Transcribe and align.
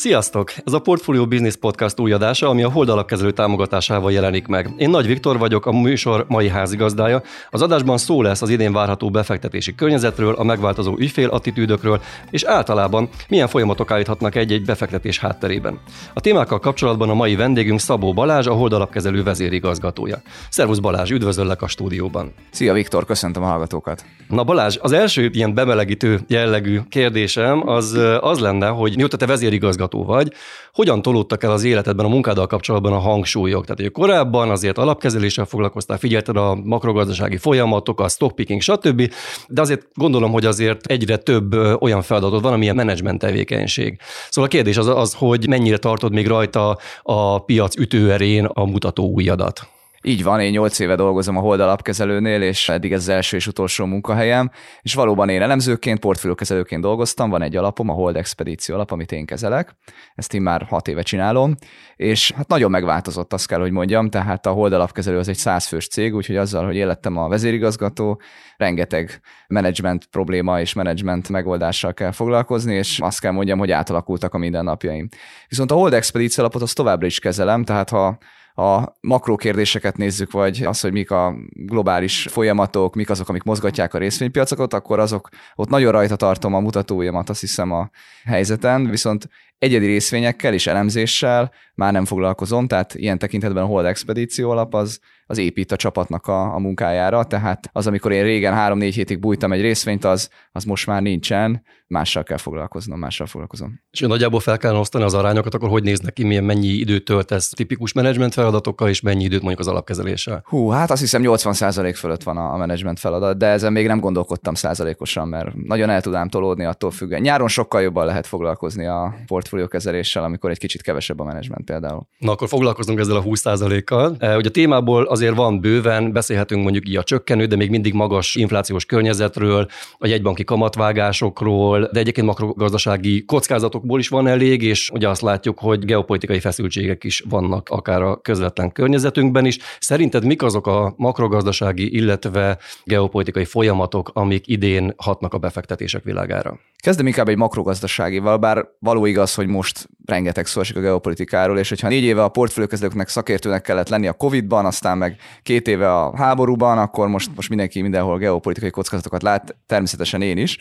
Sziasztok! 0.00 0.52
Ez 0.64 0.72
a 0.72 0.78
Portfolio 0.78 1.26
Business 1.26 1.54
Podcast 1.54 2.00
új 2.00 2.12
adása, 2.12 2.48
ami 2.48 2.62
a 2.62 2.70
Hold 2.70 2.88
alapkezelő 2.88 3.30
támogatásával 3.30 4.12
jelenik 4.12 4.46
meg. 4.46 4.74
Én 4.76 4.90
Nagy 4.90 5.06
Viktor 5.06 5.38
vagyok, 5.38 5.66
a 5.66 5.72
műsor 5.72 6.24
mai 6.28 6.48
házigazdája. 6.48 7.22
Az 7.50 7.62
adásban 7.62 7.98
szó 7.98 8.22
lesz 8.22 8.42
az 8.42 8.48
idén 8.48 8.72
várható 8.72 9.10
befektetési 9.10 9.74
környezetről, 9.74 10.34
a 10.34 10.42
megváltozó 10.42 10.94
ügyfél 10.98 11.28
attitűdökről, 11.28 12.00
és 12.30 12.42
általában 12.42 13.08
milyen 13.28 13.48
folyamatok 13.48 13.90
állíthatnak 13.90 14.34
egy-egy 14.34 14.64
befektetés 14.64 15.18
hátterében. 15.18 15.78
A 16.14 16.20
témákkal 16.20 16.58
kapcsolatban 16.58 17.10
a 17.10 17.14
mai 17.14 17.36
vendégünk 17.36 17.80
Szabó 17.80 18.12
Balázs, 18.12 18.46
a 18.46 18.52
Hold 18.52 18.72
alapkezelő 18.72 19.22
vezérigazgatója. 19.22 20.20
Szervusz 20.50 20.78
Balázs, 20.78 21.10
üdvözöllek 21.10 21.62
a 21.62 21.68
stúdióban. 21.68 22.32
Szia 22.50 22.72
Viktor, 22.72 23.04
köszöntöm 23.04 23.42
a 23.42 23.46
hallgatókat. 23.46 24.04
Na 24.28 24.44
Balázs, 24.44 24.78
az 24.80 24.92
első 24.92 25.30
ilyen 25.32 25.54
bemelegítő 25.54 26.20
jellegű 26.26 26.80
kérdésem 26.88 27.68
az 27.68 27.98
az 28.20 28.38
lenne, 28.38 28.66
hogy 28.66 28.96
mióta 28.96 29.16
te 29.16 29.26
vezérigazgató 29.26 29.88
igazgató 29.90 30.04
vagy, 30.04 30.32
hogyan 30.72 31.02
tolódtak 31.02 31.42
el 31.42 31.50
az 31.50 31.64
életedben 31.64 32.06
a 32.06 32.08
munkáddal 32.08 32.46
kapcsolatban 32.46 32.92
a 32.92 32.98
hangsúlyok? 32.98 33.64
Tehát, 33.64 33.80
hogy 33.80 33.92
korábban 33.92 34.50
azért 34.50 34.78
alapkezeléssel 34.78 35.44
foglalkoztál, 35.44 35.98
figyelted 35.98 36.36
a 36.36 36.54
makrogazdasági 36.54 37.36
folyamatok, 37.36 38.00
a 38.00 38.08
stockpicking, 38.08 38.60
stb., 38.60 39.12
de 39.48 39.60
azért 39.60 39.86
gondolom, 39.94 40.32
hogy 40.32 40.46
azért 40.46 40.86
egyre 40.86 41.16
több 41.16 41.54
olyan 41.80 42.02
feladatod 42.02 42.42
van, 42.42 42.52
amilyen 42.52 42.74
menedzsment 42.74 43.18
tevékenység. 43.18 43.98
Szóval 44.28 44.50
a 44.50 44.52
kérdés 44.52 44.76
az 44.76 44.86
az, 44.86 45.14
hogy 45.14 45.48
mennyire 45.48 45.78
tartod 45.78 46.12
még 46.12 46.26
rajta 46.26 46.78
a 47.02 47.44
piac 47.44 47.76
ütőerén 47.76 48.44
a 48.44 48.64
mutató 48.64 49.10
újadat? 49.12 49.68
Így 50.02 50.22
van, 50.22 50.40
én 50.40 50.50
8 50.50 50.78
éve 50.78 50.94
dolgozom 50.94 51.36
a 51.36 51.40
Hold 51.40 51.60
alapkezelőnél, 51.60 52.42
és 52.42 52.68
eddig 52.68 52.92
ez 52.92 53.00
az 53.00 53.08
első 53.08 53.36
és 53.36 53.46
utolsó 53.46 53.84
munkahelyem, 53.84 54.50
és 54.80 54.94
valóban 54.94 55.28
én 55.28 55.42
elemzőként, 55.42 55.98
portfóliókezelőként 55.98 56.82
dolgoztam, 56.82 57.30
van 57.30 57.42
egy 57.42 57.56
alapom, 57.56 57.88
a 57.88 57.92
Hold 57.92 58.16
Expedíció 58.16 58.74
alap, 58.74 58.90
amit 58.90 59.12
én 59.12 59.26
kezelek, 59.26 59.76
ezt 60.14 60.34
én 60.34 60.42
már 60.42 60.62
6 60.62 60.88
éve 60.88 61.02
csinálom, 61.02 61.54
és 61.96 62.32
hát 62.32 62.48
nagyon 62.48 62.70
megváltozott, 62.70 63.32
azt 63.32 63.46
kell, 63.46 63.60
hogy 63.60 63.70
mondjam, 63.70 64.10
tehát 64.10 64.46
a 64.46 64.50
Hold 64.50 64.72
alapkezelő 64.72 65.18
az 65.18 65.28
egy 65.28 65.36
százfős 65.36 65.88
cég, 65.88 66.14
úgyhogy 66.14 66.36
azzal, 66.36 66.64
hogy 66.64 66.76
élettem 66.76 67.16
a 67.16 67.28
vezérigazgató, 67.28 68.20
rengeteg 68.56 69.20
menedzsment 69.48 70.06
probléma 70.06 70.60
és 70.60 70.72
menedzsment 70.72 71.28
megoldással 71.28 71.94
kell 71.94 72.12
foglalkozni, 72.12 72.74
és 72.74 72.98
azt 72.98 73.20
kell 73.20 73.32
mondjam, 73.32 73.58
hogy 73.58 73.70
átalakultak 73.70 74.34
a 74.34 74.38
mindennapjaim. 74.38 75.08
Viszont 75.48 75.70
a 75.70 75.74
Hold 75.74 75.92
Expedíció 75.92 76.42
alapot 76.44 76.62
azt 76.62 76.76
továbbra 76.76 77.06
is 77.06 77.18
kezelem, 77.18 77.64
tehát 77.64 77.90
ha 77.90 78.18
a 78.60 78.96
makrokérdéseket 79.00 79.96
nézzük, 79.96 80.30
vagy 80.30 80.62
az, 80.64 80.80
hogy 80.80 80.92
mik 80.92 81.10
a 81.10 81.34
globális 81.48 82.28
folyamatok, 82.30 82.94
mik 82.94 83.10
azok, 83.10 83.28
amik 83.28 83.42
mozgatják 83.42 83.94
a 83.94 83.98
részvénypiacokat, 83.98 84.74
akkor 84.74 84.98
azok 84.98 85.28
ott 85.54 85.68
nagyon 85.68 85.92
rajta 85.92 86.16
tartom 86.16 86.54
a 86.54 86.60
mutatóimat, 86.60 87.28
azt 87.28 87.40
hiszem 87.40 87.72
a 87.72 87.90
helyzeten, 88.24 88.90
viszont 88.90 89.28
egyedi 89.60 89.86
részvényekkel 89.86 90.52
és 90.54 90.66
elemzéssel 90.66 91.52
már 91.74 91.92
nem 91.92 92.04
foglalkozom, 92.04 92.66
tehát 92.66 92.94
ilyen 92.94 93.18
tekintetben 93.18 93.62
a 93.62 93.66
Hold 93.66 93.86
Expedíció 93.86 94.50
alap 94.50 94.74
az, 94.74 95.00
az 95.26 95.38
épít 95.38 95.72
a 95.72 95.76
csapatnak 95.76 96.26
a, 96.26 96.54
a 96.54 96.58
munkájára, 96.58 97.24
tehát 97.24 97.70
az, 97.72 97.86
amikor 97.86 98.12
én 98.12 98.22
régen 98.22 98.54
három-négy 98.54 98.94
hétig 98.94 99.18
bújtam 99.18 99.52
egy 99.52 99.60
részvényt, 99.60 100.04
az, 100.04 100.30
az 100.52 100.64
most 100.64 100.86
már 100.86 101.02
nincsen, 101.02 101.62
mással 101.86 102.22
kell 102.22 102.36
foglalkoznom, 102.36 102.98
mással 102.98 103.26
foglalkozom. 103.26 103.80
És 103.90 104.00
nagyjából 104.00 104.40
fel 104.40 104.58
kell 104.58 104.74
osztani 104.74 105.04
az 105.04 105.14
arányokat, 105.14 105.54
akkor 105.54 105.68
hogy 105.68 105.82
néznek 105.82 106.12
ki, 106.12 106.24
milyen 106.24 106.44
mennyi 106.44 106.66
időt 106.66 107.04
töltesz 107.04 107.48
tipikus 107.48 107.92
menedzsment 107.92 108.34
feladatokkal, 108.34 108.88
és 108.88 109.00
mennyi 109.00 109.24
időt 109.24 109.40
mondjuk 109.40 109.60
az 109.60 109.68
alapkezeléssel? 109.68 110.42
Hú, 110.44 110.68
hát 110.68 110.90
azt 110.90 111.00
hiszem 111.00 111.22
80% 111.24 111.94
fölött 111.96 112.22
van 112.22 112.36
a, 112.36 112.52
a 112.52 112.56
menedzsment 112.56 112.98
feladat, 112.98 113.38
de 113.38 113.46
ezen 113.46 113.72
még 113.72 113.86
nem 113.86 114.00
gondolkodtam 114.00 114.54
százalékosan, 114.54 115.28
mert 115.28 115.54
nagyon 115.54 115.90
el 115.90 116.00
tudám 116.00 116.28
tolódni 116.28 116.64
attól 116.64 116.90
függően. 116.90 117.20
Nyáron 117.20 117.48
sokkal 117.48 117.82
jobban 117.82 118.06
lehet 118.06 118.26
foglalkozni 118.26 118.86
a 118.86 119.14
portfóliókezeléssel, 119.50 120.24
amikor 120.24 120.50
egy 120.50 120.58
kicsit 120.58 120.82
kevesebb 120.82 121.20
a 121.20 121.24
menedzsment 121.24 121.64
például. 121.64 122.06
Na 122.18 122.32
akkor 122.32 122.48
foglalkozunk 122.48 122.98
ezzel 122.98 123.16
a 123.16 123.22
20%-kal. 123.22 124.16
E, 124.18 124.36
ugye 124.36 124.48
a 124.48 124.50
témából 124.50 125.04
azért 125.04 125.34
van 125.34 125.60
bőven, 125.60 126.12
beszélhetünk 126.12 126.62
mondjuk 126.62 126.88
így 126.88 126.96
a 126.96 127.02
csökkenő, 127.02 127.46
de 127.46 127.56
még 127.56 127.70
mindig 127.70 127.92
magas 127.92 128.34
inflációs 128.34 128.84
környezetről, 128.84 129.66
a 129.98 130.06
jegybanki 130.06 130.44
kamatvágásokról, 130.44 131.88
de 131.92 132.00
egyébként 132.00 132.26
makrogazdasági 132.26 133.24
kockázatokból 133.24 133.98
is 133.98 134.08
van 134.08 134.26
elég, 134.26 134.62
és 134.62 134.90
ugye 134.90 135.08
azt 135.08 135.20
látjuk, 135.20 135.58
hogy 135.58 135.84
geopolitikai 135.84 136.40
feszültségek 136.40 137.04
is 137.04 137.24
vannak 137.28 137.68
akár 137.68 138.02
a 138.02 138.20
közvetlen 138.20 138.72
környezetünkben 138.72 139.44
is. 139.44 139.58
Szerinted 139.78 140.24
mik 140.24 140.42
azok 140.42 140.66
a 140.66 140.94
makrogazdasági, 140.96 141.94
illetve 141.94 142.58
geopolitikai 142.84 143.44
folyamatok, 143.44 144.10
amik 144.14 144.48
idén 144.48 144.94
hatnak 144.96 145.34
a 145.34 145.38
befektetések 145.38 146.04
világára? 146.04 146.58
Kezdem 146.80 147.06
inkább 147.06 147.28
egy 147.28 147.36
makrogazdaságival, 147.36 148.36
bár 148.36 148.66
való 148.78 149.06
igaz, 149.06 149.34
hogy 149.40 149.48
most 149.48 149.88
rengeteg 150.04 150.46
szó 150.46 150.60
esik 150.60 150.76
a 150.76 150.80
geopolitikáról, 150.80 151.58
és 151.58 151.68
hogyha 151.68 151.88
négy 151.88 152.02
éve 152.02 152.22
a 152.22 152.28
portfóliókezelőknek 152.28 153.08
szakértőnek 153.08 153.62
kellett 153.62 153.88
lenni 153.88 154.06
a 154.06 154.12
Covid-ban, 154.12 154.66
aztán 154.66 154.98
meg 154.98 155.16
két 155.42 155.68
éve 155.68 155.94
a 155.94 156.16
háborúban, 156.16 156.78
akkor 156.78 157.08
most, 157.08 157.30
most 157.34 157.48
mindenki 157.48 157.82
mindenhol 157.82 158.18
geopolitikai 158.18 158.70
kockázatokat 158.70 159.22
lát, 159.22 159.56
természetesen 159.66 160.22
én 160.22 160.36
is. 160.36 160.58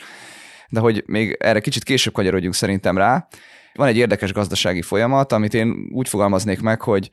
De 0.69 0.79
hogy 0.79 1.03
még 1.05 1.37
erre 1.39 1.59
kicsit 1.59 1.83
később 1.83 2.13
kanyarodjunk 2.13 2.55
szerintem 2.55 2.97
rá, 2.97 3.27
van 3.73 3.87
egy 3.87 3.97
érdekes 3.97 4.33
gazdasági 4.33 4.81
folyamat, 4.81 5.31
amit 5.31 5.53
én 5.53 5.89
úgy 5.91 6.09
fogalmaznék 6.09 6.61
meg, 6.61 6.81
hogy 6.81 7.09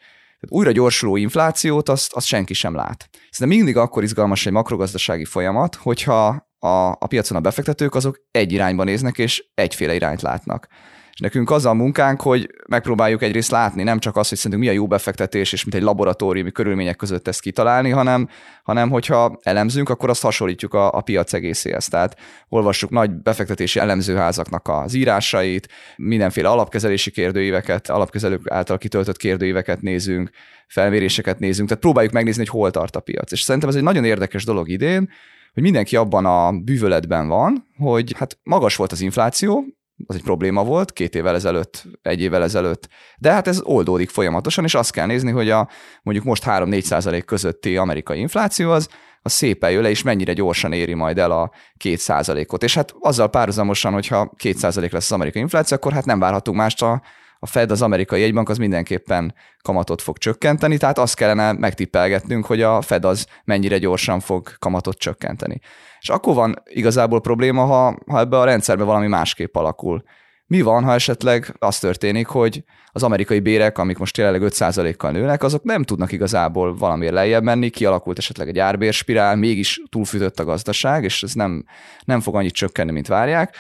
újra 0.49 0.71
gyorsuló 0.71 1.17
inflációt 1.17 1.89
azt, 1.89 2.13
azt 2.13 2.27
senki 2.27 2.55
sem 2.55 2.75
lát. 2.75 3.09
Szerintem 3.31 3.59
mindig 3.59 3.77
akkor 3.77 4.03
izgalmas 4.03 4.47
egy 4.47 4.53
makrogazdasági 4.53 5.25
folyamat, 5.25 5.75
hogyha 5.75 6.27
a, 6.59 6.91
a 6.91 7.07
piacon 7.09 7.37
a 7.37 7.41
befektetők 7.41 7.95
azok 7.95 8.21
egy 8.31 8.53
irányba 8.53 8.85
néznek, 8.85 9.19
és 9.19 9.45
egyféle 9.55 9.95
irányt 9.95 10.23
látnak. 10.23 10.69
És 11.17 11.23
nekünk 11.23 11.51
az 11.51 11.65
a 11.65 11.75
munkánk, 11.75 12.21
hogy 12.21 12.51
megpróbáljuk 12.69 13.23
egyrészt 13.23 13.51
látni, 13.51 13.83
nem 13.83 13.99
csak 13.99 14.17
azt, 14.17 14.29
hogy 14.29 14.39
szerintünk 14.39 14.69
mi 14.69 14.77
a 14.77 14.81
jó 14.81 14.87
befektetés, 14.87 15.53
és 15.53 15.65
mint 15.65 15.77
egy 15.77 15.83
laboratóriumi 15.83 16.53
körülmények 16.53 16.97
között 16.97 17.29
ezt 17.29 17.41
kitalálni, 17.41 17.91
hanem, 17.91 18.29
hanem 18.63 18.91
hogyha 18.91 19.39
elemzünk, 19.43 19.89
akkor 19.89 20.11
azt 20.11 20.23
hasonlítjuk 20.23 20.75
a, 20.75 20.93
a 20.93 21.01
piac 21.01 21.33
egészéhez. 21.33 21.89
Tehát 21.89 22.19
olvassuk 22.49 22.91
nagy 22.91 23.11
befektetési 23.11 23.79
elemzőházaknak 23.79 24.69
az 24.69 24.95
írásait, 24.95 25.69
mindenféle 25.97 26.49
alapkezelési 26.49 27.11
kérdőíveket, 27.11 27.91
alapkezelők 27.91 28.51
által 28.51 28.79
kitöltött 28.79 29.17
kérdőíveket 29.17 29.81
nézünk, 29.81 30.31
felméréseket 30.69 31.39
nézünk, 31.39 31.69
tehát 31.69 31.83
próbáljuk 31.83 32.13
megnézni, 32.13 32.45
hogy 32.47 32.61
hol 32.61 32.71
tart 32.71 32.97
a 32.97 33.01
piac. 33.01 33.33
És 33.33 33.41
szerintem 33.41 33.71
ez 33.71 33.77
egy 33.77 33.83
nagyon 33.83 34.05
érdekes 34.05 34.45
dolog 34.45 34.69
idén, 34.69 35.11
hogy 35.55 35.63
mindenki 35.63 35.97
abban 35.97 36.27
a 36.27 36.53
bűvöletben 36.53 37.29
van, 37.29 37.67
hogy 37.77 38.15
hát 38.17 38.39
magas 38.43 38.77
volt 38.77 38.93
az 38.93 39.01
infláció, 39.01 39.65
az 40.07 40.15
egy 40.15 40.23
probléma 40.23 40.65
volt 40.65 40.93
két 40.93 41.15
évvel 41.15 41.35
ezelőtt, 41.35 41.85
egy 42.03 42.21
évvel 42.21 42.43
ezelőtt, 42.43 42.89
de 43.19 43.33
hát 43.33 43.47
ez 43.47 43.61
oldódik 43.63 44.11
folyamatosan, 44.11 44.65
és 44.65 44.75
azt 44.75 44.93
kell 44.93 45.07
nézni, 45.07 45.31
hogy 45.31 45.51
a 45.51 45.69
mondjuk 46.03 46.27
most 46.27 46.43
3-4 46.47 46.81
százalék 46.81 47.25
közötti 47.25 47.77
amerikai 47.77 48.19
infláció 48.19 48.71
az, 48.71 48.89
az 49.23 49.33
szépen 49.33 49.71
jön 49.71 49.83
le, 49.83 49.91
és 49.91 50.03
mennyire 50.03 50.33
gyorsan 50.33 50.73
éri 50.73 50.95
majd 50.95 51.19
el 51.19 51.31
a 51.31 51.51
2 51.77 51.97
százalékot. 51.97 52.63
És 52.63 52.75
hát 52.75 52.95
azzal 53.01 53.29
párhuzamosan, 53.29 53.93
hogyha 53.93 54.33
2 54.37 54.59
százalék 54.59 54.93
lesz 54.93 55.05
az 55.05 55.13
amerikai 55.13 55.43
infláció, 55.43 55.77
akkor 55.77 55.93
hát 55.93 56.05
nem 56.05 56.19
várhatunk 56.19 56.57
mást 56.57 56.83
a 56.83 57.03
a 57.47 57.49
Fed, 57.49 57.71
az 57.71 57.83
amerikai 57.83 58.21
jegybank 58.21 58.49
az 58.49 58.59
mindenképpen 58.59 59.35
kamatot 59.63 60.03
fog 60.03 60.19
csökkenteni, 60.19 60.77
tehát 60.77 60.99
azt 60.99 61.15
kellene 61.15 61.53
megtippelgetnünk, 61.53 62.47
hogy 62.47 62.63
a 62.63 62.81
Fed 62.81 63.05
az 63.05 63.27
mennyire 63.45 63.79
gyorsan 63.79 64.21
fog 64.21 64.59
kamatot 64.59 64.99
csökkenteni. 64.99 65.61
És 66.01 66.09
akkor 66.09 66.35
van 66.35 66.63
igazából 66.65 67.21
probléma, 67.21 67.65
ha, 67.65 67.99
ha 68.07 68.19
ebbe 68.19 68.39
a 68.39 68.45
rendszerbe 68.45 68.85
valami 68.85 69.07
másképp 69.07 69.57
alakul. 69.57 70.03
Mi 70.47 70.61
van, 70.61 70.85
ha 70.85 70.93
esetleg 70.93 71.55
az 71.59 71.79
történik, 71.79 72.27
hogy 72.27 72.65
az 72.93 73.03
amerikai 73.03 73.41
bérek, 73.41 73.79
amik 73.79 73.99
most 73.99 74.17
jelenleg 74.17 74.43
5%-kal 74.45 75.11
nőnek, 75.11 75.43
azok 75.43 75.63
nem 75.63 75.83
tudnak 75.83 76.13
igazából 76.13 76.77
valamiért 76.77 77.15
lejjebb 77.15 77.43
menni, 77.43 77.69
kialakult 77.69 78.19
esetleg 78.19 78.49
egy 78.49 78.59
árbérspirál, 78.59 79.37
mégis 79.37 79.81
túlfűtött 79.89 80.41
a 80.41 80.45
gazdaság, 80.45 81.05
és 81.05 81.23
ez 81.23 81.33
nem, 81.33 81.65
nem 82.05 82.21
fog 82.21 82.35
annyit 82.35 82.55
csökkenni, 82.55 82.93
mint 82.93 83.07
várják, 83.07 83.57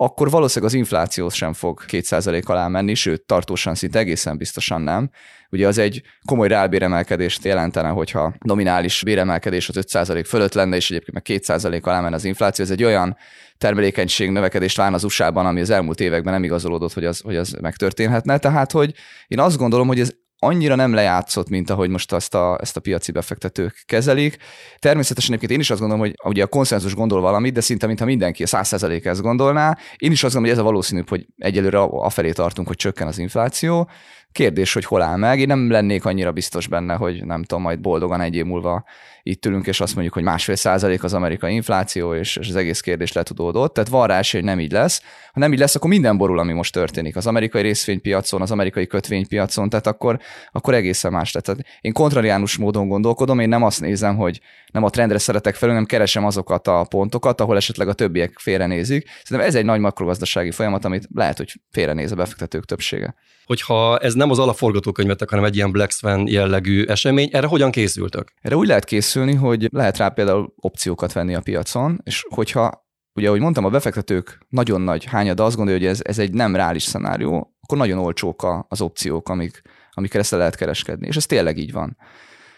akkor 0.00 0.30
valószínűleg 0.30 0.74
az 0.74 0.78
infláció 0.78 1.28
sem 1.28 1.52
fog 1.52 1.82
2% 1.86 2.44
alá 2.44 2.68
menni, 2.68 2.94
sőt, 2.94 3.26
tartósan 3.26 3.74
szinte 3.74 3.98
egészen 3.98 4.36
biztosan 4.36 4.80
nem. 4.80 5.10
Ugye 5.50 5.66
az 5.66 5.78
egy 5.78 6.02
komoly 6.24 6.48
reálbéremelkedést 6.48 7.44
jelentene, 7.44 7.88
hogyha 7.88 8.34
nominális 8.38 9.02
béremelkedés 9.04 9.68
az 9.68 9.76
5% 9.92 10.24
fölött 10.26 10.54
lenne, 10.54 10.76
és 10.76 10.90
egyébként 10.90 11.28
meg 11.28 11.40
2% 11.46 11.82
alá 11.82 12.00
menne 12.00 12.14
az 12.14 12.24
infláció. 12.24 12.64
Ez 12.64 12.70
egy 12.70 12.84
olyan 12.84 13.16
termelékenység 13.58 14.30
növekedést 14.30 14.76
várna 14.76 14.96
az 14.96 15.04
USA-ban, 15.04 15.46
ami 15.46 15.60
az 15.60 15.70
elmúlt 15.70 16.00
években 16.00 16.32
nem 16.32 16.44
igazolódott, 16.44 16.92
hogy 16.92 17.04
az, 17.04 17.20
hogy 17.20 17.36
az 17.36 17.56
megtörténhetne. 17.60 18.38
Tehát, 18.38 18.72
hogy 18.72 18.94
én 19.26 19.40
azt 19.40 19.56
gondolom, 19.56 19.86
hogy 19.86 20.00
ez 20.00 20.10
annyira 20.38 20.74
nem 20.74 20.94
lejátszott, 20.94 21.48
mint 21.48 21.70
ahogy 21.70 21.88
most 21.88 22.12
azt 22.12 22.34
a, 22.34 22.58
ezt 22.60 22.76
a 22.76 22.80
piaci 22.80 23.12
befektetők 23.12 23.82
kezelik. 23.86 24.36
Természetesen 24.78 25.30
egyébként 25.30 25.52
én 25.52 25.60
is 25.60 25.70
azt 25.70 25.80
gondolom, 25.80 26.04
hogy 26.04 26.14
ugye 26.24 26.42
a 26.42 26.46
konszenzus 26.46 26.94
gondol 26.94 27.20
valamit, 27.20 27.52
de 27.52 27.60
szinte 27.60 27.86
mintha 27.86 28.04
mindenki 28.04 28.42
a 28.42 28.46
100% 28.46 29.04
ezt 29.04 29.20
gondolná. 29.20 29.78
Én 29.96 30.12
is 30.12 30.22
azt 30.24 30.34
gondolom, 30.34 30.42
hogy 30.42 30.50
ez 30.50 30.58
a 30.58 30.70
valószínűbb, 30.70 31.08
hogy 31.08 31.26
egyelőre 31.36 31.78
afelé 31.80 32.32
tartunk, 32.32 32.66
hogy 32.66 32.76
csökken 32.76 33.06
az 33.06 33.18
infláció, 33.18 33.88
Kérdés, 34.32 34.72
hogy 34.72 34.84
hol 34.84 35.02
áll 35.02 35.16
meg. 35.16 35.40
Én 35.40 35.46
nem 35.46 35.70
lennék 35.70 36.04
annyira 36.04 36.32
biztos 36.32 36.66
benne, 36.66 36.94
hogy 36.94 37.24
nem 37.24 37.42
tudom, 37.42 37.62
majd 37.62 37.80
boldogan 37.80 38.20
egy 38.20 38.34
év 38.34 38.44
múlva 38.44 38.84
itt 39.22 39.46
ülünk, 39.46 39.66
és 39.66 39.80
azt 39.80 39.92
mondjuk, 39.92 40.14
hogy 40.14 40.22
másfél 40.22 40.56
százalék 40.56 41.04
az 41.04 41.14
amerikai 41.14 41.54
infláció, 41.54 42.14
és, 42.14 42.36
és 42.36 42.48
az 42.48 42.56
egész 42.56 42.80
kérdés 42.80 43.12
letudódott. 43.12 43.74
Tehát 43.74 43.90
van 43.90 44.06
rá 44.06 44.20
hogy 44.30 44.44
nem 44.44 44.60
így 44.60 44.72
lesz. 44.72 45.02
Ha 45.32 45.40
nem 45.40 45.52
így 45.52 45.58
lesz, 45.58 45.74
akkor 45.74 45.90
minden 45.90 46.16
borul, 46.16 46.38
ami 46.38 46.52
most 46.52 46.72
történik. 46.72 47.16
Az 47.16 47.26
amerikai 47.26 47.62
részvénypiacon, 47.62 48.42
az 48.42 48.50
amerikai 48.50 48.86
kötvénypiacon, 48.86 49.68
tehát 49.68 49.86
akkor, 49.86 50.18
akkor 50.52 50.74
egészen 50.74 51.12
más. 51.12 51.30
Tehát 51.30 51.60
én 51.80 51.92
kontrariánus 51.92 52.56
módon 52.56 52.88
gondolkodom, 52.88 53.38
én 53.38 53.48
nem 53.48 53.62
azt 53.62 53.80
nézem, 53.80 54.16
hogy 54.16 54.40
nem 54.72 54.84
a 54.84 54.90
trendre 54.90 55.18
szeretek 55.18 55.54
fel, 55.54 55.68
hanem 55.68 55.84
keresem 55.84 56.24
azokat 56.24 56.68
a 56.68 56.86
pontokat, 56.88 57.40
ahol 57.40 57.56
esetleg 57.56 57.88
a 57.88 57.92
többiek 57.92 58.38
félrenézik. 58.38 59.08
Szerintem 59.22 59.48
ez 59.48 59.54
egy 59.54 59.64
nagy 59.64 59.80
makrogazdasági 59.80 60.50
folyamat, 60.50 60.84
amit 60.84 61.08
lehet, 61.14 61.36
hogy 61.36 61.60
félrenéz 61.70 62.12
a 62.12 62.16
befektetők 62.16 62.64
többsége 62.64 63.14
hogyha 63.48 63.98
ez 63.98 64.14
nem 64.14 64.30
az 64.30 64.38
alapforgatókönyvetek, 64.38 65.30
hanem 65.30 65.44
egy 65.44 65.56
ilyen 65.56 65.72
Black 65.72 65.90
Swan 65.90 66.26
jellegű 66.26 66.84
esemény, 66.84 67.28
erre 67.32 67.46
hogyan 67.46 67.70
készültök? 67.70 68.32
Erre 68.40 68.56
úgy 68.56 68.66
lehet 68.66 68.84
készülni, 68.84 69.34
hogy 69.34 69.68
lehet 69.72 69.96
rá 69.96 70.08
például 70.08 70.52
opciókat 70.56 71.12
venni 71.12 71.34
a 71.34 71.40
piacon, 71.40 72.00
és 72.04 72.24
hogyha 72.28 72.86
ugye, 73.14 73.28
ahogy 73.28 73.40
mondtam, 73.40 73.64
a 73.64 73.68
befektetők 73.70 74.38
nagyon 74.48 74.80
nagy 74.80 75.04
hányada 75.04 75.44
azt 75.44 75.56
gondolja, 75.56 75.80
hogy 75.80 75.88
ez, 75.88 76.00
ez 76.02 76.18
egy 76.18 76.32
nem 76.32 76.56
reális 76.56 76.82
szenárió, 76.82 77.56
akkor 77.60 77.78
nagyon 77.78 77.98
olcsók 77.98 78.46
az 78.68 78.80
opciók, 78.80 79.28
amik, 79.28 79.62
amikkel 79.90 80.20
ezt 80.20 80.30
lehet 80.30 80.56
kereskedni. 80.56 81.06
És 81.06 81.16
ez 81.16 81.26
tényleg 81.26 81.58
így 81.58 81.72
van. 81.72 81.96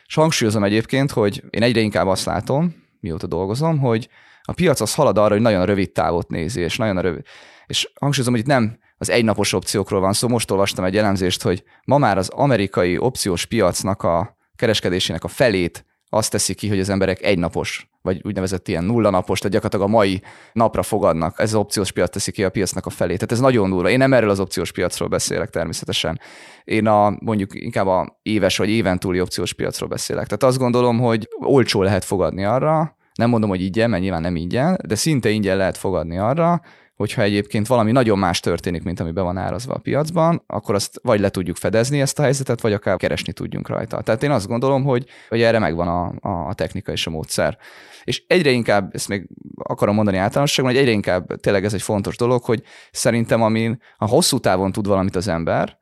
És 0.07 0.15
hangsúlyozom 0.15 0.65
egyébként, 0.65 1.11
hogy 1.11 1.43
én 1.51 1.63
egyre 1.63 1.81
inkább 1.81 2.07
azt 2.07 2.25
látom, 2.25 2.75
mióta 3.01 3.27
dolgozom, 3.27 3.79
hogy 3.79 4.09
a 4.43 4.53
piac 4.53 4.81
az 4.81 4.95
halad 4.95 5.19
arra, 5.19 5.33
hogy 5.33 5.43
nagyon 5.43 5.67
rövid 5.67 5.93
távot 5.93 6.29
nézi, 6.29 6.61
és 6.61 6.77
nagyon 6.77 6.97
a 6.97 7.01
rövid. 7.01 7.23
És 7.67 7.93
hangsúlyozom, 8.01 8.35
hogy 8.35 8.43
itt 8.43 8.49
nem 8.49 8.79
az 9.00 9.11
egynapos 9.11 9.52
opciókról 9.52 10.00
van 10.00 10.12
szó. 10.12 10.29
Most 10.29 10.50
olvastam 10.50 10.85
egy 10.85 10.97
elemzést, 10.97 11.43
hogy 11.43 11.64
ma 11.85 11.99
már 11.99 12.19
az 12.19 12.29
amerikai 12.29 12.99
opciós 12.99 13.44
piacnak 13.44 14.02
a 14.02 14.37
kereskedésének 14.56 15.25
a 15.25 15.29
felét 15.29 15.85
azt 16.08 16.31
teszi 16.31 16.55
ki, 16.55 16.69
hogy 16.69 16.81
az 16.81 16.88
emberek 16.88 17.23
egynapos, 17.23 17.91
vagy 18.02 18.20
úgynevezett 18.25 18.69
ilyen 18.69 18.85
nulla 18.85 19.11
napos, 19.11 19.38
tehát 19.38 19.55
gyakorlatilag 19.55 19.88
a 19.88 19.97
mai 19.99 20.23
napra 20.52 20.82
fogadnak. 20.82 21.38
Ez 21.38 21.49
az 21.49 21.61
opciós 21.61 21.93
piac 21.93 22.11
teszi 22.11 22.32
ki 22.32 22.44
a 22.44 22.50
piacnak 22.50 22.87
a 22.87 22.91
felét. 22.91 23.17
Tehát 23.17 23.32
ez 23.32 23.41
nagyon 23.41 23.70
durva. 23.70 23.91
Én 23.91 23.99
nem 23.99 24.12
erről 24.12 24.31
az 24.31 24.41
opciós 24.41 24.73
piacról 24.73 25.08
beszélek 25.08 25.50
természetesen. 25.50 26.20
Én 26.64 26.87
a 26.87 27.17
mondjuk 27.20 27.50
inkább 27.55 27.87
a 27.87 28.19
éves 28.23 28.56
vagy 28.56 28.69
éven 28.69 28.99
túli 28.99 29.20
opciós 29.20 29.52
piacról 29.52 29.88
beszélek. 29.88 30.25
Tehát 30.25 30.43
azt 30.43 30.58
gondolom, 30.58 30.99
hogy 30.99 31.29
olcsó 31.38 31.82
lehet 31.82 32.05
fogadni 32.05 32.44
arra, 32.44 32.97
nem 33.14 33.31
mondom, 33.31 33.50
hogy 33.50 33.62
ingyen, 33.62 33.91
mert 33.91 34.02
nyilván 34.02 34.20
nem 34.20 34.37
ingyen, 34.37 34.79
de 34.87 34.94
szinte 34.94 35.29
ingyen 35.29 35.56
lehet 35.56 35.76
fogadni 35.76 36.19
arra, 36.19 36.61
hogyha 37.00 37.23
egyébként 37.23 37.67
valami 37.67 37.93
nagyon 37.93 38.19
más 38.19 38.41
történik, 38.41 38.82
mint 38.82 39.00
ami 39.00 39.11
be 39.11 39.20
van 39.20 39.37
árazva 39.37 39.75
a 39.75 39.79
piacban, 39.79 40.43
akkor 40.47 40.75
azt 40.75 41.00
vagy 41.02 41.20
le 41.20 41.29
tudjuk 41.29 41.56
fedezni 41.56 42.00
ezt 42.00 42.19
a 42.19 42.23
helyzetet, 42.23 42.61
vagy 42.61 42.73
akár 42.73 42.97
keresni 42.97 43.32
tudjunk 43.32 43.69
rajta. 43.69 44.00
Tehát 44.00 44.23
én 44.23 44.31
azt 44.31 44.47
gondolom, 44.47 44.85
hogy, 44.85 45.06
hogy 45.29 45.43
erre 45.43 45.58
megvan 45.58 45.88
a, 45.88 46.49
a, 46.49 46.55
technika 46.55 46.93
és 46.93 47.06
a 47.06 47.11
módszer. 47.11 47.58
És 48.05 48.25
egyre 48.26 48.50
inkább, 48.50 48.94
ezt 48.94 49.08
még 49.08 49.29
akarom 49.56 49.94
mondani 49.94 50.17
általánosságban, 50.17 50.75
hogy 50.75 50.82
egyre 50.82 50.94
inkább 50.94 51.41
tényleg 51.41 51.64
ez 51.64 51.75
egy 51.75 51.82
fontos 51.82 52.17
dolog, 52.17 52.44
hogy 52.44 52.62
szerintem 52.91 53.43
amin 53.43 53.82
a 53.97 54.06
hosszú 54.06 54.38
távon 54.38 54.73
tud 54.73 54.87
valamit 54.87 55.17
az 55.17 55.29
ember, 55.29 55.79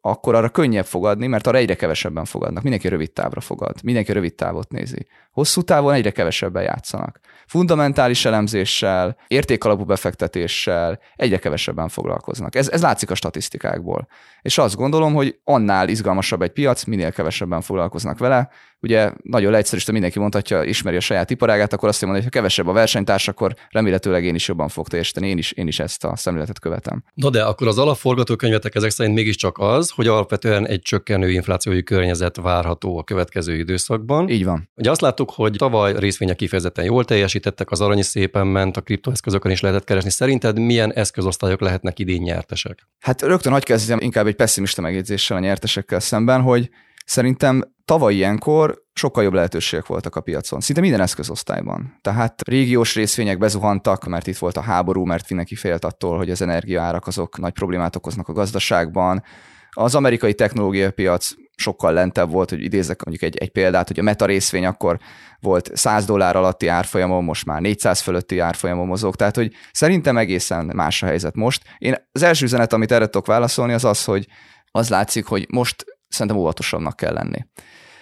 akkor 0.00 0.34
arra 0.34 0.48
könnyebb 0.48 0.86
fogadni, 0.86 1.26
mert 1.26 1.46
arra 1.46 1.58
egyre 1.58 1.74
kevesebben 1.74 2.24
fogadnak. 2.24 2.62
Mindenki 2.62 2.88
rövid 2.88 3.12
távra 3.12 3.40
fogad, 3.40 3.82
mindenki 3.82 4.12
rövid 4.12 4.34
távot 4.34 4.70
nézi. 4.70 5.06
Hosszú 5.32 5.62
távon 5.62 5.92
egyre 5.92 6.10
kevesebben 6.10 6.62
játszanak. 6.62 7.20
Fundamentális 7.50 8.24
elemzéssel, 8.24 9.16
értékalapú 9.26 9.84
befektetéssel 9.84 10.98
egyre 11.16 11.38
kevesebben 11.38 11.88
foglalkoznak. 11.88 12.54
Ez, 12.54 12.68
ez 12.68 12.82
látszik 12.82 13.10
a 13.10 13.14
statisztikákból. 13.14 14.06
És 14.42 14.58
azt 14.58 14.76
gondolom, 14.76 15.14
hogy 15.14 15.38
annál 15.44 15.88
izgalmasabb 15.88 16.42
egy 16.42 16.52
piac, 16.52 16.84
minél 16.84 17.12
kevesebben 17.12 17.60
foglalkoznak 17.60 18.18
vele, 18.18 18.48
ugye 18.82 19.12
nagyon 19.22 19.50
leegyszerűsítve 19.50 19.92
mindenki 19.92 20.18
mondhatja, 20.18 20.62
ismeri 20.62 20.96
a 20.96 21.00
saját 21.00 21.30
iparágát, 21.30 21.72
akkor 21.72 21.88
azt 21.88 22.02
mondja, 22.02 22.22
hogy 22.22 22.30
ha 22.32 22.38
kevesebb 22.38 22.66
a 22.66 22.72
versenytárs, 22.72 23.28
akkor 23.28 23.54
remélhetőleg 23.68 24.24
én 24.24 24.34
is 24.34 24.48
jobban 24.48 24.68
fog 24.68 24.88
teljesíteni, 24.88 25.28
én 25.28 25.38
is, 25.38 25.52
én 25.52 25.66
is 25.66 25.78
ezt 25.78 26.04
a 26.04 26.16
szemléletet 26.16 26.58
követem. 26.58 27.04
Na 27.14 27.30
de 27.30 27.42
akkor 27.42 27.66
az 27.66 27.78
alapforgatókönyvetek 27.78 28.74
ezek 28.74 28.90
szerint 28.90 29.14
mégiscsak 29.14 29.58
az, 29.58 29.90
hogy 29.90 30.06
alapvetően 30.06 30.66
egy 30.66 30.82
csökkenő 30.82 31.30
inflációi 31.30 31.82
környezet 31.82 32.36
várható 32.36 32.98
a 32.98 33.04
következő 33.04 33.54
időszakban. 33.54 34.28
Így 34.28 34.44
van. 34.44 34.70
Ugye 34.74 34.90
azt 34.90 35.00
láttuk, 35.00 35.30
hogy 35.30 35.54
tavaly 35.58 35.98
részvények 35.98 36.36
kifejezetten 36.36 36.84
jól 36.84 37.04
teljesítettek, 37.04 37.70
az 37.70 37.80
arany 37.80 37.98
is 37.98 38.06
szépen 38.06 38.46
ment, 38.46 38.76
a 38.76 38.80
kriptoeszközökön 38.80 39.52
is 39.52 39.60
lehetett 39.60 39.84
keresni. 39.84 40.10
Szerinted 40.10 40.58
milyen 40.58 40.92
eszközosztályok 40.92 41.60
lehetnek 41.60 41.98
idén 41.98 42.22
nyertesek? 42.22 42.88
Hát 42.98 43.22
rögtön 43.22 43.52
hogy 43.52 43.64
kezdjem 43.64 43.98
inkább 44.00 44.26
egy 44.26 44.34
pessimista 44.34 44.80
megjegyzéssel 44.80 45.36
a 45.36 45.40
nyertesekkel 45.40 46.00
szemben, 46.00 46.40
hogy 46.40 46.70
Szerintem 47.10 47.62
tavaly 47.84 48.14
ilyenkor 48.14 48.82
sokkal 48.92 49.22
jobb 49.22 49.32
lehetőségek 49.32 49.86
voltak 49.86 50.16
a 50.16 50.20
piacon, 50.20 50.60
szinte 50.60 50.80
minden 50.80 51.00
eszközosztályban. 51.00 51.98
Tehát 52.00 52.48
régiós 52.48 52.94
részvények 52.94 53.38
bezuhantak, 53.38 54.06
mert 54.06 54.26
itt 54.26 54.38
volt 54.38 54.56
a 54.56 54.60
háború, 54.60 55.04
mert 55.04 55.28
mindenki 55.28 55.54
félt 55.54 55.84
attól, 55.84 56.16
hogy 56.16 56.30
az 56.30 56.42
energiaárak 56.42 57.06
azok 57.06 57.38
nagy 57.38 57.52
problémát 57.52 57.96
okoznak 57.96 58.28
a 58.28 58.32
gazdaságban. 58.32 59.22
Az 59.70 59.94
amerikai 59.94 60.34
technológiai 60.34 60.90
piac 60.90 61.30
sokkal 61.56 61.92
lentebb 61.92 62.30
volt, 62.30 62.50
hogy 62.50 62.62
idézek 62.62 63.04
mondjuk 63.04 63.32
egy, 63.32 63.36
egy 63.36 63.50
példát, 63.50 63.88
hogy 63.88 63.98
a 63.98 64.02
meta 64.02 64.26
részvény 64.26 64.66
akkor 64.66 64.98
volt 65.40 65.70
100 65.76 66.04
dollár 66.04 66.36
alatti 66.36 66.66
árfolyamon, 66.66 67.24
most 67.24 67.46
már 67.46 67.60
400 67.60 68.00
fölötti 68.00 68.38
árfolyamon 68.38 68.86
mozog, 68.86 69.16
tehát 69.16 69.36
hogy 69.36 69.52
szerintem 69.72 70.16
egészen 70.16 70.70
más 70.74 71.02
a 71.02 71.06
helyzet 71.06 71.34
most. 71.34 71.62
Én 71.78 72.08
az 72.12 72.22
első 72.22 72.44
üzenet, 72.44 72.72
amit 72.72 72.92
erre 72.92 73.04
tudok 73.04 73.26
válaszolni, 73.26 73.72
az 73.72 73.84
az, 73.84 74.04
hogy 74.04 74.26
az 74.70 74.88
látszik, 74.88 75.26
hogy 75.26 75.46
most 75.48 75.84
szerintem 76.10 76.40
óvatosabbnak 76.40 76.96
kell 76.96 77.12
lenni. 77.12 77.46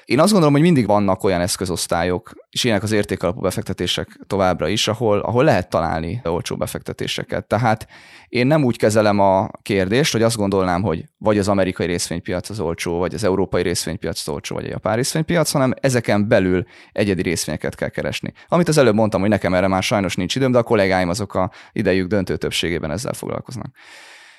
Én 0.08 0.20
azt 0.20 0.31
gondolom, 0.31 0.55
hogy 0.55 0.62
mindig 0.62 0.87
vannak 0.87 1.25
olyan 1.25 1.40
eszközosztályok, 1.40 2.32
és 2.50 2.64
ilyenek 2.64 2.82
az 2.82 2.93
értékalapú 2.93 3.40
befektetések 3.40 4.19
továbbra 4.26 4.69
is, 4.69 4.88
ahol, 4.88 5.19
ahol 5.19 5.44
lehet 5.44 5.70
találni 5.70 6.20
olcsó 6.25 6.56
befektetéseket. 6.56 7.46
Tehát 7.46 7.87
én 8.28 8.46
nem 8.46 8.64
úgy 8.64 8.76
kezelem 8.76 9.19
a 9.19 9.49
kérdést, 9.62 10.12
hogy 10.12 10.22
azt 10.22 10.37
gondolnám, 10.37 10.82
hogy 10.82 11.05
vagy 11.19 11.38
az 11.38 11.49
amerikai 11.49 11.87
részvénypiac 11.87 12.50
az 12.50 12.60
olcsó, 12.60 12.99
vagy 12.99 13.14
az 13.14 13.25
európai 13.25 13.62
részvénypiac 13.62 14.20
az 14.20 14.28
olcsó, 14.28 14.54
vagy 14.54 14.64
a 14.64 14.69
japán 14.69 14.96
részvénypiac, 14.96 15.50
hanem 15.50 15.75
ezeken 15.81 16.28
belül 16.28 16.64
egyedi 16.93 17.22
részvényeket 17.22 17.75
kell 17.75 17.88
keresni. 17.88 18.32
Amit 18.49 18.69
az 18.69 18.78
előbb 18.78 18.94
mondtam, 18.94 19.20
hogy 19.20 19.31
nekem 19.31 19.54
erre 19.54 19.69
már 19.69 19.82
sajnos 19.82 20.16
nincs 20.16 20.34
időm, 20.34 20.52
de 20.52 20.58
a 20.58 20.62
kollégáim 20.62 21.08
azok 21.08 21.34
a 21.34 21.50
idejük 21.72 22.08
döntő 22.08 22.37
többségében 22.37 22.90
ezzel 22.90 23.12
foglalkoznak 23.12 23.70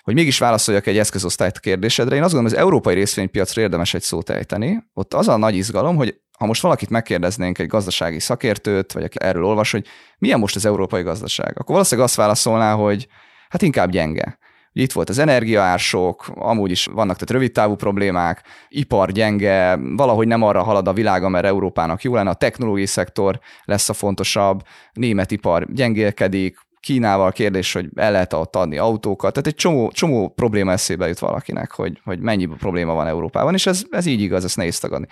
hogy 0.09 0.17
mégis 0.17 0.37
válaszoljak 0.37 0.87
egy 0.87 0.97
eszközosztályt 0.97 1.59
kérdésedre. 1.59 2.15
Én 2.15 2.23
azt 2.23 2.33
gondolom, 2.33 2.51
hogy 2.51 2.61
az 2.61 2.65
európai 2.65 2.93
részvénypiacra 2.93 3.61
érdemes 3.61 3.93
egy 3.93 4.01
szót 4.01 4.29
ejteni. 4.29 4.83
Ott 4.93 5.13
az 5.13 5.27
a 5.27 5.37
nagy 5.37 5.55
izgalom, 5.55 5.95
hogy 5.95 6.19
ha 6.37 6.45
most 6.45 6.61
valakit 6.61 6.89
megkérdeznénk, 6.89 7.57
egy 7.57 7.67
gazdasági 7.67 8.19
szakértőt, 8.19 8.91
vagy 8.91 9.03
aki 9.03 9.17
erről 9.21 9.45
olvas, 9.45 9.71
hogy 9.71 9.85
milyen 10.17 10.39
most 10.39 10.55
az 10.55 10.65
európai 10.65 11.01
gazdaság, 11.01 11.49
akkor 11.49 11.73
valószínűleg 11.73 12.07
azt 12.09 12.17
válaszolná, 12.17 12.73
hogy 12.73 13.07
hát 13.49 13.61
inkább 13.61 13.89
gyenge. 13.91 14.37
Ugye 14.73 14.83
itt 14.83 14.91
volt 14.91 15.09
az 15.09 15.17
energiaársok, 15.17 16.31
amúgy 16.35 16.71
is 16.71 16.85
vannak 16.85 17.13
tehát 17.13 17.31
rövidtávú 17.31 17.75
problémák, 17.75 18.43
ipar 18.67 19.11
gyenge, 19.11 19.79
valahogy 19.95 20.27
nem 20.27 20.43
arra 20.43 20.63
halad 20.63 20.87
a 20.87 20.93
világ, 20.93 21.29
mert 21.29 21.45
Európának 21.45 22.01
jó 22.01 22.15
lenne, 22.15 22.29
a 22.29 22.33
technológiai 22.33 22.85
szektor 22.85 23.39
lesz 23.63 23.89
a 23.89 23.93
fontosabb, 23.93 24.61
német 24.93 25.31
ipar 25.31 25.73
gyengélkedik, 25.73 26.57
Kínával 26.79 27.31
kérdés, 27.31 27.73
hogy 27.73 27.89
el 27.95 28.11
lehet 28.11 28.33
ott 28.33 28.55
adni 28.55 28.77
autókat, 28.77 29.33
tehát 29.33 29.47
egy 29.47 29.55
csomó, 29.55 29.91
csomó 29.91 30.29
probléma 30.29 30.71
eszébe 30.71 31.07
jut 31.07 31.19
valakinek, 31.19 31.71
hogy, 31.71 32.01
hogy 32.03 32.19
mennyi 32.19 32.45
probléma 32.45 32.93
van 32.93 33.07
Európában, 33.07 33.53
és 33.53 33.65
ez, 33.65 33.83
ez 33.89 34.05
így 34.05 34.21
igaz, 34.21 34.43
ezt 34.43 34.57
nehéz 34.57 34.79
tagadni 34.79 35.07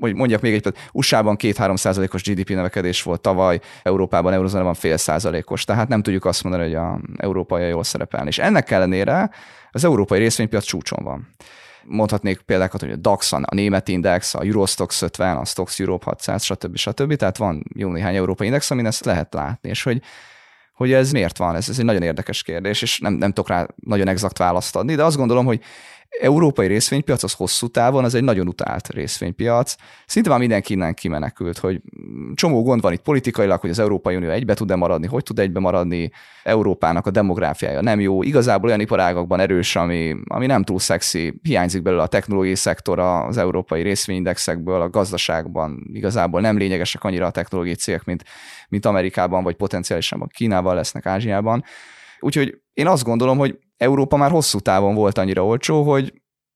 mondjak 0.00 0.40
még 0.40 0.54
egy, 0.54 0.74
USA-ban 0.92 1.36
2-3 1.38 1.76
százalékos 1.76 2.22
GDP 2.22 2.48
növekedés 2.48 3.02
volt 3.02 3.20
tavaly, 3.20 3.60
Európában, 3.82 4.32
Eurozónában 4.32 4.74
fél 4.74 4.96
százalékos, 4.96 5.64
tehát 5.64 5.88
nem 5.88 6.02
tudjuk 6.02 6.24
azt 6.24 6.42
mondani, 6.42 6.64
hogy 6.64 6.74
a 6.74 7.00
európai 7.16 7.68
jól 7.68 7.84
szerepelni. 7.84 8.28
És 8.28 8.38
ennek 8.38 8.70
ellenére 8.70 9.30
az 9.70 9.84
európai 9.84 10.18
részvénypiac 10.18 10.64
csúcson 10.64 11.04
van. 11.04 11.28
Mondhatnék 11.84 12.40
példákat, 12.40 12.80
hogy 12.80 12.90
a 12.90 12.96
DAX, 12.96 13.32
a 13.32 13.54
német 13.54 13.88
index, 13.88 14.34
a 14.34 14.42
Eurostox 14.42 15.02
50, 15.02 15.36
a 15.36 15.44
Stox 15.44 15.80
Europe 15.80 16.04
600, 16.04 16.42
stb. 16.42 16.76
stb. 16.76 17.14
Tehát 17.14 17.36
van 17.36 17.64
jó 17.74 17.90
néhány 17.90 18.16
európai 18.16 18.46
index, 18.46 18.70
amin 18.70 18.86
ezt 18.86 19.04
lehet 19.04 19.34
látni, 19.34 19.68
és 19.68 19.82
hogy 19.82 20.02
hogy 20.80 20.92
ez 20.92 21.12
miért 21.12 21.36
van, 21.36 21.54
ez, 21.54 21.68
ez 21.68 21.78
egy 21.78 21.84
nagyon 21.84 22.02
érdekes 22.02 22.42
kérdés, 22.42 22.82
és 22.82 22.98
nem, 22.98 23.12
nem 23.12 23.32
tudok 23.32 23.48
rá 23.48 23.66
nagyon 23.76 24.08
exakt 24.08 24.38
választ 24.38 24.76
adni, 24.76 24.94
de 24.94 25.04
azt 25.04 25.16
gondolom, 25.16 25.44
hogy 25.44 25.60
európai 26.20 26.66
részvénypiac 26.66 27.22
az 27.22 27.32
hosszú 27.32 27.68
távon, 27.68 28.04
az 28.04 28.14
egy 28.14 28.22
nagyon 28.22 28.48
utált 28.48 28.88
részvénypiac. 28.88 29.74
Szinte 30.06 30.28
már 30.28 30.38
mindenki 30.38 30.72
innen 30.72 30.94
kimenekült, 30.94 31.58
hogy 31.58 31.80
csomó 32.34 32.62
gond 32.62 32.80
van 32.80 32.92
itt 32.92 33.02
politikailag, 33.02 33.60
hogy 33.60 33.70
az 33.70 33.78
Európai 33.78 34.16
Unió 34.16 34.30
egybe 34.30 34.54
tud-e 34.54 34.76
maradni, 34.76 35.06
hogy 35.06 35.22
tud 35.22 35.38
egybe 35.38 35.60
maradni, 35.60 36.10
Európának 36.42 37.06
a 37.06 37.10
demográfiája 37.10 37.80
nem 37.80 38.00
jó, 38.00 38.22
igazából 38.22 38.68
olyan 38.68 38.80
iparágakban 38.80 39.40
erős, 39.40 39.76
ami, 39.76 40.16
ami 40.24 40.46
nem 40.46 40.64
túl 40.64 40.78
szexi, 40.78 41.40
hiányzik 41.42 41.82
belőle 41.82 42.02
a 42.02 42.06
technológiai 42.06 42.54
szektor 42.54 42.98
az 42.98 43.36
európai 43.36 43.82
részvényindexekből, 43.82 44.80
a 44.80 44.90
gazdaságban 44.90 45.90
igazából 45.92 46.40
nem 46.40 46.56
lényegesek 46.56 47.04
annyira 47.04 47.26
a 47.26 47.30
technológiai 47.30 47.76
cégek, 47.76 48.04
mint, 48.04 48.24
mint 48.68 48.86
Amerikában, 48.86 49.42
vagy 49.42 49.54
potenciálisan 49.54 50.28
Kínával 50.34 50.74
lesznek 50.74 51.06
Ázsiában. 51.06 51.64
Úgyhogy 52.20 52.60
én 52.72 52.86
azt 52.86 53.04
gondolom, 53.04 53.38
hogy 53.38 53.58
Európa 53.80 54.16
már 54.16 54.30
hosszú 54.30 54.58
távon 54.58 54.94
volt 54.94 55.18
annyira 55.18 55.44
olcsó, 55.44 55.82
hogy 55.82 56.12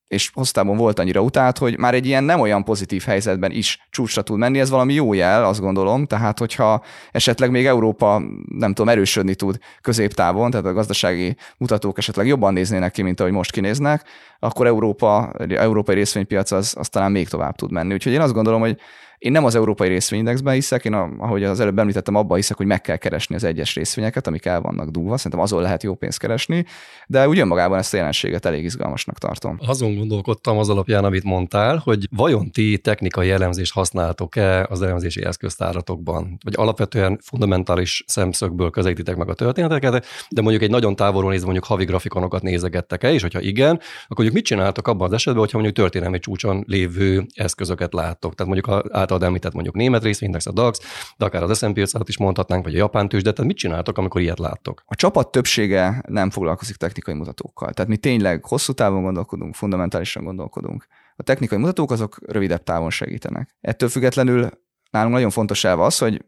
és 0.09 0.31
hosszában 0.35 0.77
volt 0.77 0.99
annyira 0.99 1.21
utált, 1.21 1.59
hogy 1.59 1.79
már 1.79 1.95
egy 1.95 2.07
ilyen 2.07 2.25
nem 2.25 2.41
olyan 2.41 2.65
pozitív 2.65 3.03
helyzetben 3.03 3.51
is 3.51 3.87
csúcsra 3.91 4.23
tud 4.23 4.39
menni, 4.39 4.61
ez 4.61 4.71
valami 4.71 4.93
jó 4.93 5.13
jel, 5.13 5.45
azt 5.45 5.61
gondolom, 5.61 6.07
tehát 6.07 6.39
hogyha 6.39 6.83
esetleg 7.11 7.51
még 7.51 7.67
Európa, 7.67 8.23
nem 8.49 8.75
tudom, 8.75 8.89
erősödni 8.89 9.35
tud 9.35 9.59
középtávon, 9.81 10.51
tehát 10.51 10.67
a 10.67 10.73
gazdasági 10.73 11.37
mutatók 11.59 11.99
esetleg 11.99 12.27
jobban 12.27 12.53
néznének 12.53 12.93
ki, 12.93 13.03
mint 13.03 13.21
ahogy 13.21 13.33
most 13.33 13.51
kinéznek, 13.51 14.05
akkor 14.39 14.67
Európa, 14.67 15.33
európai 15.49 15.95
részvénypiac 15.95 16.51
az, 16.51 16.75
az 16.79 16.89
talán 16.89 17.13
még 17.13 17.29
tovább 17.29 17.55
tud 17.57 17.73
menni. 17.73 17.93
Úgyhogy 17.93 18.13
én 18.13 18.21
azt 18.21 18.35
gondolom, 18.35 18.61
hogy 18.61 18.79
én 19.19 19.33
nem 19.33 19.45
az 19.45 19.55
európai 19.55 19.89
részvényindexben 19.89 20.55
hiszek, 20.55 20.85
én 20.85 20.93
a, 20.93 21.11
ahogy 21.19 21.45
az 21.45 21.61
előbb 21.61 21.79
említettem, 21.79 22.15
abban 22.15 22.37
hiszek, 22.37 22.57
hogy 22.57 22.67
meg 22.67 22.81
kell 22.81 22.97
keresni 22.97 23.35
az 23.35 23.45
egyes 23.45 23.75
részvényeket, 23.75 24.27
amik 24.27 24.45
el 24.45 24.61
vannak 24.61 24.89
dugva, 24.89 25.17
szerintem 25.17 25.41
azon 25.41 25.63
lehet 25.63 25.83
jó 25.83 25.95
pénzt 25.95 26.19
keresni, 26.19 26.65
de 27.07 27.29
úgy 27.29 27.39
önmagában 27.39 27.79
ezt 27.79 27.95
a 27.95 27.97
jelenséget 27.97 28.45
elég 28.45 28.65
izgalmasnak 28.65 29.19
tartom. 29.19 29.59
Azon 29.67 29.97
gondolkodtam 29.97 30.59
az 30.59 30.69
alapján, 30.69 31.05
amit 31.05 31.25
mondtál, 31.25 31.81
hogy 31.85 32.09
vajon 32.11 32.51
ti 32.51 32.79
technikai 32.79 33.31
elemzést 33.31 33.73
használtok-e 33.73 34.67
az 34.71 34.83
elemzési 34.83 35.25
eszköztáratokban, 35.25 36.39
vagy 36.45 36.55
alapvetően 36.57 37.19
fundamentális 37.23 38.05
szemszögből 38.07 38.71
közelítitek 38.71 39.17
meg 39.17 39.29
a 39.29 39.35
történeteket, 39.35 40.07
de 40.29 40.41
mondjuk 40.41 40.63
egy 40.63 40.71
nagyon 40.71 40.97
távolról 40.97 41.31
nézve 41.31 41.45
mondjuk 41.45 41.67
havi 41.67 41.85
grafikonokat 41.85 42.43
nézegettek-e, 42.43 43.13
és 43.13 43.23
hogyha 43.23 43.41
igen, 43.41 43.75
akkor 44.05 44.17
mondjuk 44.17 44.35
mit 44.35 44.45
csináltok 44.45 44.89
abban 44.89 45.07
az 45.07 45.13
esetben, 45.13 45.43
hogyha 45.43 45.59
mondjuk 45.59 45.79
történelmi 45.79 46.19
csúcson 46.19 46.65
lévő 46.67 47.27
eszközöket 47.35 47.93
láttok. 47.93 48.35
Tehát 48.35 48.53
mondjuk 48.53 48.77
a 48.77 48.99
általad 49.05 49.23
említett 49.23 49.53
mondjuk 49.53 49.75
német 49.75 50.03
részvényindex, 50.03 50.47
a 50.47 50.53
DAX, 50.53 50.79
de 51.17 51.25
akár 51.25 51.43
az 51.43 51.59
S&P 51.59 51.79
500 51.79 52.03
is 52.07 52.19
mondhatnánk, 52.19 52.65
vagy 52.65 52.75
a 52.75 52.79
japán 52.79 53.09
tőzsde, 53.09 53.33
tehát 53.33 53.51
mit 53.51 53.59
csináltok, 53.59 53.99
amikor 53.99 54.21
ilyet 54.21 54.39
láttok? 54.39 54.83
A 54.87 54.95
csapat 54.95 55.31
többsége 55.31 56.03
nem 56.09 56.31
foglalkozik 56.31 56.77
technikai 56.77 57.15
mutatókkal. 57.15 57.73
Tehát 57.73 57.91
mi 57.91 57.97
tényleg 57.97 58.45
hosszú 58.45 58.73
távon 58.73 59.03
gondolkodunk, 59.03 59.55
fundamentálisan 59.55 60.25
gondolkodunk. 60.25 60.87
A 61.17 61.23
technikai 61.23 61.59
mutatók 61.59 61.91
azok 61.91 62.19
rövidebb 62.27 62.63
távon 62.63 62.91
segítenek. 62.91 63.57
Ettől 63.61 63.89
függetlenül 63.89 64.51
nálunk 64.91 65.15
nagyon 65.15 65.31
fontos 65.31 65.65
elve 65.65 65.83
az, 65.83 65.99
hogy 65.99 66.25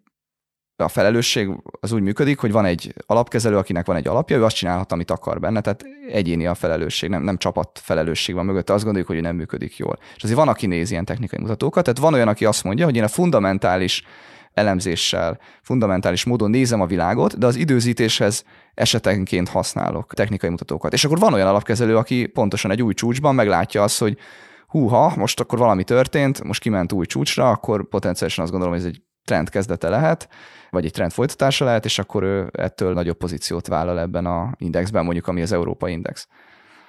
a 0.77 0.89
felelősség 0.89 1.51
az 1.81 1.93
úgy 1.93 2.03
működik, 2.03 2.39
hogy 2.39 2.53
van 2.53 2.65
egy 2.65 2.95
alapkezelő, 3.07 3.57
akinek 3.57 3.87
van 3.87 3.97
egy 3.97 4.09
alapja, 4.09 4.37
ő 4.37 4.45
azt 4.45 4.57
csinálhat, 4.57 4.93
amit 4.93 5.11
akar 5.11 5.41
benne, 5.41 5.61
tehát 5.61 5.85
egyéni 6.09 6.47
a 6.47 6.55
felelősség, 6.55 7.11
nem, 7.11 7.23
nem 7.23 7.37
csapat 7.37 7.81
felelősség 7.83 8.35
van 8.35 8.45
mögötte, 8.45 8.73
azt 8.73 8.83
gondoljuk, 8.83 9.11
hogy 9.11 9.21
nem 9.21 9.37
működik 9.37 9.77
jól. 9.77 9.99
És 10.17 10.23
azért 10.23 10.39
van, 10.39 10.49
aki 10.49 10.67
néz 10.67 10.91
ilyen 10.91 11.05
technikai 11.05 11.41
mutatókat, 11.41 11.85
tehát 11.85 11.99
van 11.99 12.15
olyan, 12.15 12.29
aki 12.29 12.45
azt 12.45 12.65
mondja, 12.65 12.85
hogy 12.85 12.97
én 12.97 13.03
a 13.03 13.09
fundamentális 13.09 14.03
elemzéssel, 14.55 15.39
fundamentális 15.63 16.25
módon 16.25 16.51
nézem 16.51 16.81
a 16.81 16.87
világot, 16.87 17.39
de 17.39 17.47
az 17.47 17.57
időzítéshez 17.57 18.45
esetenként 18.75 19.49
használok 19.49 20.15
technikai 20.15 20.51
mutatókat. 20.51 20.93
És 20.93 21.05
akkor 21.05 21.19
van 21.19 21.33
olyan 21.33 21.49
alapkezelő, 21.49 21.97
aki 21.97 22.27
pontosan 22.27 22.71
egy 22.71 22.83
új 22.83 22.95
csúcsban 22.95 23.35
meglátja 23.35 23.83
azt, 23.83 23.99
hogy 23.99 24.19
húha, 24.69 25.13
most 25.17 25.41
akkor 25.41 25.59
valami 25.59 25.85
történt, 25.85 26.45
most 26.45 26.61
kiment 26.61 26.93
új 26.93 27.07
csúcsra, 27.07 27.51
akkor 27.51 27.89
potenciálisan 27.89 28.43
azt 28.43 28.53
gondolom, 28.53 28.77
hogy 28.77 28.87
ez 28.87 28.93
egy 28.93 29.03
trend 29.27 29.49
kezdete 29.51 29.89
lehet, 29.89 30.29
vagy 30.71 30.85
egy 30.85 30.93
trend 30.93 31.13
folytatása 31.13 31.65
lehet, 31.65 31.85
és 31.85 31.99
akkor 31.99 32.23
ő 32.23 32.51
ettől 32.53 32.93
nagyobb 32.93 33.17
pozíciót 33.17 33.67
vállal 33.67 34.01
ebben 34.01 34.27
a 34.27 34.53
indexben, 34.59 35.05
mondjuk 35.05 35.27
ami 35.29 35.43
az 35.43 35.53
Európai 35.53 35.93
Index. 35.93 36.29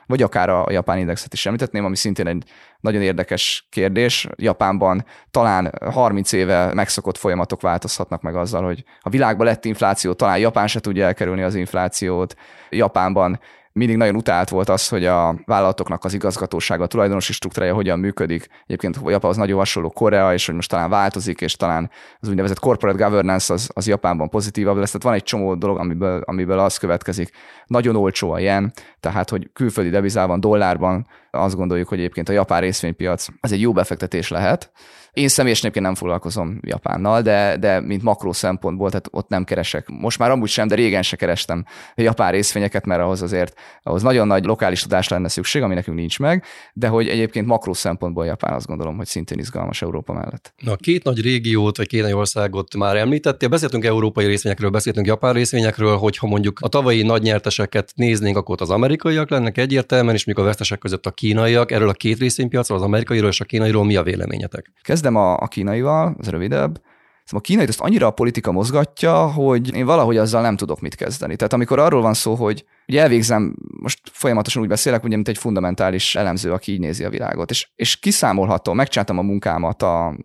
Vagy 0.06 0.22
akár 0.22 0.50
a 0.50 0.66
japán 0.70 0.98
indexet 0.98 1.34
is 1.34 1.46
említetném, 1.46 1.86
ami 1.86 1.96
szintén 1.96 2.28
egy 2.28 2.44
nagyon 2.80 3.02
érdekes 3.02 3.68
kérdés. 3.70 4.28
Japánban 4.36 5.06
talán 5.32 5.74
30 5.92 6.32
éve 6.32 6.74
megszokott 6.74 7.18
folyamatok 7.18 7.62
változhatnak 7.62 8.22
meg 8.22 8.36
azzal, 8.36 8.64
hogy 8.64 8.84
a 9.00 9.10
világban 9.10 9.46
lett 9.46 9.66
infláció, 9.66 10.14
talán 10.14 10.38
Japán 10.38 10.68
se 10.68 10.80
tudja 10.80 11.06
elkerülni 11.06 11.42
az 11.42 11.56
inflációt. 11.56 12.36
Japánban 12.70 13.40
mindig 13.78 13.98
nagyon 13.98 14.16
utált 14.16 14.50
volt 14.50 14.70
az, 14.70 14.88
hogy 14.88 15.06
a 15.06 15.36
vállalatoknak 15.46 16.04
az 16.04 16.14
igazgatósága, 16.14 16.84
a 16.84 16.88
tulajdonosi 16.88 17.34
struktúrája 17.34 17.74
hogyan 17.74 18.00
működik. 18.00 18.48
Egyébként 18.66 19.00
Japán 19.06 19.32
az 19.32 19.38
nagyon 19.38 19.58
hasonló 19.58 19.90
Korea, 19.90 20.34
és 20.34 20.46
hogy 20.46 20.56
most 20.56 20.70
talán 20.70 20.90
változik, 20.90 21.42
és 21.42 21.56
talán 21.56 21.92
az 22.20 22.30
úgynevezett 22.30 22.60
corporate 22.60 23.04
governance 23.04 23.54
az, 23.54 23.70
az 23.74 23.88
Japánban 23.88 24.30
pozitívabb 24.30 24.78
lesz. 24.78 24.88
Tehát 24.92 25.04
van 25.04 25.14
egy 25.14 25.24
csomó 25.24 25.56
dolog, 25.56 25.78
amiből, 25.78 26.22
amiből 26.26 26.60
az 26.60 26.78
következik. 26.78 27.30
Nagyon 27.66 27.96
olcsó 27.96 28.32
a 28.32 28.40
yen, 28.40 28.74
tehát 29.00 29.30
hogy 29.30 29.50
külföldi 29.54 29.90
devizában, 29.90 30.40
dollárban 30.40 31.08
azt 31.32 31.56
gondoljuk, 31.56 31.88
hogy 31.88 32.00
egyébként 32.00 32.30
a 32.30 32.34
japán 32.34 32.62
részvénypiac 32.62 33.28
az 33.40 33.52
egy 33.52 33.62
jó 33.62 33.72
befektetés 33.72 34.30
lehet, 34.30 34.72
én 35.18 35.28
személyesen 35.28 35.72
nem 35.74 35.96
foglalkozom 35.96 36.60
Japánnal, 36.62 37.22
de, 37.22 37.58
de 37.60 37.80
mint 37.80 38.04
makró 38.04 38.32
szempontból, 38.32 38.90
tehát 38.90 39.08
ott 39.12 39.30
nem 39.30 39.44
keresek. 39.44 39.88
Most 39.88 40.20
már 40.20 40.32
amúgy 40.32 40.50
sem, 40.50 40.68
de 40.68 40.76
régen 40.76 41.02
se 41.02 41.16
kerestem 41.16 41.66
japán 41.96 42.32
részvényeket, 42.32 42.86
mert 42.86 43.02
ahhoz 43.02 43.22
azért 43.22 43.60
ahhoz 43.84 44.02
nagyon 44.02 44.28
nagy 44.28 44.46
lokális 44.46 44.82
tudás 44.82 45.08
lenne 45.08 45.28
szükség, 45.28 45.62
ami 45.62 45.74
nekünk 45.74 45.98
nincs 45.98 46.20
meg, 46.20 46.44
de 46.74 46.88
hogy 46.88 47.08
egyébként 47.08 47.46
makró 47.46 47.74
szempontból 47.74 48.26
Japán 48.26 48.54
azt 48.54 48.68
gondolom, 48.68 48.98
hogy 48.98 49.06
szintén 49.06 49.40
izgalmas 49.40 49.82
Európa 49.82 50.14
mellett. 50.14 50.54
Na, 50.58 50.76
két 50.76 51.04
nagy 51.04 51.22
régiót, 51.22 51.78
vagy 51.78 51.88
két 51.88 52.02
nagy 52.02 52.14
országot 52.14 52.76
már 52.76 52.96
említettél. 52.96 53.50
Beszéltünk 53.50 53.86
európai 53.86 54.26
részvényekről, 54.26 54.70
beszéltünk 54.70 55.06
japán 55.06 55.34
részvényekről, 55.34 55.98
hogyha 55.98 56.28
mondjuk 56.28 56.60
a 56.62 56.68
tavalyi 56.68 57.02
nagy 57.02 57.22
nyerteseket 57.22 57.92
néznénk, 57.96 58.38
akkor 58.38 58.56
az 58.60 58.70
amerikaiak 58.70 59.30
lennek 59.30 59.58
egyértelműen, 59.58 60.16
és 60.16 60.26
mondjuk 60.26 60.48
a 60.48 60.50
vesztesek 60.50 60.80
között 60.80 61.06
a 61.06 61.12
kínaiak. 61.12 61.72
Erről 61.72 61.90
a 61.90 61.94
két 61.94 62.18
részvénypiacról, 62.18 62.78
az 62.78 62.84
amerikairól 62.84 63.30
és 63.30 63.40
a 63.40 63.46
kínairól 63.46 63.86
mi 63.86 63.96
a 63.96 64.04
véleményetek? 64.04 64.72
Kezd 64.82 65.06
kezdem 65.08 65.16
a, 65.16 65.38
a 65.38 65.48
kínaival, 65.48 66.16
az 66.20 66.30
rövidebb, 66.30 66.82
Szóval 67.24 67.42
a 67.44 67.48
kínait 67.48 67.70
azt 67.70 67.82
annyira 67.82 68.08
a 68.08 68.12
politika 68.12 68.52
mozgatja, 68.52 69.32
hogy 69.32 69.76
én 69.76 69.86
valahogy 69.86 70.18
azzal 70.18 70.42
nem 70.42 70.56
tudok 70.56 70.80
mit 70.80 70.96
kezdeni. 70.96 71.36
Tehát 71.36 71.54
amikor 71.54 71.80
arról 71.80 72.02
van 72.02 72.14
szó, 72.14 72.36
hogy 72.36 72.66
ugye 72.88 73.02
elvégzem, 73.02 73.56
most 73.82 74.00
folyamatosan 74.12 74.62
úgy 74.62 74.68
beszélek, 74.68 75.04
ugye, 75.04 75.16
mint 75.16 75.28
egy 75.28 75.38
fundamentális 75.38 76.16
elemző, 76.16 76.52
aki 76.52 76.72
így 76.72 76.80
nézi 76.80 77.04
a 77.04 77.10
világot, 77.10 77.50
és, 77.50 77.70
és 77.76 78.00
kiszámolhatom, 78.00 78.76
megcsináltam 78.76 79.18
a 79.18 79.22
munkámat, 79.22 79.82
a, 79.82 80.16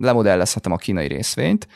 lemodellezhetem 0.00 0.72
a 0.72 0.76
kínai 0.76 1.06
részvényt, 1.06 1.66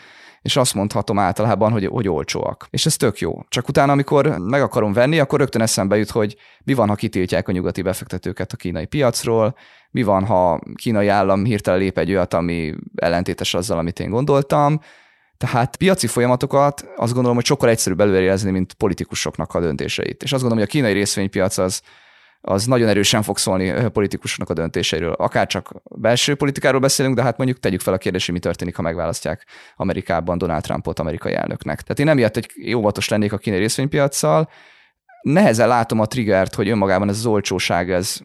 és 0.45 0.57
azt 0.57 0.75
mondhatom 0.75 1.19
általában, 1.19 1.73
hogy, 1.73 1.87
hogy 1.87 2.09
olcsóak. 2.09 2.67
És 2.71 2.87
ez 2.87 2.97
tök 2.97 3.19
jó. 3.19 3.45
Csak 3.49 3.69
utána, 3.69 3.93
amikor 3.93 4.39
meg 4.39 4.63
akarom 4.63 4.93
venni, 4.93 5.19
akkor 5.19 5.39
rögtön 5.39 5.63
eszembe 5.63 5.97
jut, 5.97 6.11
hogy 6.11 6.37
mi 6.65 6.75
van, 6.75 6.89
ha 6.89 6.95
kitiltják 6.95 7.49
a 7.49 7.53
nyugati 7.53 7.83
befektetőket 7.83 8.53
a 8.53 8.57
kínai 8.57 8.87
piacról, 8.87 9.57
mi 9.91 10.03
van, 10.03 10.25
ha 10.25 10.61
kínai 10.75 11.09
állam 11.09 11.45
hirtelen 11.45 11.79
lép 11.79 11.99
egy 11.99 12.11
olyat, 12.11 12.35
ami 12.35 12.75
ellentétes 12.95 13.55
azzal, 13.55 13.79
amit 13.79 14.01
én 14.01 14.11
gondoltam. 14.11 14.81
Tehát 15.37 15.77
piaci 15.77 16.07
folyamatokat 16.07 16.87
azt 16.97 17.13
gondolom, 17.13 17.37
hogy 17.37 17.45
sokkal 17.45 17.69
egyszerűbb 17.69 18.01
előrejelzni, 18.01 18.51
mint 18.51 18.73
politikusoknak 18.73 19.55
a 19.55 19.61
döntéseit. 19.61 20.23
És 20.23 20.33
azt 20.33 20.43
gondolom, 20.43 20.59
hogy 20.59 20.75
a 20.75 20.79
kínai 20.79 20.93
részvénypiac 20.93 21.59
az, 21.59 21.83
az 22.47 22.67
nagyon 22.67 22.89
erősen 22.89 23.23
fog 23.23 23.39
szólni 23.39 23.89
politikusoknak 23.91 24.51
a 24.51 24.55
döntéseiről. 24.55 25.13
Akár 25.13 25.47
csak 25.47 25.73
belső 25.85 26.35
politikáról 26.35 26.81
beszélünk, 26.81 27.15
de 27.15 27.23
hát 27.23 27.37
mondjuk 27.37 27.59
tegyük 27.61 27.81
fel 27.81 27.95
a 27.95 27.99
kérdést, 27.99 28.33
mi 28.33 28.39
történik, 28.39 28.77
ha 28.77 28.83
megválasztják 28.83 29.47
Amerikában 29.77 30.39
Donald 30.39 30.63
Trumpot 30.63 30.99
amerikai 30.99 31.35
elnöknek. 31.35 31.81
Tehát 31.81 31.99
én 31.99 32.09
emiatt 32.09 32.37
egy 32.37 32.75
óvatos 32.75 33.09
lennék 33.09 33.33
a 33.33 33.39
kínai 33.39 33.59
részvénypiacsal. 33.59 34.49
Nehezen 35.23 35.69
látom 35.69 36.01
a 36.01 36.07
triggert, 36.07 36.55
hogy 36.55 36.69
önmagában 36.69 37.09
ez 37.09 37.17
az 37.17 37.27
olcsóság, 37.27 37.91
ez 37.91 38.21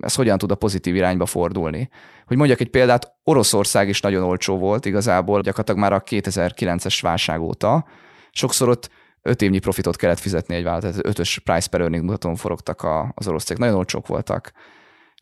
ez 0.00 0.14
hogyan 0.14 0.38
tud 0.38 0.50
a 0.50 0.54
pozitív 0.54 0.94
irányba 0.94 1.26
fordulni. 1.26 1.88
Hogy 2.26 2.36
mondjak 2.36 2.60
egy 2.60 2.70
példát, 2.70 3.14
Oroszország 3.22 3.88
is 3.88 4.00
nagyon 4.00 4.22
olcsó 4.22 4.58
volt 4.58 4.84
igazából, 4.84 5.40
gyakorlatilag 5.40 5.80
már 5.80 5.92
a 5.92 6.02
2009-es 6.02 6.98
válság 7.02 7.40
óta. 7.40 7.86
Sokszor 8.30 8.68
ott 8.68 8.90
öt 9.24 9.42
évnyi 9.42 9.58
profitot 9.58 9.96
kellett 9.96 10.18
fizetni 10.18 10.54
egy 10.54 10.62
vállalat, 10.62 11.06
ötös 11.06 11.38
price 11.38 11.68
per 11.68 11.80
earning 11.80 12.04
mutatón 12.04 12.36
forogtak 12.36 12.86
az 13.14 13.28
orosz 13.28 13.44
cégek. 13.44 13.58
Nagyon 13.58 13.76
olcsók 13.76 14.06
voltak. 14.06 14.52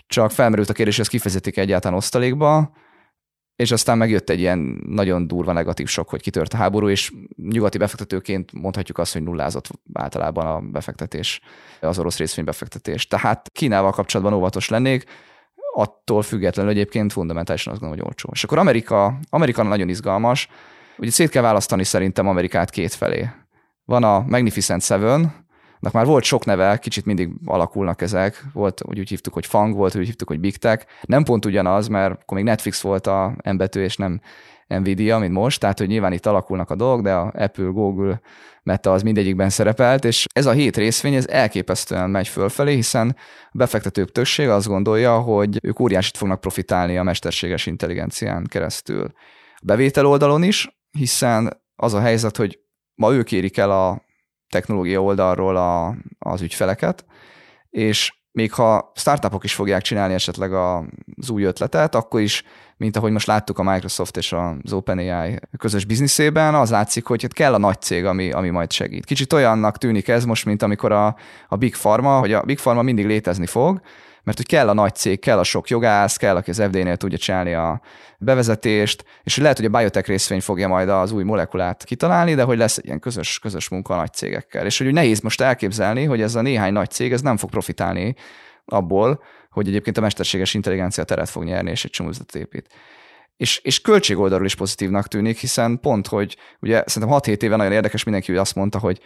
Csak 0.06 0.30
felmerült 0.30 0.68
a 0.68 0.72
kérdés, 0.72 0.94
hogy 0.94 1.04
ezt 1.04 1.14
kifizetik 1.14 1.56
egyáltalán 1.56 1.96
osztalékba, 1.96 2.72
és 3.56 3.70
aztán 3.70 3.98
megjött 3.98 4.30
egy 4.30 4.38
ilyen 4.38 4.82
nagyon 4.86 5.26
durva 5.26 5.52
negatív 5.52 5.88
sok, 5.88 6.08
hogy 6.08 6.22
kitört 6.22 6.52
a 6.52 6.56
háború, 6.56 6.88
és 6.88 7.12
nyugati 7.36 7.78
befektetőként 7.78 8.52
mondhatjuk 8.52 8.98
azt, 8.98 9.12
hogy 9.12 9.22
nullázott 9.22 9.70
általában 9.92 10.46
a 10.46 10.60
befektetés, 10.60 11.40
az 11.80 11.98
orosz 11.98 12.18
részvénybefektetés. 12.18 13.06
Tehát 13.06 13.50
Kínával 13.52 13.90
kapcsolatban 13.90 14.34
óvatos 14.34 14.68
lennék, 14.68 15.04
attól 15.74 16.22
függetlenül 16.22 16.70
egyébként 16.70 17.12
fundamentálisan 17.12 17.72
azt 17.72 17.80
gondolom, 17.80 18.04
hogy 18.04 18.14
olcsó. 18.14 18.30
És 18.32 18.44
akkor 18.44 18.58
Amerika, 18.58 19.18
Amerika 19.28 19.62
nagyon 19.62 19.88
izgalmas, 19.88 20.48
ugye 20.98 21.10
szét 21.10 21.30
kell 21.30 21.42
választani 21.42 21.84
szerintem 21.84 22.28
Amerikát 22.28 22.70
két 22.70 22.94
felé. 22.94 23.30
Van 23.92 24.04
a 24.04 24.24
Magnificent 24.26 24.82
Seven, 24.82 25.20
annak 25.80 25.92
már 25.92 26.06
volt 26.06 26.24
sok 26.24 26.44
neve, 26.44 26.76
kicsit 26.78 27.04
mindig 27.04 27.30
alakulnak 27.44 28.02
ezek. 28.02 28.44
Volt, 28.52 28.82
úgy, 28.84 28.98
úgy 28.98 29.08
hívtuk, 29.08 29.34
hogy 29.34 29.46
Fang, 29.46 29.74
volt, 29.74 29.96
úgy 29.96 30.06
hívtuk, 30.06 30.28
hogy 30.28 30.40
Big 30.40 30.56
Tech. 30.56 30.86
Nem 31.02 31.24
pont 31.24 31.44
ugyanaz, 31.44 31.88
mert 31.88 32.12
akkor 32.12 32.36
még 32.36 32.46
Netflix 32.46 32.80
volt 32.80 33.06
a 33.06 33.34
embetű, 33.42 33.82
és 33.82 33.96
nem 33.96 34.20
Nvidia, 34.66 35.18
mint 35.18 35.32
most, 35.32 35.60
tehát 35.60 35.78
hogy 35.78 35.88
nyilván 35.88 36.12
itt 36.12 36.26
alakulnak 36.26 36.70
a 36.70 36.74
dolgok, 36.74 37.02
de 37.02 37.12
a 37.12 37.32
Apple, 37.34 37.64
Google, 37.64 38.20
Meta 38.62 38.92
az 38.92 39.02
mindegyikben 39.02 39.50
szerepelt, 39.50 40.04
és 40.04 40.26
ez 40.32 40.46
a 40.46 40.52
hét 40.52 40.76
részvény, 40.76 41.14
ez 41.14 41.26
elképesztően 41.26 42.10
megy 42.10 42.28
fölfelé, 42.28 42.74
hiszen 42.74 43.16
a 43.46 43.56
befektetők 43.56 44.12
többség 44.12 44.48
azt 44.48 44.66
gondolja, 44.66 45.18
hogy 45.18 45.58
ők 45.62 45.80
óriásit 45.80 46.16
fognak 46.16 46.40
profitálni 46.40 46.98
a 46.98 47.02
mesterséges 47.02 47.66
intelligencián 47.66 48.46
keresztül. 48.48 49.12
A 49.54 49.64
bevétel 49.64 50.06
oldalon 50.06 50.42
is, 50.42 50.78
hiszen 50.90 51.60
az 51.76 51.94
a 51.94 52.00
helyzet, 52.00 52.36
hogy 52.36 52.61
ma 52.94 53.12
ők 53.12 53.32
érik 53.32 53.56
el 53.56 53.70
a 53.70 54.02
technológia 54.48 55.02
oldalról 55.02 55.56
a, 55.56 55.96
az 56.18 56.40
ügyfeleket, 56.40 57.04
és 57.70 58.12
még 58.32 58.52
ha 58.52 58.92
startupok 58.94 59.44
is 59.44 59.54
fogják 59.54 59.82
csinálni 59.82 60.14
esetleg 60.14 60.52
az 60.52 61.30
új 61.30 61.42
ötletet, 61.42 61.94
akkor 61.94 62.20
is, 62.20 62.44
mint 62.76 62.96
ahogy 62.96 63.12
most 63.12 63.26
láttuk 63.26 63.58
a 63.58 63.62
Microsoft 63.62 64.16
és 64.16 64.32
az 64.32 64.72
OpenAI 64.72 65.38
közös 65.58 65.84
bizniszében, 65.84 66.54
az 66.54 66.70
látszik, 66.70 67.06
hogy 67.06 67.22
hát 67.22 67.32
kell 67.32 67.54
a 67.54 67.58
nagy 67.58 67.80
cég, 67.80 68.04
ami, 68.04 68.30
ami 68.30 68.50
majd 68.50 68.72
segít. 68.72 69.04
Kicsit 69.04 69.32
olyannak 69.32 69.78
tűnik 69.78 70.08
ez 70.08 70.24
most, 70.24 70.44
mint 70.44 70.62
amikor 70.62 70.92
a, 70.92 71.16
a 71.48 71.56
Big 71.56 71.76
Pharma, 71.76 72.18
hogy 72.18 72.32
a 72.32 72.42
Big 72.42 72.56
Pharma 72.56 72.82
mindig 72.82 73.06
létezni 73.06 73.46
fog, 73.46 73.80
mert 74.24 74.36
hogy 74.36 74.46
kell 74.46 74.68
a 74.68 74.72
nagy 74.72 74.94
cég, 74.94 75.20
kell 75.20 75.38
a 75.38 75.44
sok 75.44 75.68
jogász, 75.68 76.16
kell, 76.16 76.36
aki 76.36 76.50
az 76.50 76.62
FDA-nél 76.62 76.96
tudja 76.96 77.18
csinálni 77.18 77.54
a 77.54 77.80
bevezetést, 78.18 79.04
és 79.22 79.36
lehet, 79.36 79.56
hogy 79.56 79.66
a 79.66 79.78
biotech 79.78 80.08
részvény 80.08 80.40
fogja 80.40 80.68
majd 80.68 80.88
az 80.88 81.12
új 81.12 81.24
molekulát 81.24 81.84
kitalálni, 81.84 82.34
de 82.34 82.42
hogy 82.42 82.58
lesz 82.58 82.78
egy 82.78 82.84
ilyen 82.84 83.00
közös, 83.00 83.38
közös 83.38 83.68
munka 83.68 83.94
a 83.94 83.96
nagy 83.96 84.12
cégekkel. 84.12 84.66
És 84.66 84.78
hogy 84.78 84.92
nehéz 84.92 85.20
most 85.20 85.40
elképzelni, 85.40 86.04
hogy 86.04 86.22
ez 86.22 86.34
a 86.34 86.42
néhány 86.42 86.72
nagy 86.72 86.90
cég 86.90 87.12
ez 87.12 87.20
nem 87.20 87.36
fog 87.36 87.50
profitálni 87.50 88.14
abból, 88.64 89.22
hogy 89.50 89.68
egyébként 89.68 89.96
a 89.96 90.00
mesterséges 90.00 90.54
intelligencia 90.54 91.04
teret 91.04 91.28
fog 91.28 91.44
nyerni, 91.44 91.70
és 91.70 91.84
egy 91.84 91.90
csomó 91.90 92.10
épít. 92.34 92.68
És, 93.36 93.58
és 93.58 93.80
költségoldalról 93.80 94.46
is 94.46 94.54
pozitívnak 94.54 95.08
tűnik, 95.08 95.38
hiszen 95.38 95.80
pont, 95.80 96.06
hogy 96.06 96.36
ugye 96.60 96.82
szerintem 96.86 97.18
6-7 97.20 97.42
éve 97.42 97.56
nagyon 97.56 97.72
érdekes, 97.72 98.04
mindenki 98.04 98.36
azt 98.36 98.54
mondta, 98.54 98.78
hogy 98.78 99.00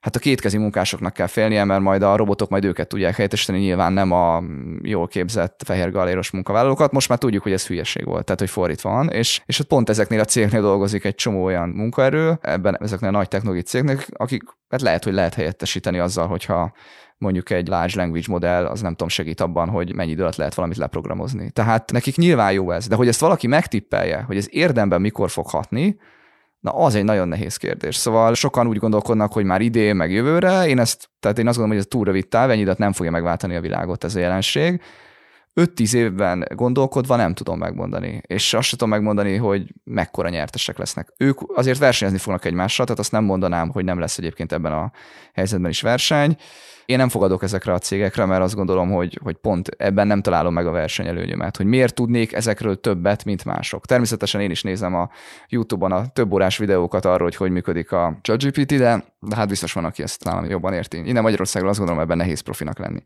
hát 0.00 0.16
a 0.16 0.18
kétkezi 0.18 0.58
munkásoknak 0.58 1.12
kell 1.12 1.26
félnie, 1.26 1.64
mert 1.64 1.80
majd 1.80 2.02
a 2.02 2.16
robotok 2.16 2.50
majd 2.50 2.64
őket 2.64 2.88
tudják 2.88 3.14
helyettesíteni, 3.14 3.58
nyilván 3.58 3.92
nem 3.92 4.12
a 4.12 4.42
jól 4.82 5.08
képzett 5.08 5.62
fehér 5.64 5.90
galéros 5.90 6.30
munkavállalókat. 6.30 6.92
Most 6.92 7.08
már 7.08 7.18
tudjuk, 7.18 7.42
hogy 7.42 7.52
ez 7.52 7.66
hülyeség 7.66 8.04
volt, 8.04 8.24
tehát 8.24 8.40
hogy 8.40 8.50
fordítva 8.50 8.90
van, 8.90 9.08
és, 9.08 9.42
és 9.46 9.58
ott 9.60 9.66
pont 9.66 9.88
ezeknél 9.88 10.20
a 10.20 10.24
cégnél 10.24 10.60
dolgozik 10.60 11.04
egy 11.04 11.14
csomó 11.14 11.44
olyan 11.44 11.68
munkaerő, 11.68 12.38
ebben 12.42 12.76
ezeknél 12.80 13.08
a 13.08 13.12
nagy 13.12 13.28
technológiai 13.28 13.64
cégnek, 13.64 14.08
akik 14.12 14.42
hát 14.68 14.82
lehet, 14.82 15.04
hogy 15.04 15.12
lehet 15.12 15.34
helyettesíteni 15.34 15.98
azzal, 15.98 16.26
hogyha 16.26 16.72
mondjuk 17.18 17.50
egy 17.50 17.68
large 17.68 18.00
language 18.00 18.26
modell, 18.28 18.66
az 18.66 18.80
nem 18.80 18.90
tudom, 18.90 19.08
segít 19.08 19.40
abban, 19.40 19.68
hogy 19.68 19.94
mennyi 19.94 20.10
idő 20.10 20.22
alatt 20.22 20.36
lehet 20.36 20.54
valamit 20.54 20.76
leprogramozni. 20.76 21.50
Tehát 21.50 21.92
nekik 21.92 22.16
nyilván 22.16 22.52
jó 22.52 22.70
ez, 22.70 22.88
de 22.88 22.94
hogy 22.94 23.08
ezt 23.08 23.20
valaki 23.20 23.46
megtippelje, 23.46 24.22
hogy 24.22 24.36
ez 24.36 24.46
érdemben 24.50 25.00
mikor 25.00 25.30
fog 25.30 25.48
hatni, 25.48 25.96
Na, 26.66 26.72
az 26.72 26.94
egy 26.94 27.04
nagyon 27.04 27.28
nehéz 27.28 27.56
kérdés. 27.56 27.96
Szóval 27.96 28.34
sokan 28.34 28.66
úgy 28.66 28.78
gondolkodnak, 28.78 29.32
hogy 29.32 29.44
már 29.44 29.60
idén, 29.60 29.96
meg 29.96 30.12
jövőre. 30.12 30.66
Én 30.66 30.78
ezt, 30.78 31.10
tehát 31.20 31.38
én 31.38 31.46
azt 31.46 31.56
gondolom, 31.56 31.68
hogy 31.68 31.78
ez 31.78 31.86
túl 31.98 32.04
rövid 32.04 32.28
táv, 32.28 32.50
ennyi 32.50 32.66
nem 32.76 32.92
fogja 32.92 33.10
megváltani 33.10 33.56
a 33.56 33.60
világot 33.60 34.04
ez 34.04 34.14
a 34.14 34.18
jelenség. 34.18 34.80
5-10 35.60 35.94
évben 35.94 36.46
gondolkodva 36.54 37.16
nem 37.16 37.34
tudom 37.34 37.58
megmondani. 37.58 38.20
És 38.26 38.54
azt 38.54 38.68
sem 38.68 38.78
tudom 38.78 38.94
megmondani, 38.94 39.36
hogy 39.36 39.72
mekkora 39.84 40.28
nyertesek 40.28 40.78
lesznek. 40.78 41.12
Ők 41.16 41.40
azért 41.54 41.78
versenyezni 41.78 42.18
fognak 42.18 42.44
egymással, 42.44 42.84
tehát 42.84 43.00
azt 43.00 43.12
nem 43.12 43.24
mondanám, 43.24 43.70
hogy 43.70 43.84
nem 43.84 43.98
lesz 43.98 44.18
egyébként 44.18 44.52
ebben 44.52 44.72
a 44.72 44.92
helyzetben 45.32 45.70
is 45.70 45.80
verseny. 45.80 46.36
Én 46.86 46.96
nem 46.96 47.08
fogadok 47.08 47.42
ezekre 47.42 47.72
a 47.72 47.78
cégekre, 47.78 48.24
mert 48.24 48.42
azt 48.42 48.54
gondolom, 48.54 48.90
hogy, 48.90 49.18
hogy 49.22 49.36
pont 49.36 49.68
ebben 49.68 50.06
nem 50.06 50.22
találom 50.22 50.52
meg 50.52 50.66
a 50.66 50.70
versenyelőnyömet, 50.70 51.56
hogy 51.56 51.66
miért 51.66 51.94
tudnék 51.94 52.32
ezekről 52.32 52.80
többet, 52.80 53.24
mint 53.24 53.44
mások. 53.44 53.86
Természetesen 53.86 54.40
én 54.40 54.50
is 54.50 54.62
nézem 54.62 54.94
a 54.94 55.10
YouTube-on 55.48 55.92
a 55.92 56.06
több 56.06 56.32
órás 56.32 56.58
videókat 56.58 57.04
arról, 57.04 57.22
hogy 57.22 57.36
hogy 57.36 57.50
működik 57.50 57.92
a 57.92 58.18
ChatGPT, 58.22 58.76
de, 58.76 59.04
de 59.20 59.36
hát 59.36 59.48
biztos 59.48 59.72
van, 59.72 59.84
aki 59.84 60.02
ezt 60.02 60.24
nálam 60.24 60.44
jobban 60.44 60.72
érti. 60.72 61.02
Innen 61.04 61.22
Magyarországról 61.22 61.70
azt 61.70 61.78
gondolom, 61.78 62.02
ebben 62.02 62.16
nehéz 62.16 62.40
profinak 62.40 62.78
lenni. 62.78 63.02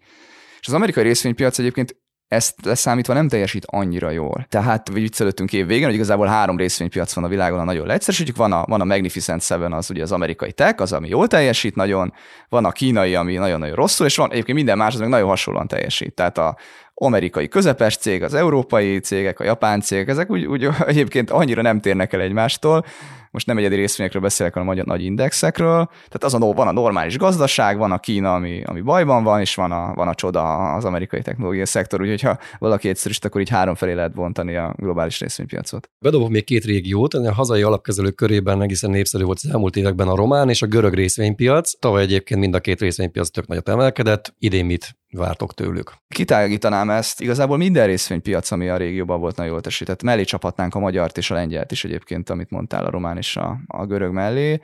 És 0.61 0.67
az 0.67 0.75
amerikai 0.75 1.03
részvénypiac 1.03 1.59
egyébként 1.59 1.97
ezt 2.31 2.55
leszámítva 2.65 3.13
nem 3.13 3.29
teljesít 3.29 3.67
annyira 3.67 4.11
jól. 4.11 4.47
Tehát 4.49 4.89
viccelődtünk 4.93 5.53
év 5.53 5.67
végén, 5.67 5.85
hogy 5.85 5.95
igazából 5.95 6.27
három 6.27 6.57
részvénypiac 6.57 7.13
van 7.13 7.25
a 7.25 7.29
világon, 7.29 7.59
a 7.59 7.65
nagyon 7.65 7.87
leegyszerűsítjük. 7.87 8.37
Van 8.37 8.53
a, 8.53 8.65
van 8.67 8.81
a 8.81 8.85
Magnificent 8.85 9.43
Seven, 9.43 9.73
az 9.73 9.91
ugye 9.91 10.03
az 10.03 10.13
amerikai 10.13 10.53
tech, 10.53 10.81
az, 10.81 10.93
ami 10.93 11.09
jól 11.09 11.27
teljesít 11.27 11.75
nagyon, 11.75 12.13
van 12.49 12.65
a 12.65 12.71
kínai, 12.71 13.15
ami 13.15 13.35
nagyon-nagyon 13.35 13.75
rosszul, 13.75 14.07
és 14.07 14.17
van 14.17 14.31
egyébként 14.31 14.57
minden 14.57 14.77
más, 14.77 14.95
az 14.95 15.01
meg 15.01 15.09
nagyon 15.09 15.29
hasonlóan 15.29 15.67
teljesít. 15.67 16.15
Tehát 16.15 16.39
a, 16.39 16.57
amerikai 16.95 17.49
közepes 17.49 17.97
cég, 17.97 18.23
az 18.23 18.35
európai 18.35 18.99
cégek, 18.99 19.41
a 19.41 19.45
japán 19.45 19.81
cégek, 19.81 20.09
ezek 20.09 20.31
úgy, 20.31 20.45
úgy 20.45 20.69
egyébként 20.87 21.31
annyira 21.31 21.63
nem 21.63 21.81
térnek 21.81 22.13
el 22.13 22.21
egymástól, 22.21 22.85
most 23.31 23.47
nem 23.47 23.59
egyedi 23.59 23.75
részvényekről 23.75 24.23
beszélek, 24.23 24.55
hanem 24.55 24.69
a 24.69 24.83
nagy 24.85 25.05
indexekről. 25.05 25.87
Tehát 25.87 26.25
az 26.25 26.35
a, 26.35 26.39
van 26.39 26.69
a 26.69 26.73
normális 26.73 27.19
gazdaság, 27.19 27.79
van 27.79 27.93
a 27.93 27.99
Kína, 27.99 28.35
ami, 28.35 28.63
ami 28.65 28.81
bajban 28.81 29.23
van, 29.23 29.41
és 29.41 29.55
van 29.55 29.73
a, 29.73 29.95
van 29.95 30.09
a 30.09 30.15
csoda 30.15 30.73
az 30.75 30.85
amerikai 30.85 31.23
technológiai 31.23 31.67
szektor, 31.67 32.01
úgyhogy 32.01 32.21
ha 32.21 32.39
valaki 32.59 32.89
egyszerűsít, 32.89 33.25
akkor 33.25 33.41
így 33.41 33.49
három 33.49 33.75
felé 33.75 33.93
lehet 33.93 34.15
bontani 34.15 34.57
a 34.57 34.75
globális 34.77 35.21
részvénypiacot. 35.21 35.91
Bedobok 35.99 36.29
még 36.29 36.45
két 36.45 36.65
régiót, 36.65 37.15
a 37.15 37.33
hazai 37.33 37.63
alapkezelők 37.63 38.15
körében 38.15 38.63
egészen 38.63 38.91
népszerű 38.91 39.25
volt 39.25 39.41
az 39.43 39.51
elmúlt 39.51 39.77
években 39.77 40.09
a 40.09 40.15
román 40.15 40.49
és 40.49 40.63
a 40.63 40.67
görög 40.67 40.95
részvénypiac. 40.95 41.79
Tavaly 41.79 42.03
egyébként 42.03 42.41
mind 42.41 42.55
a 42.55 42.61
két 42.61 42.81
részvénypiac 42.81 43.31
tök 43.31 43.47
nagyot 43.47 43.69
emelkedett. 43.69 44.35
Idén 44.39 44.65
mit 44.65 44.99
vártok 45.13 45.55
tőlük? 45.55 45.93
Kitágítanám 46.09 46.91
ezt. 46.91 47.21
Igazából 47.21 47.57
minden 47.57 47.87
részvénypiac, 47.87 48.51
ami 48.51 48.69
a 48.69 48.77
régióban 48.77 49.21
volt 49.21 49.37
nagyon 49.37 49.53
jól 49.53 49.61
tesített. 49.61 50.03
Mellé 50.03 50.25
csaphatnánk 50.25 50.75
a 50.75 50.79
magyart 50.79 51.17
és 51.17 51.31
a 51.31 51.35
lengyelt 51.35 51.73
is 51.73 51.85
egyébként, 51.85 52.31
amit 52.31 52.51
mondtál 52.51 52.85
a 52.85 52.91
román 52.91 53.17
és 53.21 53.37
a, 53.37 53.61
a 53.67 53.87
görög 53.87 54.13
mellé. 54.13 54.61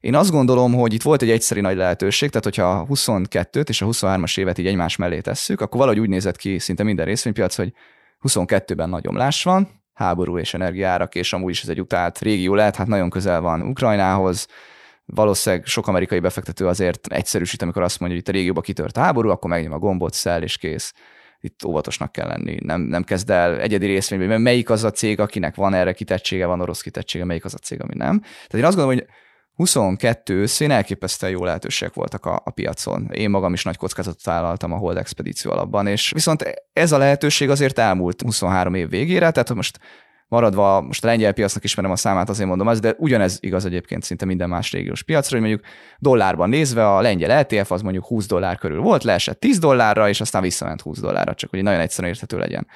Én 0.00 0.14
azt 0.14 0.30
gondolom, 0.30 0.74
hogy 0.74 0.92
itt 0.92 1.02
volt 1.02 1.22
egy 1.22 1.30
egyszeri 1.30 1.60
nagy 1.60 1.76
lehetőség, 1.76 2.28
tehát 2.28 2.44
hogyha 2.44 2.70
a 2.70 2.86
22-t 2.86 3.68
és 3.68 3.82
a 3.82 3.86
23-as 3.86 4.38
évet 4.38 4.58
így 4.58 4.66
egymás 4.66 4.96
mellé 4.96 5.20
tesszük, 5.20 5.60
akkor 5.60 5.78
valahogy 5.78 6.00
úgy 6.00 6.08
nézett 6.08 6.36
ki 6.36 6.58
szinte 6.58 6.82
minden 6.82 7.06
részvénypiac, 7.06 7.54
hogy 7.56 7.72
22-ben 8.22 8.88
nagy 8.88 9.08
omlás 9.08 9.42
van, 9.42 9.68
háború 9.94 10.38
és 10.38 10.54
energiárak, 10.54 11.14
és 11.14 11.32
amúgy 11.32 11.50
is 11.50 11.62
ez 11.62 11.68
egy 11.68 11.80
utált 11.80 12.18
régió 12.18 12.54
lehet, 12.54 12.76
hát 12.76 12.86
nagyon 12.86 13.10
közel 13.10 13.40
van 13.40 13.62
Ukrajnához, 13.62 14.46
valószínűleg 15.04 15.66
sok 15.66 15.88
amerikai 15.88 16.18
befektető 16.18 16.66
azért 16.66 17.06
egyszerűsít, 17.06 17.62
amikor 17.62 17.82
azt 17.82 18.00
mondja, 18.00 18.18
hogy 18.18 18.28
itt 18.28 18.34
a 18.34 18.38
régióban 18.38 18.62
kitört 18.62 18.96
a 18.96 19.00
háború, 19.00 19.30
akkor 19.30 19.50
megnyom 19.50 19.72
a 19.72 19.78
gombot, 19.78 20.14
szel 20.14 20.42
és 20.42 20.56
kész. 20.56 20.92
Itt 21.48 21.64
óvatosnak 21.64 22.12
kell 22.12 22.26
lenni. 22.26 22.56
Nem, 22.62 22.80
nem 22.80 23.02
kezd 23.02 23.30
el 23.30 23.60
egyedi 23.60 23.86
részvényben, 23.86 24.28
mert 24.28 24.40
melyik 24.40 24.70
az 24.70 24.84
a 24.84 24.90
cég, 24.90 25.20
akinek 25.20 25.54
van 25.54 25.74
erre 25.74 25.92
kitettsége, 25.92 26.46
van 26.46 26.60
orosz 26.60 26.80
kitettsége, 26.80 27.24
melyik 27.24 27.44
az 27.44 27.54
a 27.54 27.58
cég, 27.58 27.82
ami 27.82 27.94
nem. 27.94 28.20
Tehát 28.20 28.54
én 28.54 28.64
azt 28.64 28.76
gondolom, 28.76 28.98
hogy 28.98 29.06
22 29.54 30.34
őszén 30.34 30.70
elképesztően 30.70 31.32
jó 31.32 31.44
lehetőségek 31.44 31.94
voltak 31.94 32.26
a, 32.26 32.42
a 32.44 32.50
piacon. 32.50 33.08
Én 33.12 33.30
magam 33.30 33.52
is 33.52 33.64
nagy 33.64 33.76
kockázatot 33.76 34.24
vállaltam 34.24 34.72
a 34.72 34.76
Hold 34.76 34.96
Expedíció 34.96 35.50
alapban, 35.50 35.86
és 35.86 36.10
viszont 36.10 36.68
ez 36.72 36.92
a 36.92 36.98
lehetőség 36.98 37.50
azért 37.50 37.78
elmúlt 37.78 38.22
23 38.22 38.74
év 38.74 38.88
végére, 38.88 39.30
tehát 39.30 39.54
most 39.54 39.78
maradva, 40.28 40.80
most 40.80 41.04
a 41.04 41.06
lengyel 41.06 41.32
piacnak 41.32 41.64
ismerem 41.64 41.90
a 41.90 41.96
számát, 41.96 42.28
azért 42.28 42.48
mondom 42.48 42.66
az, 42.66 42.80
de 42.80 42.94
ugyanez 42.98 43.38
igaz 43.40 43.64
egyébként 43.64 44.02
szinte 44.02 44.24
minden 44.24 44.48
más 44.48 44.72
régiós 44.72 45.02
piacra, 45.02 45.38
hogy 45.38 45.46
mondjuk 45.48 45.66
dollárban 45.98 46.48
nézve 46.48 46.94
a 46.94 47.00
lengyel 47.00 47.40
LTF 47.40 47.70
az 47.70 47.82
mondjuk 47.82 48.06
20 48.06 48.26
dollár 48.26 48.58
körül 48.58 48.80
volt, 48.80 49.04
leesett 49.04 49.40
10 49.40 49.58
dollárra, 49.58 50.08
és 50.08 50.20
aztán 50.20 50.42
visszament 50.42 50.80
20 50.80 51.00
dollárra, 51.00 51.34
csak 51.34 51.50
hogy 51.50 51.62
nagyon 51.62 51.80
egyszerűen 51.80 52.12
érthető 52.12 52.38
legyen. 52.38 52.66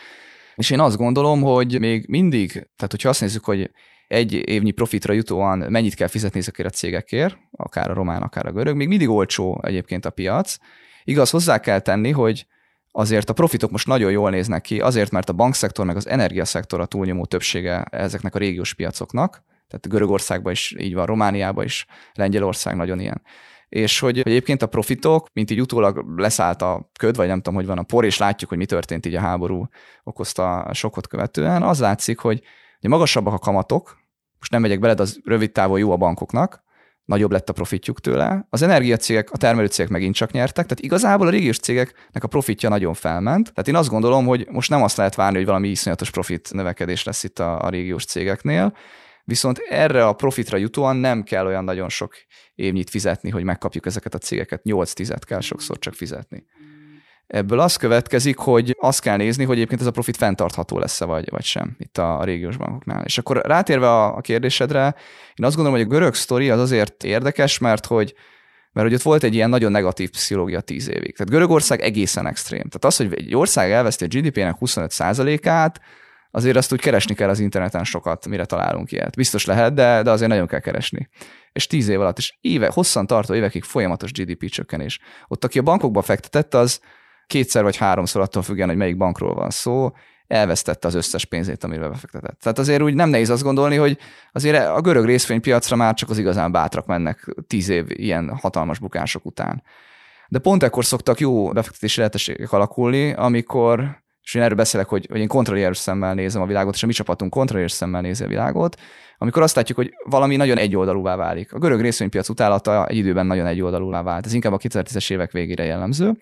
És 0.54 0.70
én 0.70 0.80
azt 0.80 0.96
gondolom, 0.96 1.42
hogy 1.42 1.78
még 1.78 2.08
mindig, 2.08 2.50
tehát 2.52 2.90
hogyha 2.90 3.08
azt 3.08 3.20
nézzük, 3.20 3.44
hogy 3.44 3.70
egy 4.08 4.32
évnyi 4.32 4.70
profitra 4.70 5.12
jutóan 5.12 5.58
mennyit 5.58 5.94
kell 5.94 6.08
fizetni 6.08 6.38
ezekért 6.38 6.68
a 6.68 6.72
cégekért, 6.72 7.36
akár 7.50 7.90
a 7.90 7.94
román, 7.94 8.22
akár 8.22 8.46
a 8.46 8.52
görög, 8.52 8.76
még 8.76 8.88
mindig 8.88 9.08
olcsó 9.08 9.60
egyébként 9.62 10.04
a 10.04 10.10
piac. 10.10 10.56
Igaz, 11.04 11.30
hozzá 11.30 11.58
kell 11.58 11.78
tenni, 11.78 12.10
hogy 12.10 12.46
azért 12.92 13.30
a 13.30 13.32
profitok 13.32 13.70
most 13.70 13.86
nagyon 13.86 14.10
jól 14.10 14.30
néznek 14.30 14.62
ki, 14.62 14.80
azért, 14.80 15.10
mert 15.10 15.28
a 15.28 15.32
bankszektor 15.32 15.86
meg 15.86 15.96
az 15.96 16.06
energiaszektor 16.06 16.80
a 16.80 16.86
túlnyomó 16.86 17.24
többsége 17.24 17.82
ezeknek 17.90 18.34
a 18.34 18.38
régiós 18.38 18.74
piacoknak, 18.74 19.42
tehát 19.68 19.88
Görögországban 19.88 20.52
is 20.52 20.74
így 20.78 20.94
van, 20.94 21.06
Romániában 21.06 21.64
is, 21.64 21.86
Lengyelország 22.14 22.76
nagyon 22.76 23.00
ilyen. 23.00 23.22
És 23.68 23.98
hogy 23.98 24.18
egyébként 24.18 24.62
a 24.62 24.66
profitok, 24.66 25.26
mint 25.32 25.50
így 25.50 25.60
utólag 25.60 26.04
leszállt 26.16 26.62
a 26.62 26.90
köd, 26.98 27.16
vagy 27.16 27.26
nem 27.26 27.36
tudom, 27.36 27.54
hogy 27.54 27.66
van 27.66 27.78
a 27.78 27.82
por, 27.82 28.04
és 28.04 28.18
látjuk, 28.18 28.50
hogy 28.50 28.58
mi 28.58 28.66
történt 28.66 29.06
így 29.06 29.14
a 29.14 29.20
háború 29.20 29.68
okozta 30.02 30.70
sokot 30.72 31.06
követően, 31.06 31.62
az 31.62 31.80
látszik, 31.80 32.18
hogy 32.18 32.42
magasabbak 32.80 33.32
a 33.32 33.38
kamatok, 33.38 34.00
most 34.38 34.50
nem 34.50 34.60
megyek 34.60 34.78
bele, 34.78 34.94
de 34.94 35.02
az 35.02 35.20
rövid 35.24 35.52
távon 35.52 35.78
jó 35.78 35.92
a 35.92 35.96
bankoknak, 35.96 36.61
nagyobb 37.04 37.32
lett 37.32 37.48
a 37.48 37.52
profitjuk 37.52 38.00
tőle. 38.00 38.46
Az 38.50 38.62
energiacégek, 38.62 39.30
a 39.30 39.36
termelőcégek 39.36 39.90
megint 39.90 40.14
csak 40.14 40.30
nyertek, 40.30 40.66
tehát 40.66 40.84
igazából 40.84 41.26
a 41.26 41.30
régiós 41.30 41.58
cégeknek 41.58 42.24
a 42.24 42.28
profitja 42.28 42.68
nagyon 42.68 42.94
felment. 42.94 43.52
Tehát 43.52 43.68
én 43.68 43.76
azt 43.76 43.88
gondolom, 43.88 44.26
hogy 44.26 44.46
most 44.50 44.70
nem 44.70 44.82
azt 44.82 44.96
lehet 44.96 45.14
várni, 45.14 45.36
hogy 45.36 45.46
valami 45.46 45.68
iszonyatos 45.68 46.10
profit 46.10 46.52
növekedés 46.52 47.04
lesz 47.04 47.24
itt 47.24 47.38
a, 47.38 47.60
a 47.64 47.68
régiós 47.68 48.04
cégeknél, 48.04 48.76
viszont 49.24 49.58
erre 49.68 50.06
a 50.06 50.12
profitra 50.12 50.56
jutóan 50.56 50.96
nem 50.96 51.22
kell 51.22 51.46
olyan 51.46 51.64
nagyon 51.64 51.88
sok 51.88 52.14
évnyit 52.54 52.90
fizetni, 52.90 53.30
hogy 53.30 53.44
megkapjuk 53.44 53.86
ezeket 53.86 54.14
a 54.14 54.18
cégeket. 54.18 54.60
8-10 54.64 55.16
kell 55.26 55.40
sokszor 55.40 55.78
csak 55.78 55.94
fizetni. 55.94 56.44
Ebből 57.32 57.60
az 57.60 57.76
következik, 57.76 58.38
hogy 58.38 58.76
azt 58.80 59.00
kell 59.00 59.16
nézni, 59.16 59.44
hogy 59.44 59.56
egyébként 59.56 59.80
ez 59.80 59.86
a 59.86 59.90
profit 59.90 60.16
fenntartható 60.16 60.78
lesz-e 60.78 61.04
vagy, 61.04 61.30
vagy 61.30 61.44
sem 61.44 61.74
itt 61.78 61.98
a, 61.98 62.18
a 62.18 62.24
régiós 62.24 62.56
bankoknál. 62.56 63.04
És 63.04 63.18
akkor 63.18 63.40
rátérve 63.44 63.88
a, 63.88 64.16
a 64.16 64.20
kérdésedre, 64.20 64.94
én 65.34 65.46
azt 65.46 65.54
gondolom, 65.54 65.78
hogy 65.78 65.88
a 65.88 65.90
görög 65.90 66.14
sztori 66.14 66.50
az 66.50 66.60
azért 66.60 67.04
érdekes, 67.04 67.58
mert 67.58 67.86
hogy 67.86 68.14
mert 68.72 68.86
hogy 68.86 68.96
ott 68.96 69.02
volt 69.02 69.22
egy 69.22 69.34
ilyen 69.34 69.50
nagyon 69.50 69.70
negatív 69.70 70.10
pszichológia 70.10 70.60
tíz 70.60 70.88
évig. 70.88 71.16
Tehát 71.16 71.30
Görögország 71.30 71.80
egészen 71.80 72.26
extrém. 72.26 72.68
Tehát 72.68 72.84
az, 72.84 72.96
hogy 72.96 73.14
egy 73.14 73.34
ország 73.34 73.70
elveszti 73.70 74.04
a 74.04 74.08
GDP-nek 74.08 74.56
25%-át, 74.60 75.80
azért 76.30 76.56
azt 76.56 76.72
úgy 76.72 76.80
keresni 76.80 77.14
kell 77.14 77.28
az 77.28 77.40
interneten 77.40 77.84
sokat, 77.84 78.26
mire 78.26 78.44
találunk 78.44 78.92
ilyet. 78.92 79.16
Biztos 79.16 79.44
lehet, 79.44 79.74
de, 79.74 80.02
de 80.02 80.10
azért 80.10 80.30
nagyon 80.30 80.46
kell 80.46 80.60
keresni. 80.60 81.08
És 81.52 81.66
tíz 81.66 81.88
év 81.88 82.00
alatt, 82.00 82.18
és 82.18 82.34
éve, 82.40 82.70
hosszan 82.72 83.06
tartó 83.06 83.34
évekig 83.34 83.62
folyamatos 83.62 84.12
GDP 84.12 84.48
csökkenés. 84.48 85.00
Ott, 85.28 85.44
aki 85.44 85.58
a 85.58 85.62
bankokba 85.62 86.02
fektetett, 86.02 86.54
az 86.54 86.80
kétszer 87.26 87.62
vagy 87.62 87.76
háromszor 87.76 88.22
attól 88.22 88.42
függően, 88.42 88.68
hogy 88.68 88.76
melyik 88.76 88.96
bankról 88.96 89.34
van 89.34 89.50
szó, 89.50 89.90
elvesztette 90.26 90.88
az 90.88 90.94
összes 90.94 91.24
pénzét, 91.24 91.64
amivel 91.64 91.88
befektetett. 91.88 92.38
Tehát 92.40 92.58
azért 92.58 92.82
úgy 92.82 92.94
nem 92.94 93.08
nehéz 93.08 93.30
azt 93.30 93.42
gondolni, 93.42 93.76
hogy 93.76 93.98
azért 94.32 94.66
a 94.68 94.80
görög 94.80 95.04
részvénypiacra 95.04 95.76
már 95.76 95.94
csak 95.94 96.10
az 96.10 96.18
igazán 96.18 96.52
bátrak 96.52 96.86
mennek 96.86 97.34
tíz 97.46 97.68
év 97.68 97.84
ilyen 97.88 98.38
hatalmas 98.40 98.78
bukások 98.78 99.24
után. 99.24 99.62
De 100.28 100.38
pont 100.38 100.62
ekkor 100.62 100.84
szoktak 100.84 101.20
jó 101.20 101.52
befektetési 101.52 101.98
lehetőségek 101.98 102.52
alakulni, 102.52 103.12
amikor 103.12 104.00
és 104.22 104.34
én 104.34 104.42
erről 104.42 104.56
beszélek, 104.56 104.88
hogy, 104.88 105.06
hogy 105.10 105.20
én 105.20 105.28
kontrollier 105.28 105.76
szemmel 105.76 106.14
nézem 106.14 106.42
a 106.42 106.46
világot, 106.46 106.74
és 106.74 106.82
a 106.82 106.86
mi 106.86 106.92
csapatunk 106.92 107.30
kontrollier 107.30 107.70
szemmel 107.70 108.00
nézi 108.00 108.24
a 108.24 108.26
világot, 108.26 108.80
amikor 109.18 109.42
azt 109.42 109.56
látjuk, 109.56 109.78
hogy 109.78 109.92
valami 110.04 110.36
nagyon 110.36 110.58
egyoldalúvá 110.58 111.16
válik. 111.16 111.52
A 111.52 111.58
görög 111.58 111.80
részvénypiac 111.80 112.28
utálata 112.28 112.86
egy 112.86 112.96
időben 112.96 113.26
nagyon 113.26 113.46
egyoldalúvá 113.46 114.02
vált. 114.02 114.26
Ez 114.26 114.32
inkább 114.32 114.52
a 114.52 114.58
2010-es 114.58 115.12
évek 115.12 115.32
végére 115.32 115.64
jellemző. 115.64 116.16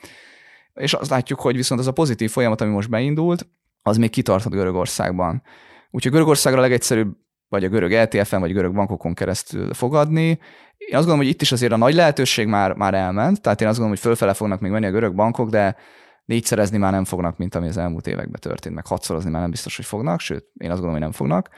És 0.74 0.92
azt 0.92 1.10
látjuk, 1.10 1.40
hogy 1.40 1.56
viszont 1.56 1.80
az 1.80 1.86
a 1.86 1.92
pozitív 1.92 2.30
folyamat, 2.30 2.60
ami 2.60 2.70
most 2.70 2.90
beindult, 2.90 3.48
az 3.82 3.96
még 3.96 4.10
kitartott 4.10 4.52
Görögországban. 4.52 5.42
Úgyhogy 5.90 6.12
Görögországra 6.12 6.60
legegyszerűbb 6.60 7.16
vagy 7.48 7.64
a 7.64 7.68
görög 7.68 7.92
LTF-en, 7.92 8.40
vagy 8.40 8.50
a 8.50 8.54
görög 8.54 8.74
bankokon 8.74 9.14
keresztül 9.14 9.74
fogadni. 9.74 10.28
Én 10.76 10.96
azt 10.96 11.06
gondolom, 11.06 11.18
hogy 11.18 11.28
itt 11.28 11.42
is 11.42 11.52
azért 11.52 11.72
a 11.72 11.76
nagy 11.76 11.94
lehetőség 11.94 12.46
már, 12.46 12.72
már 12.72 12.94
elment, 12.94 13.40
tehát 13.40 13.60
én 13.60 13.68
azt 13.68 13.78
gondolom, 13.78 13.88
hogy 13.88 13.98
fölfele 13.98 14.34
fognak 14.34 14.60
még 14.60 14.70
menni 14.70 14.86
a 14.86 14.90
görög 14.90 15.14
bankok, 15.14 15.50
de 15.50 15.76
négyszerezni 16.24 16.78
már 16.78 16.92
nem 16.92 17.04
fognak, 17.04 17.36
mint 17.36 17.54
ami 17.54 17.68
az 17.68 17.76
elmúlt 17.76 18.06
években 18.06 18.40
történt, 18.40 18.74
meg 18.74 18.86
hatszorozni 18.86 19.30
már 19.30 19.40
nem 19.40 19.50
biztos, 19.50 19.76
hogy 19.76 19.84
fognak, 19.84 20.20
sőt, 20.20 20.44
én 20.54 20.70
azt 20.70 20.80
gondolom, 20.80 20.92
hogy 20.92 21.00
nem 21.00 21.12
fognak. 21.12 21.48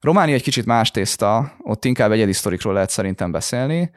Románia 0.00 0.34
egy 0.34 0.42
kicsit 0.42 0.66
más 0.66 0.90
tészta, 0.90 1.56
ott 1.62 1.84
inkább 1.84 2.10
egyedi 2.10 2.32
sztorikról 2.32 2.72
lehet 2.72 2.90
szerintem 2.90 3.30
beszélni, 3.30 3.90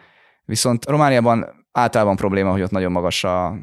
viszont 0.46 0.86
Romániában 0.86 1.63
általában 1.74 2.16
probléma, 2.16 2.52
hogy 2.52 2.62
ott 2.62 2.72
nagyon 2.72 2.92
magas 2.92 3.24
a, 3.24 3.56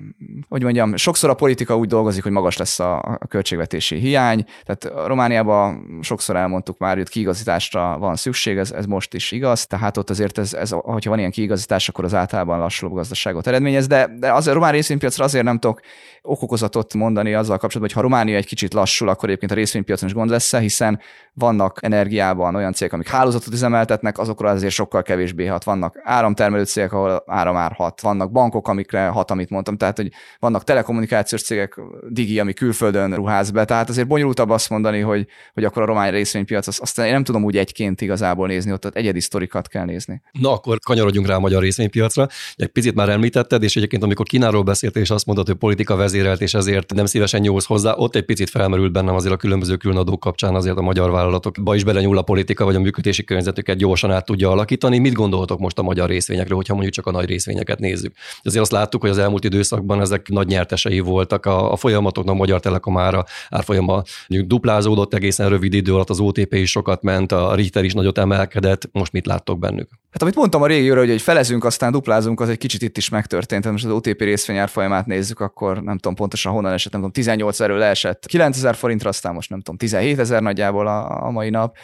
hogy 0.49 0.63
mondjam, 0.63 0.97
sokszor 0.97 1.31
a 1.31 1.35
politika 1.35 1.77
úgy 1.77 1.89
dolgozik, 1.89 2.23
hogy 2.23 2.33
magas 2.33 2.57
lesz 2.57 2.79
a, 2.81 2.99
a 2.99 3.27
költségvetési 3.29 3.97
hiány, 3.97 4.45
tehát 4.65 5.07
Romániában 5.07 5.99
sokszor 6.03 6.37
elmondtuk 6.37 6.79
már, 6.79 6.97
hogy 6.97 7.09
kiigazításra 7.09 7.99
van 7.99 8.17
szükség, 8.17 8.57
ez, 8.57 8.71
ez 8.71 8.87
most 8.87 9.15
is 9.15 9.33
igaz, 9.33 9.67
tehát 9.67 9.97
ott 9.97 10.11
azért 10.11 10.39
ez, 10.39 10.55
ez, 10.55 10.71
hogyha 10.71 11.11
van 11.11 11.19
ilyen 11.19 11.31
kiigazítás, 11.31 11.89
akkor 11.89 12.05
az 12.05 12.15
általában 12.15 12.59
lassuló 12.59 12.95
gazdaságot 12.95 13.47
eredményez, 13.47 13.87
de, 13.87 14.11
de 14.19 14.33
az 14.33 14.47
a 14.47 14.53
román 14.53 14.73
részvénypiacra 14.73 15.25
azért 15.25 15.45
nem 15.45 15.59
tudok 15.59 15.81
okokozatot 16.23 16.95
mondani 16.95 17.35
azzal 17.35 17.59
kapcsolatban, 17.59 17.83
hogy 17.83 17.93
ha 17.93 18.01
Románia 18.01 18.37
egy 18.37 18.47
kicsit 18.47 18.75
lassul, 18.75 19.09
akkor 19.09 19.29
egyébként 19.29 19.53
a 19.53 19.55
részvénypiacon 19.55 20.09
is 20.09 20.15
gond 20.15 20.31
lesz, 20.31 20.57
hiszen 20.57 21.01
vannak 21.33 21.79
energiában 21.83 22.55
olyan 22.55 22.73
cégek, 22.73 22.93
amik 22.93 23.09
hálózatot 23.09 23.53
üzemeltetnek, 23.53 24.19
azokra 24.19 24.51
azért 24.51 24.73
sokkal 24.73 25.03
kevésbé 25.03 25.47
hat. 25.47 25.65
Vannak 25.65 26.01
áramtermelő 26.03 26.65
cégek, 26.65 26.93
ahol 26.93 27.23
áram 27.27 27.57
Vannak 28.01 28.33
bankok, 28.33 28.69
amikre 28.69 29.07
hat, 29.07 29.31
amit 29.31 29.51
mondtam. 29.51 29.77
Tehát, 29.77 29.97
hogy 29.97 30.13
vannak 30.39 30.65
telekommunikációs 30.65 31.43
cégek, 31.43 31.81
Digi, 32.09 32.39
ami 32.39 32.53
külföldön 32.53 33.15
ruház 33.15 33.51
be. 33.51 33.65
Tehát 33.65 33.89
azért 33.89 34.07
bonyolultabb 34.07 34.51
azt 34.51 34.71
mondani, 34.71 35.01
hogy, 35.01 35.27
hogy 35.55 35.65
akkor 35.65 35.83
a 35.83 35.85
román 35.85 36.11
részvénypiac, 36.11 36.67
azt, 36.67 36.81
azt 36.81 36.99
én 36.99 37.13
nem 37.13 37.25
tudom 37.25 37.45
úgy 37.45 37.57
egyként 37.57 38.01
igazából 38.01 38.47
nézni, 38.47 38.73
ott, 38.73 38.87
ott 38.87 38.97
egyedi 38.97 39.21
sztorikat 39.21 39.69
kell 39.69 39.85
nézni. 39.85 40.23
Na, 40.33 40.53
akkor 40.53 40.79
kanyarodjunk 40.79 41.27
rá 41.27 41.35
a 41.35 41.41
magyar 41.41 41.63
részvénypiacra. 41.63 42.27
Egy 42.55 42.69
picit 42.69 42.95
már 42.95 43.09
említetted, 43.09 43.63
és 43.63 43.77
egyébként 43.77 44.03
amikor 44.03 44.27
Kínáról 44.27 44.63
beszéltél, 44.63 45.03
és 45.03 45.11
azt 45.11 45.27
mondod, 45.27 45.47
hogy 45.47 45.57
politika 45.57 45.97
vezérelt, 45.97 46.41
és 46.41 46.55
ezért 46.55 46.95
nem 46.95 47.07
szívesen 47.07 47.41
nyúlsz 47.41 47.67
hozzá, 47.67 47.95
ott 47.97 48.15
egy 48.17 48.25
picit 48.25 48.51
felmerült 48.51 48.93
bennem 48.93 49.15
azért 49.15 49.35
a 49.35 49.37
különböző 49.37 49.77
különadók 49.77 50.21
kapcsán 50.21 50.55
azért 50.55 50.77
a 50.77 50.83
magyar 50.83 51.11
vállalatokba 51.11 51.75
is 51.75 51.85
belenyúl 51.85 52.19
a 52.19 52.23
politika, 52.23 52.65
vagy 52.65 52.75
a 52.75 52.81
működési 52.81 53.25
környezetüket 53.25 53.77
gyorsan 53.77 54.11
át 54.11 54.25
tudja 54.25 54.51
alakítani. 54.51 54.99
Mit 54.99 55.13
gondoltok 55.13 55.59
most 55.59 55.79
a 55.79 55.83
magyar 55.83 56.09
részvényekről, 56.09 56.57
hogyha 56.57 56.73
mondjuk 56.75 56.95
csak 56.95 57.07
a 57.07 57.11
nagy 57.11 57.29
részvényeket 57.29 57.79
nézzük? 57.91 58.15
Azért 58.43 58.63
azt 58.63 58.73
láttuk, 58.73 59.01
hogy 59.01 59.11
az 59.11 59.19
elmúlt 59.19 59.45
időszakban 59.45 60.01
ezek 60.01 60.29
nagy 60.29 60.47
nyertesei 60.47 61.01
voltak 61.01 61.47
a, 61.47 61.73
a 61.73 61.77
folyamatoknak, 61.77 62.35
a 62.35 62.39
Magyar 62.39 62.61
Telekom 62.61 62.99
ára 62.99 63.25
árfolyama 63.49 64.03
duplázódott 64.29 65.15
egészen 65.15 65.49
rövid 65.49 65.75
idő 65.75 65.95
alatt, 65.95 66.11
az 66.11 66.21
OTP 66.21 66.55
is 66.55 66.71
sokat 66.71 67.03
ment, 67.03 67.33
a 67.33 67.55
Richter 67.55 67.85
is 67.85 67.93
nagyot 67.93 68.19
emelkedett. 68.19 68.89
Most 68.93 69.13
mit 69.13 69.27
láttok 69.27 69.59
bennük? 69.59 69.89
Hát 70.11 70.23
amit 70.23 70.35
mondtam 70.35 70.63
a 70.63 70.67
régióra, 70.67 71.01
hogy, 71.01 71.09
hogy 71.09 71.23
felezünk, 71.23 71.65
aztán 71.65 71.93
duplázunk, 71.93 72.41
az 72.41 72.49
egy 72.49 72.59
kicsit 72.59 72.83
itt 72.83 72.97
is 72.97 73.09
megtörtént. 73.09 73.63
Tehát 73.63 73.77
most 73.77 73.85
az 73.85 73.97
OTP 73.97 74.21
részvény 74.21 74.57
árfolyamát 74.57 75.07
nézzük, 75.07 75.41
akkor 75.41 75.83
nem 75.83 75.97
tudom 75.97 76.15
pontosan 76.15 76.53
honnan 76.53 76.73
esett, 76.73 76.93
nem 76.93 77.01
tudom, 77.01 77.15
18 77.15 77.61
erről 77.61 77.79
leesett 77.79 78.27
9000 78.27 78.75
forintra, 78.75 79.09
aztán 79.09 79.35
most 79.35 79.51
nem 79.51 79.61
tudom, 79.61 79.77
17 79.77 80.19
ezer 80.19 80.43
nagyjából 80.43 80.87
a, 80.87 81.25
a 81.27 81.31
mai 81.31 81.51
nap 81.51 81.77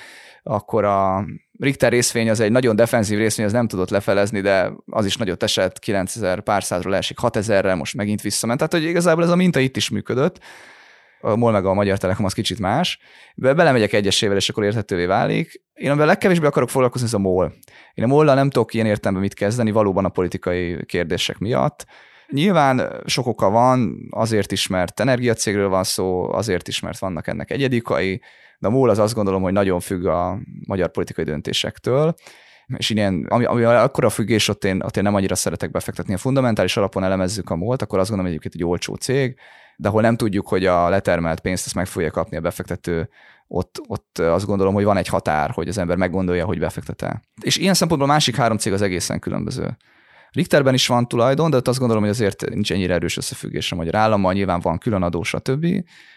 akkor 0.48 0.84
a 0.84 1.24
Richter 1.58 1.92
részvény 1.92 2.30
az 2.30 2.40
egy 2.40 2.50
nagyon 2.50 2.76
defenzív 2.76 3.18
részvény, 3.18 3.46
az 3.46 3.52
nem 3.52 3.68
tudott 3.68 3.90
lefelezni, 3.90 4.40
de 4.40 4.72
az 4.86 5.06
is 5.06 5.16
nagyot 5.16 5.42
esett, 5.42 5.78
9000 5.78 6.40
pár 6.40 6.64
százról 6.64 6.96
esik 6.96 7.18
6000-re, 7.22 7.74
most 7.74 7.96
megint 7.96 8.20
visszament. 8.20 8.58
Tehát, 8.58 8.72
hogy 8.72 8.84
igazából 8.84 9.24
ez 9.24 9.30
a 9.30 9.36
minta 9.36 9.60
itt 9.60 9.76
is 9.76 9.88
működött. 9.90 10.38
A 11.20 11.36
MOL 11.36 11.52
meg 11.52 11.64
a 11.64 11.74
Magyar 11.74 11.98
Telekom 11.98 12.24
az 12.24 12.32
kicsit 12.32 12.58
más. 12.58 12.98
Be, 13.34 13.54
belemegyek 13.54 13.92
egyesével, 13.92 14.36
és 14.36 14.48
akkor 14.48 14.64
érthetővé 14.64 15.04
válik. 15.04 15.62
Én 15.74 15.88
amivel 15.88 16.06
legkevésbé 16.06 16.46
akarok 16.46 16.70
foglalkozni, 16.70 17.06
ez 17.06 17.14
a 17.14 17.18
MOL. 17.18 17.52
Én 17.94 18.04
a 18.04 18.06
mol 18.06 18.24
nem 18.24 18.50
tudok 18.50 18.74
ilyen 18.74 18.86
értelemben 18.86 19.22
mit 19.22 19.34
kezdeni, 19.34 19.70
valóban 19.70 20.04
a 20.04 20.08
politikai 20.08 20.84
kérdések 20.84 21.38
miatt. 21.38 21.86
Nyilván 22.28 23.02
sok 23.04 23.26
oka 23.26 23.50
van, 23.50 24.08
azért 24.10 24.52
is, 24.52 24.66
mert 24.66 25.00
energiacégről 25.00 25.68
van 25.68 25.84
szó, 25.84 26.32
azért 26.32 26.68
is, 26.68 26.80
mert 26.80 26.98
vannak 26.98 27.26
ennek 27.26 27.50
egyedikai, 27.50 28.20
de 28.58 28.68
a 28.68 28.70
MOL 28.70 28.90
az 28.90 28.98
azt 28.98 29.14
gondolom, 29.14 29.42
hogy 29.42 29.52
nagyon 29.52 29.80
függ 29.80 30.04
a 30.04 30.38
magyar 30.66 30.90
politikai 30.90 31.24
döntésektől, 31.24 32.14
és 32.76 32.90
ilyen, 32.90 33.26
ami, 33.28 33.44
ami 33.44 33.62
akkora 33.62 34.10
függés, 34.10 34.48
ott 34.48 34.64
én, 34.64 34.82
ott 34.82 34.96
én 34.96 35.02
nem 35.02 35.14
annyira 35.14 35.34
szeretek 35.34 35.70
befektetni. 35.70 36.14
A 36.14 36.18
fundamentális 36.18 36.76
alapon 36.76 37.04
elemezzük 37.04 37.50
a 37.50 37.56
MOL-t, 37.56 37.82
akkor 37.82 37.98
azt 37.98 38.08
gondolom, 38.08 38.32
hogy 38.32 38.40
egyébként 38.40 38.64
egy 38.64 38.70
olcsó 38.70 38.94
cég, 38.94 39.36
de 39.76 39.88
ahol 39.88 40.00
nem 40.00 40.16
tudjuk, 40.16 40.48
hogy 40.48 40.66
a 40.66 40.88
letermelt 40.88 41.40
pénzt 41.40 41.66
ezt 41.66 41.74
meg 41.74 41.86
fogja 41.86 42.10
kapni 42.10 42.36
a 42.36 42.40
befektető, 42.40 43.08
ott, 43.48 43.80
ott 43.86 44.18
azt 44.18 44.46
gondolom, 44.46 44.74
hogy 44.74 44.84
van 44.84 44.96
egy 44.96 45.08
határ, 45.08 45.50
hogy 45.50 45.68
az 45.68 45.78
ember 45.78 45.96
meggondolja, 45.96 46.44
hogy 46.44 46.58
befektet 46.58 47.02
el. 47.02 47.22
És 47.40 47.56
ilyen 47.56 47.74
szempontból 47.74 48.10
a 48.10 48.12
másik 48.12 48.36
három 48.36 48.56
cég 48.56 48.72
az 48.72 48.82
egészen 48.82 49.18
különböző. 49.18 49.76
Richterben 50.36 50.74
is 50.74 50.86
van 50.86 51.08
tulajdon, 51.08 51.50
de 51.50 51.60
azt 51.64 51.78
gondolom, 51.78 52.02
hogy 52.02 52.12
azért 52.12 52.48
nincs 52.48 52.72
ennyire 52.72 52.94
erős 52.94 53.16
összefüggés 53.16 53.72
a 53.72 53.76
magyar 53.76 53.94
állammal, 53.94 54.32
nyilván 54.32 54.60
van 54.60 54.78
külön 54.78 55.02
adó, 55.02 55.22
stb., 55.22 55.66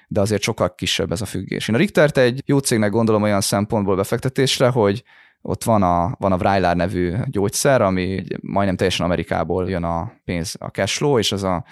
de 0.08 0.20
azért 0.20 0.42
sokkal 0.42 0.76
kisebb 0.76 1.12
ez 1.12 1.22
a 1.22 1.26
függés. 1.26 1.68
Én 1.68 1.76
a 1.76 1.78
Richtert 1.78 2.18
egy 2.18 2.42
jó 2.46 2.58
cégnek 2.58 2.92
gondolom 2.92 3.22
olyan 3.22 3.42
szempontból 3.42 3.96
befektetésre, 3.96 4.68
hogy 4.68 5.04
ott 5.42 5.64
van 5.64 5.84
a, 5.84 6.16
van 6.18 6.32
a 6.32 6.38
Vrylár 6.38 6.76
nevű 6.76 7.14
gyógyszer, 7.26 7.82
ami 7.82 8.24
majdnem 8.42 8.76
teljesen 8.76 9.06
Amerikából 9.06 9.70
jön 9.70 9.84
a 9.84 10.12
pénz, 10.26 10.56
a 10.60 10.68
cashflow, 10.68 11.18
és 11.18 11.32
az 11.32 11.44
a 11.44 11.66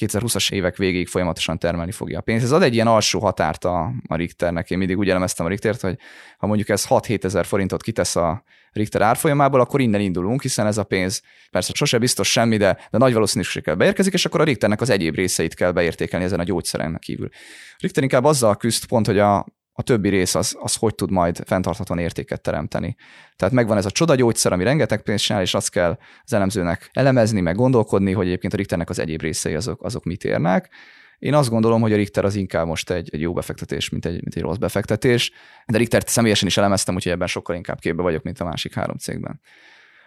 2020-as 0.00 0.52
évek 0.52 0.76
végéig 0.76 1.08
folyamatosan 1.08 1.58
termelni 1.58 1.92
fogja 1.92 2.18
a 2.18 2.22
pénzt. 2.22 2.44
Ez 2.44 2.52
ad 2.52 2.62
egy 2.62 2.74
ilyen 2.74 2.86
alsó 2.86 3.20
határt 3.20 3.64
a, 3.64 3.92
a 4.08 4.16
Richternek. 4.16 4.70
Én 4.70 4.78
mindig 4.78 4.98
úgy 4.98 5.10
elemeztem 5.10 5.46
a 5.46 5.48
Richtert, 5.48 5.80
hogy 5.80 5.98
ha 6.38 6.46
mondjuk 6.46 6.68
ez 6.68 6.86
6-7 6.88 7.24
ezer 7.24 7.44
forintot 7.44 7.82
kitesz 7.82 8.16
a 8.16 8.42
Richter 8.74 9.02
árfolyamából, 9.02 9.60
akkor 9.60 9.80
innen 9.80 10.00
indulunk, 10.00 10.42
hiszen 10.42 10.66
ez 10.66 10.78
a 10.78 10.84
pénz 10.84 11.22
persze 11.50 11.72
sose 11.74 11.98
biztos 11.98 12.30
semmi, 12.30 12.56
de, 12.56 12.78
de 12.90 12.98
nagy 12.98 13.12
valószínűséggel 13.12 13.74
beérkezik, 13.74 14.12
és 14.12 14.24
akkor 14.24 14.40
a 14.40 14.44
Richternek 14.44 14.80
az 14.80 14.90
egyéb 14.90 15.14
részeit 15.14 15.54
kell 15.54 15.70
beértékelni 15.70 16.24
ezen 16.24 16.40
a 16.40 16.44
gyógyszeren 16.44 16.96
kívül. 16.98 17.28
Richter 17.78 18.02
inkább 18.02 18.24
azzal 18.24 18.56
küzd 18.56 18.86
pont, 18.86 19.06
hogy 19.06 19.18
a, 19.18 19.46
a 19.72 19.82
többi 19.82 20.08
rész 20.08 20.34
az, 20.34 20.56
az 20.60 20.74
hogy 20.74 20.94
tud 20.94 21.10
majd 21.10 21.42
fenntarthatóan 21.46 21.98
értéket 21.98 22.40
teremteni. 22.40 22.96
Tehát 23.36 23.54
megvan 23.54 23.76
ez 23.76 23.86
a 23.86 23.90
csoda 23.90 24.14
gyógyszer, 24.14 24.52
ami 24.52 24.64
rengeteg 24.64 25.02
pénzt 25.02 25.24
csinál, 25.24 25.42
és 25.42 25.54
azt 25.54 25.70
kell 25.70 25.98
az 26.24 26.32
elemzőnek 26.32 26.88
elemezni, 26.92 27.40
meg 27.40 27.56
gondolkodni, 27.56 28.12
hogy 28.12 28.26
egyébként 28.26 28.52
a 28.52 28.56
Richternek 28.56 28.90
az 28.90 28.98
egyéb 28.98 29.20
részei 29.20 29.54
azok, 29.54 29.82
azok 29.82 30.04
mit 30.04 30.24
érnek. 30.24 30.70
Én 31.18 31.34
azt 31.34 31.50
gondolom, 31.50 31.80
hogy 31.80 31.92
a 31.92 31.96
Richter 31.96 32.24
az 32.24 32.34
inkább 32.34 32.66
most 32.66 32.90
egy, 32.90 33.08
egy 33.12 33.20
jó 33.20 33.32
befektetés, 33.32 33.88
mint 33.88 34.06
egy, 34.06 34.12
mint 34.12 34.34
egy 34.34 34.42
rossz 34.42 34.56
befektetés, 34.56 35.32
de 35.66 35.78
Richtert 35.78 36.08
személyesen 36.08 36.48
is 36.48 36.56
elemeztem, 36.56 36.94
úgyhogy 36.94 37.12
ebben 37.12 37.26
sokkal 37.26 37.56
inkább 37.56 37.78
képbe 37.78 38.02
vagyok, 38.02 38.22
mint 38.22 38.40
a 38.40 38.44
másik 38.44 38.74
három 38.74 38.96
cégben. 38.96 39.40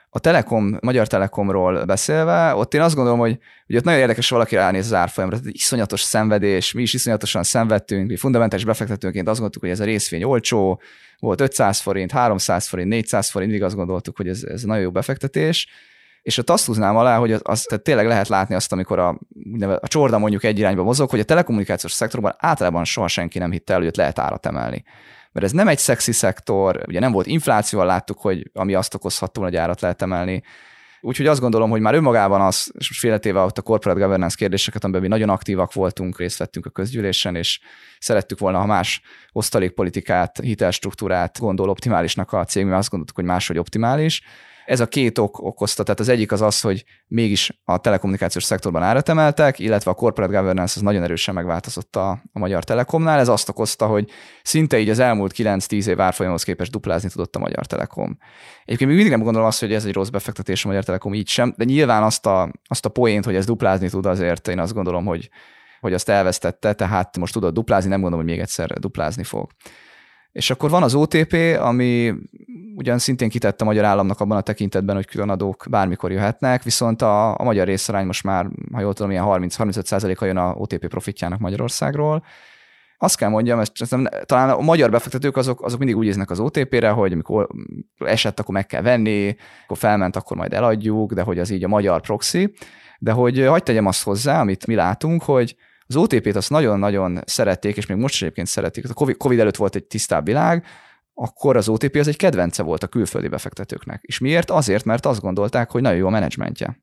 A 0.10 0.20
Telekom, 0.20 0.78
Magyar 0.82 1.08
Telekomról 1.08 1.86
beszélve, 1.86 2.56
ott 2.56 2.74
én 2.74 2.82
azt 2.82 2.96
gondolom, 2.96 3.20
hogy, 3.20 3.40
hogy 3.66 3.76
ott 3.76 3.84
nagyon 3.84 4.00
érdekes, 4.00 4.30
valaki 4.30 4.56
ránéz 4.56 4.86
az 4.86 4.94
árfolyamra, 4.94 5.40
tehát 5.40 5.54
iszonyatos 5.54 6.02
szenvedés, 6.02 6.72
mi 6.72 6.82
is 6.82 6.94
iszonyatosan 6.94 7.44
szenvedtünk, 7.44 8.08
mi 8.08 8.16
fundamentális 8.16 8.66
befektetőnként 8.66 9.28
azt 9.28 9.40
gondoltuk, 9.40 9.62
hogy 9.62 9.72
ez 9.72 9.80
a 9.80 9.86
részvény 9.86 10.24
olcsó, 10.24 10.82
volt 11.20 11.42
500 11.42 11.80
forint, 11.80 12.12
300 12.12 12.68
forint, 12.68 12.90
400 12.90 13.30
forint, 13.30 13.52
mindig 13.52 13.68
azt 13.68 13.78
gondoltuk, 13.78 14.18
hogy 14.18 14.28
ez, 14.28 14.44
ez 14.44 14.64
nagyon 14.64 14.84
jó 14.84 14.92
befektetés, 14.92 15.68
és 16.28 16.38
ott 16.38 16.50
azt 16.50 16.66
húznám 16.66 16.98
alá, 16.98 17.18
hogy 17.18 17.32
az, 17.32 17.62
tehát 17.62 17.84
tényleg 17.84 18.08
lehet 18.08 18.28
látni 18.28 18.56
azt, 18.56 18.72
amikor 18.72 19.00
a, 19.00 19.20
a 19.80 19.88
csorda 19.88 20.18
mondjuk 20.18 20.44
egy 20.44 20.60
irányba 20.60 20.84
mozog, 20.84 21.10
hogy 21.10 21.20
a 21.20 21.24
telekommunikációs 21.24 21.92
szektorban 21.92 22.36
általában 22.38 22.84
soha 22.84 23.08
senki 23.08 23.40
nem 23.40 23.52
hitte 23.52 23.74
el, 23.74 23.80
hogy 23.80 23.88
ott 23.88 23.96
lehet 23.96 24.20
árat 24.20 24.46
emelni 24.46 24.84
mert 25.32 25.46
ez 25.46 25.56
nem 25.56 25.68
egy 25.68 25.78
szexi 25.78 26.12
szektor, 26.12 26.84
ugye 26.88 27.00
nem 27.00 27.12
volt 27.12 27.28
inflációval, 27.28 27.88
láttuk, 27.88 28.20
hogy 28.20 28.50
ami 28.54 28.74
azt 28.74 28.94
okozható, 28.94 29.42
hogy 29.42 29.56
árat 29.56 29.82
lehet 29.82 30.02
emelni. 30.02 30.44
Úgyhogy 31.02 31.28
azt 31.28 31.40
gondolom, 31.40 31.70
hogy 31.70 31.82
már 31.82 31.94
önmagában 31.94 32.42
az, 32.42 32.72
és 32.78 32.88
most 32.88 33.00
félretéve 33.00 33.40
ott 33.40 33.58
a 33.58 33.62
corporate 33.62 34.00
governance 34.00 34.36
kérdéseket, 34.36 34.84
amiben 34.84 35.02
mi 35.02 35.08
nagyon 35.08 35.30
aktívak 35.30 35.74
voltunk, 35.74 36.18
részt 36.18 36.38
vettünk 36.38 36.66
a 36.66 36.70
közgyűlésen, 36.70 37.36
és 37.36 37.60
szerettük 38.00 38.40
volna, 38.40 38.60
ha 38.60 38.66
más 38.66 39.02
osztalékpolitikát, 39.32 40.40
hitelstruktúrát 40.40 41.40
gondol 41.40 41.70
optimálisnak 41.70 42.34
a 42.34 42.46
cég, 42.46 42.66
mi 42.66 42.72
azt 42.72 42.90
gondoltuk, 42.90 43.16
hogy 43.16 43.26
máshogy 43.26 43.58
optimális. 43.58 44.22
Ez 44.68 44.80
a 44.80 44.88
két 44.88 45.18
ok 45.18 45.40
okozta, 45.40 45.84
tehát 45.84 46.00
az 46.00 46.08
egyik 46.08 46.32
az 46.32 46.42
az, 46.42 46.62
hogy 46.62 46.84
mégis 47.08 47.60
a 47.64 47.78
telekommunikációs 47.78 48.44
szektorban 48.44 48.84
árat 48.84 49.10
emeltek, 49.10 49.60
illetve 49.60 49.92
a 49.92 49.94
corporate 49.94 50.38
governance 50.38 50.74
az 50.76 50.82
nagyon 50.82 51.04
erősen 51.04 51.34
megváltozott 51.34 51.96
a, 51.96 52.10
a 52.10 52.40
Magyar 52.40 52.64
Telekomnál. 52.64 53.20
Ez 53.20 53.28
azt 53.28 53.50
okozta, 53.50 53.86
hogy 53.86 54.10
szinte 54.44 54.80
így 54.80 54.90
az 54.90 55.00
elmúlt 55.00 55.34
9-10 55.38 55.88
év 55.88 56.00
árfolyamhoz 56.00 56.44
képest 56.44 56.72
duplázni 56.72 57.10
tudott 57.10 57.36
a 57.36 57.40
Magyar 57.40 57.66
Telekom. 57.66 58.18
Egyébként 58.66 58.90
még 58.90 58.96
mindig 58.96 59.12
nem 59.16 59.24
gondolom 59.24 59.48
azt, 59.48 59.60
hogy 59.60 59.74
ez 59.74 59.86
egy 59.86 59.94
rossz 59.94 60.10
befektetés 60.10 60.66
a 60.66 60.68
Magyar 60.68 60.84
Telekom 60.84 61.14
így 61.14 61.28
sem, 61.28 61.54
de 61.58 61.64
nyilván 61.64 62.04
azt 62.04 62.26
a, 62.26 62.52
azt 62.68 62.86
a 62.86 62.90
poént, 62.90 63.26
hogy 63.26 63.36
ez 63.36 63.46
duplázni 63.46 63.90
tud, 63.90 64.06
azért 64.06 64.48
én 64.48 64.60
azt 64.60 64.74
gondolom, 64.74 65.06
hogy, 65.06 65.30
hogy 65.80 65.94
azt 65.94 66.10
elvesztette, 66.10 66.74
tehát 66.74 67.18
most 67.18 67.34
tudod 67.34 67.54
duplázni, 67.54 67.90
nem 67.90 68.02
gondolom, 68.02 68.26
hogy 68.26 68.34
még 68.34 68.44
egyszer 68.44 68.72
duplázni 68.80 69.24
fog. 69.24 69.52
És 70.32 70.50
akkor 70.50 70.70
van 70.70 70.84
az 70.84 70.96
OTP, 70.96 71.58
ami 71.60 72.14
ugyan 72.76 73.00
szintén 73.00 73.30
kitett 73.30 73.62
a 73.62 73.66
magyar 73.66 73.84
államnak 73.84 74.20
abban 74.20 74.38
a 74.38 74.42
tekintetben, 74.42 74.96
hogy 74.96 75.06
különadók 75.06 75.66
bármikor 75.70 76.12
jöhetnek, 76.12 76.64
viszont 76.64 77.02
a, 77.02 77.40
a 77.40 77.44
magyar 77.44 77.68
részarány 77.68 78.06
most 78.06 78.24
már, 78.24 78.48
ha 78.72 78.82
jól 78.82 78.94
tudom, 78.94 79.12
ilyen 79.12 79.24
30-35 79.28 80.18
a 80.20 80.26
jön 80.26 80.38
a 80.38 80.54
OTP 80.54 80.88
profitjának 80.88 81.40
Magyarországról. 81.40 82.24
Azt 82.98 83.18
kell 83.18 83.30
mondjam, 83.30 83.60
ezt, 83.60 83.72
ezt 83.82 83.92
nem, 83.92 84.08
talán 84.26 84.50
a 84.50 84.62
magyar 84.62 84.90
befektetők 84.90 85.38
azok, 85.38 85.64
azok 85.64 85.80
mindig 85.80 85.98
úgy 85.98 86.06
néznek 86.06 86.30
az 86.30 86.40
OTP-re, 86.40 86.90
hogy 86.90 87.12
amikor 87.12 87.48
esett, 87.98 88.40
akkor 88.40 88.54
meg 88.54 88.66
kell 88.66 88.82
venni, 88.82 89.36
akkor 89.64 89.78
felment, 89.78 90.16
akkor 90.16 90.38
majd 90.38 90.54
eladjuk, 90.54 91.14
de 91.14 91.22
hogy 91.22 91.40
az 91.40 91.50
így 91.50 91.64
a 91.64 91.68
magyar 91.68 92.02
proxy. 92.02 92.54
De 93.00 93.12
hogy 93.12 93.46
hagyd 93.46 93.64
tegyem 93.64 93.86
azt 93.86 94.04
hozzá, 94.04 94.40
amit 94.40 94.68
mi 94.68 94.76
látunk, 94.76 95.24
hogy 95.24 95.56
az 95.88 95.96
OTP-t 95.96 96.36
azt 96.36 96.50
nagyon-nagyon 96.50 97.22
szerették, 97.26 97.78
és 97.78 97.86
még 97.86 97.98
most 97.98 98.22
egyébként 98.22 98.48
szeretik. 98.48 98.86
A 98.94 99.16
COVID 99.18 99.40
előtt 99.40 99.56
volt 99.56 99.76
egy 99.76 99.84
tisztább 99.84 100.26
világ, 100.26 100.66
akkor 101.14 101.58
az 101.58 101.70
OTP 101.70 101.96
az 101.96 102.08
egy 102.08 102.16
kedvence 102.16 102.64
volt 102.64 102.84
a 102.84 102.88
külföldi 102.88 103.28
befektetőknek. 103.28 104.02
És 104.04 104.20
miért? 104.20 104.52
Azért, 104.52 104.84
mert 104.84 105.06
azt 105.06 105.22
gondolták, 105.22 105.72
hogy 105.72 105.82
nagyon 105.82 105.98
jó 105.98 106.08
a 106.08 106.10
menedzsmentje. 106.10 106.80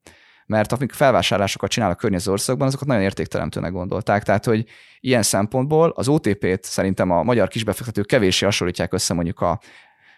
Mert 0.46 0.72
amik 0.72 0.92
felvásárlásokat 0.92 1.70
csinál 1.70 1.90
a 1.90 1.94
környező 1.94 2.30
országban, 2.30 2.66
azokat 2.66 2.86
nagyon 2.86 3.02
értékteremtőnek 3.02 3.72
gondolták. 3.72 4.22
Tehát, 4.22 4.44
hogy 4.44 4.64
ilyen 5.00 5.22
szempontból 5.22 5.92
az 5.96 6.08
OTP-t 6.08 6.64
szerintem 6.64 7.10
a 7.10 7.22
magyar 7.22 7.48
kisbefektetők 7.48 8.06
kevéssé 8.06 8.44
hasonlítják 8.44 8.92
össze 8.92 9.14
mondjuk 9.14 9.40
a 9.40 9.60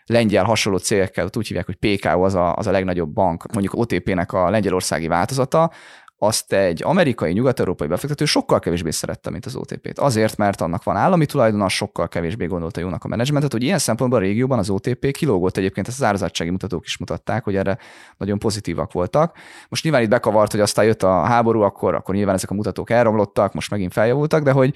lengyel 0.06 0.44
hasonló 0.44 0.78
cégekkel, 0.78 1.28
úgy 1.36 1.46
hívják, 1.46 1.66
hogy 1.66 1.76
PKO 1.76 2.24
az 2.24 2.34
a, 2.34 2.54
az 2.54 2.66
a 2.66 2.70
legnagyobb 2.70 3.12
bank, 3.12 3.52
mondjuk 3.52 3.74
OTP-nek 3.74 4.32
a 4.32 4.50
lengyelországi 4.50 5.06
változata, 5.06 5.72
azt 6.18 6.52
egy 6.52 6.82
amerikai, 6.82 7.32
nyugat-európai 7.32 7.86
befektető 7.88 8.24
sokkal 8.24 8.58
kevésbé 8.58 8.90
szerette, 8.90 9.30
mint 9.30 9.46
az 9.46 9.56
OTP-t. 9.56 9.98
Azért, 9.98 10.36
mert 10.36 10.60
annak 10.60 10.82
van 10.82 10.96
állami 10.96 11.26
tulajdona, 11.26 11.68
sokkal 11.68 12.08
kevésbé 12.08 12.46
gondolta 12.46 12.80
jónak 12.80 13.04
a 13.04 13.08
menedzsmentet, 13.08 13.52
hogy 13.52 13.62
ilyen 13.62 13.78
szempontból 13.78 14.18
a 14.18 14.22
régióban 14.22 14.58
az 14.58 14.70
OTP 14.70 15.10
kilógott 15.10 15.56
egyébként, 15.56 15.88
ezt 15.88 16.00
az 16.00 16.06
árazátsági 16.06 16.50
mutatók 16.50 16.84
is 16.84 16.98
mutatták, 16.98 17.44
hogy 17.44 17.56
erre 17.56 17.78
nagyon 18.16 18.38
pozitívak 18.38 18.92
voltak. 18.92 19.36
Most 19.68 19.82
nyilván 19.82 20.02
itt 20.02 20.08
bekavart, 20.08 20.50
hogy 20.50 20.60
aztán 20.60 20.84
jött 20.84 21.02
a 21.02 21.20
háború, 21.22 21.60
akkor, 21.60 21.94
akkor 21.94 22.14
nyilván 22.14 22.34
ezek 22.34 22.50
a 22.50 22.54
mutatók 22.54 22.90
elromlottak, 22.90 23.52
most 23.52 23.70
megint 23.70 23.92
feljavultak, 23.92 24.42
de 24.42 24.52
hogy 24.52 24.74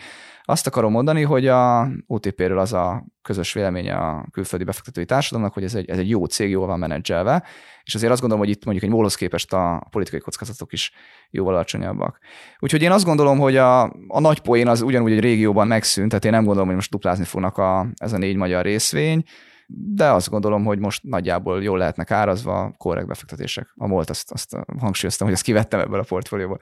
azt 0.51 0.67
akarom 0.67 0.93
mondani, 0.93 1.23
hogy 1.23 1.47
a 1.47 1.89
OTP-ről 2.07 2.59
az 2.59 2.73
a 2.73 3.05
közös 3.23 3.53
véleménye 3.53 3.97
a 3.97 4.27
külföldi 4.31 4.65
befektetői 4.65 5.05
társadalomnak, 5.05 5.55
hogy 5.55 5.65
ez 5.65 5.75
egy, 5.75 5.91
ez 5.91 5.99
egy 5.99 6.09
jó 6.09 6.25
cég, 6.25 6.51
jól 6.51 6.67
van 6.67 6.79
menedzselve, 6.79 7.45
és 7.83 7.95
azért 7.95 8.13
azt 8.13 8.21
gondolom, 8.21 8.45
hogy 8.45 8.55
itt 8.55 8.65
mondjuk 8.65 8.87
egy 8.87 8.93
mólhoz 8.93 9.15
képest 9.15 9.53
a 9.53 9.87
politikai 9.91 10.21
kockázatok 10.21 10.73
is 10.73 10.93
jóval 11.31 11.55
alacsonyabbak. 11.55 12.19
Úgyhogy 12.59 12.83
én 12.83 12.91
azt 12.91 13.05
gondolom, 13.05 13.39
hogy 13.39 13.57
a, 13.57 13.83
a 14.09 14.21
nagy 14.21 14.41
poén 14.41 14.69
az 14.69 14.83
ugyanúgy 14.83 15.13
egy 15.13 15.21
régióban 15.21 15.67
megszűnt, 15.67 16.09
tehát 16.09 16.25
én 16.25 16.31
nem 16.31 16.45
gondolom, 16.45 16.67
hogy 16.67 16.77
most 16.77 16.91
duplázni 16.91 17.25
fognak 17.25 17.59
a, 17.59 17.87
ez 17.97 18.13
a 18.13 18.19
négy 18.19 18.37
magyar 18.37 18.65
részvény, 18.65 19.25
de 19.67 20.11
azt 20.11 20.31
gondolom, 20.31 20.65
hogy 20.65 20.79
most 20.79 21.03
nagyjából 21.03 21.63
jól 21.63 21.79
lehetnek 21.79 22.11
árazva 22.11 22.75
korrekt 22.77 23.07
befektetések. 23.07 23.73
A 23.77 23.87
MOLT 23.87 24.11
azt, 24.11 24.31
azt 24.31 24.57
hangsúlyoztam, 24.79 25.27
hogy 25.27 25.37
ezt 25.37 25.45
kivettem 25.45 25.81
ebből 25.81 26.01
a 26.01 26.05
portfólióból. 26.09 26.61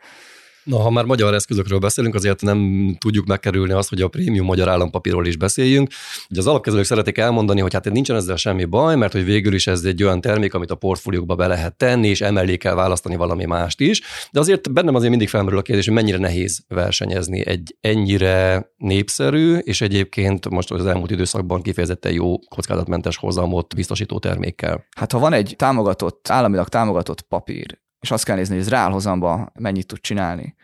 Na, 0.68 0.78
ha 0.78 0.90
már 0.90 1.04
magyar 1.04 1.34
eszközökről 1.34 1.78
beszélünk, 1.78 2.14
azért 2.14 2.42
nem 2.42 2.94
tudjuk 2.98 3.26
megkerülni 3.26 3.72
azt, 3.72 3.88
hogy 3.88 4.00
a 4.00 4.08
prémium 4.08 4.46
magyar 4.46 4.68
állampapírról 4.68 5.26
is 5.26 5.36
beszéljünk. 5.36 5.90
Ugye 6.30 6.40
az 6.40 6.46
alapkezelők 6.46 6.84
szeretik 6.84 7.18
elmondani, 7.18 7.60
hogy 7.60 7.72
hát 7.72 7.90
nincsen 7.90 8.16
ezzel 8.16 8.36
semmi 8.36 8.64
baj, 8.64 8.96
mert 8.96 9.12
hogy 9.12 9.24
végül 9.24 9.54
is 9.54 9.66
ez 9.66 9.84
egy 9.84 10.02
olyan 10.02 10.20
termék, 10.20 10.54
amit 10.54 10.70
a 10.70 10.74
portfóliókba 10.74 11.34
be 11.34 11.46
lehet 11.46 11.76
tenni, 11.76 12.08
és 12.08 12.20
emellé 12.20 12.56
kell 12.56 12.74
választani 12.74 13.16
valami 13.16 13.44
mást 13.44 13.80
is. 13.80 14.02
De 14.30 14.40
azért 14.40 14.72
bennem 14.72 14.94
azért 14.94 15.10
mindig 15.10 15.28
felmerül 15.28 15.58
a 15.58 15.62
kérdés, 15.62 15.84
hogy 15.84 15.94
mennyire 15.94 16.18
nehéz 16.18 16.64
versenyezni 16.68 17.46
egy 17.46 17.76
ennyire 17.80 18.68
népszerű, 18.76 19.56
és 19.56 19.80
egyébként 19.80 20.48
most 20.48 20.70
az 20.70 20.86
elmúlt 20.86 21.10
időszakban 21.10 21.62
kifejezetten 21.62 22.12
jó 22.12 22.38
kockázatmentes 22.38 23.16
hozamot 23.16 23.74
biztosító 23.74 24.18
termékkel. 24.18 24.84
Hát 24.96 25.12
ha 25.12 25.18
van 25.18 25.32
egy 25.32 25.54
támogatott, 25.56 26.28
államilag 26.30 26.68
támogatott 26.68 27.20
papír, 27.20 27.78
és 28.00 28.10
azt 28.10 28.24
kell 28.24 28.36
nézni, 28.36 28.54
hogy 28.54 28.62
ez 28.62 28.70
reálhozamba 28.70 29.52
mennyit 29.58 29.86
tud 29.86 30.00
csinálni, 30.00 30.54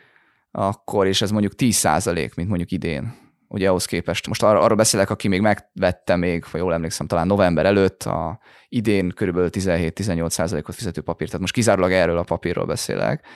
akkor, 0.57 1.07
és 1.07 1.23
ez 1.23 1.31
mondjuk 1.31 1.55
10 1.55 1.77
százalék, 1.77 2.35
mint 2.35 2.49
mondjuk 2.49 2.71
idén, 2.71 3.15
ugye 3.49 3.69
ahhoz 3.69 3.85
képest. 3.85 4.27
Most 4.27 4.43
ar- 4.43 4.63
arról 4.63 4.77
beszélek, 4.77 5.11
aki 5.11 5.29
még 5.29 5.41
megvette 5.41 6.17
még, 6.17 6.45
ha 6.45 6.59
jól 6.59 6.75
emlékszem, 6.75 7.07
talán 7.07 7.27
november 7.27 7.67
előtt, 7.67 8.03
a 8.03 8.39
idén 8.69 9.09
körülbelül 9.09 9.49
17-18 9.53 10.31
százalékot 10.31 10.75
fizető 10.75 11.01
papírt, 11.01 11.31
tehát 11.31 11.41
most 11.41 11.55
kizárólag 11.55 11.93
erről 11.93 12.19
a 12.19 12.23
papírról 12.23 12.67
beszélek, 12.67 13.27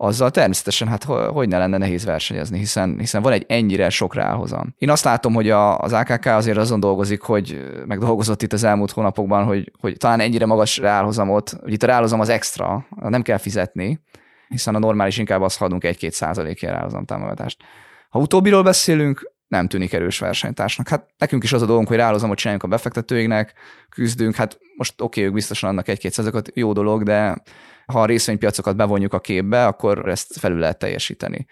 azzal 0.00 0.30
természetesen 0.30 0.88
hát 0.88 1.04
hogy 1.04 1.48
ne 1.48 1.58
lenne 1.58 1.78
nehéz 1.78 2.04
versenyezni, 2.04 2.58
hiszen, 2.58 2.98
hiszen 2.98 3.22
van 3.22 3.32
egy 3.32 3.44
ennyire 3.48 3.88
sok 3.88 4.14
ráhozam. 4.14 4.74
Én 4.78 4.90
azt 4.90 5.04
látom, 5.04 5.34
hogy 5.34 5.50
a, 5.50 5.78
az 5.78 5.92
AKK 5.92 6.26
azért 6.26 6.56
azon 6.56 6.80
dolgozik, 6.80 7.20
hogy 7.20 7.60
meg 7.86 7.98
dolgozott 7.98 8.42
itt 8.42 8.52
az 8.52 8.64
elmúlt 8.64 8.90
hónapokban, 8.90 9.44
hogy, 9.44 9.72
hogy 9.80 9.96
talán 9.96 10.20
ennyire 10.20 10.46
magas 10.46 10.76
ráhozamot, 10.76 11.50
hogy 11.62 11.72
itt 11.72 11.82
a 11.82 11.86
ráhozam 11.86 12.20
az 12.20 12.28
extra, 12.28 12.86
nem 12.96 13.22
kell 13.22 13.38
fizetni, 13.38 14.00
hiszen 14.48 14.74
a 14.74 14.78
normális 14.78 15.18
inkább 15.18 15.42
azt 15.42 15.62
adunk 15.62 15.84
egy-két 15.84 16.12
százalékért 16.12 16.72
ráhozam 16.72 17.04
támogatást. 17.04 17.62
Ha 18.08 18.18
utóbbiról 18.18 18.62
beszélünk, 18.62 19.32
nem 19.48 19.68
tűnik 19.68 19.92
erős 19.92 20.18
versenytársnak. 20.18 20.88
Hát 20.88 21.06
nekünk 21.18 21.42
is 21.42 21.52
az 21.52 21.62
a 21.62 21.66
dolgunk, 21.66 21.88
hogy 21.88 21.96
ráhozamot 21.96 22.36
csináljunk 22.36 22.64
a 22.64 22.68
befektetőinknek, 22.68 23.54
küzdünk, 23.88 24.34
hát 24.34 24.58
most 24.76 24.92
oké, 25.00 25.04
okay, 25.04 25.24
ők 25.24 25.32
biztosan 25.32 25.70
annak 25.70 25.88
egy-két 25.88 26.12
százalékot, 26.12 26.50
jó 26.54 26.72
dolog, 26.72 27.02
de 27.02 27.42
ha 27.86 28.00
a 28.00 28.06
részvénypiacokat 28.06 28.76
bevonjuk 28.76 29.12
a 29.12 29.20
képbe, 29.20 29.66
akkor 29.66 30.08
ezt 30.08 30.38
felül 30.38 30.58
lehet 30.58 30.78
teljesíteni. 30.78 31.46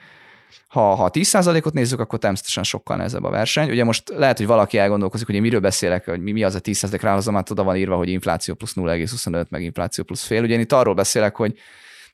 Ha, 0.69 0.95
ha 0.95 1.11
10%-ot 1.13 1.73
nézzük, 1.73 2.01
akkor 2.01 2.19
természetesen 2.19 2.63
sokkal 2.63 2.97
nehezebb 2.97 3.25
a 3.25 3.31
verseny. 3.31 3.71
Ugye 3.71 3.85
most 3.85 4.09
lehet, 4.09 4.37
hogy 4.37 4.47
valaki 4.47 4.79
elgondolkozik, 4.79 5.27
hogy 5.27 5.35
én 5.35 5.41
miről 5.41 5.61
beszélek, 5.61 6.05
hogy 6.05 6.21
mi, 6.21 6.33
mi 6.33 6.43
az 6.43 6.55
a 6.55 6.61
10% 6.61 6.99
ráhozom, 7.01 7.35
hát 7.35 7.51
oda 7.51 7.63
van 7.63 7.77
írva, 7.77 7.97
hogy 7.97 8.09
infláció 8.09 8.55
plusz 8.55 8.75
0,25, 8.77 9.49
meg 9.49 9.63
infláció 9.63 10.05
plusz 10.05 10.25
fél. 10.25 10.43
Ugye 10.43 10.55
én 10.55 10.61
itt 10.61 10.73
arról 10.73 10.95
beszélek, 10.95 11.37
hogy 11.37 11.59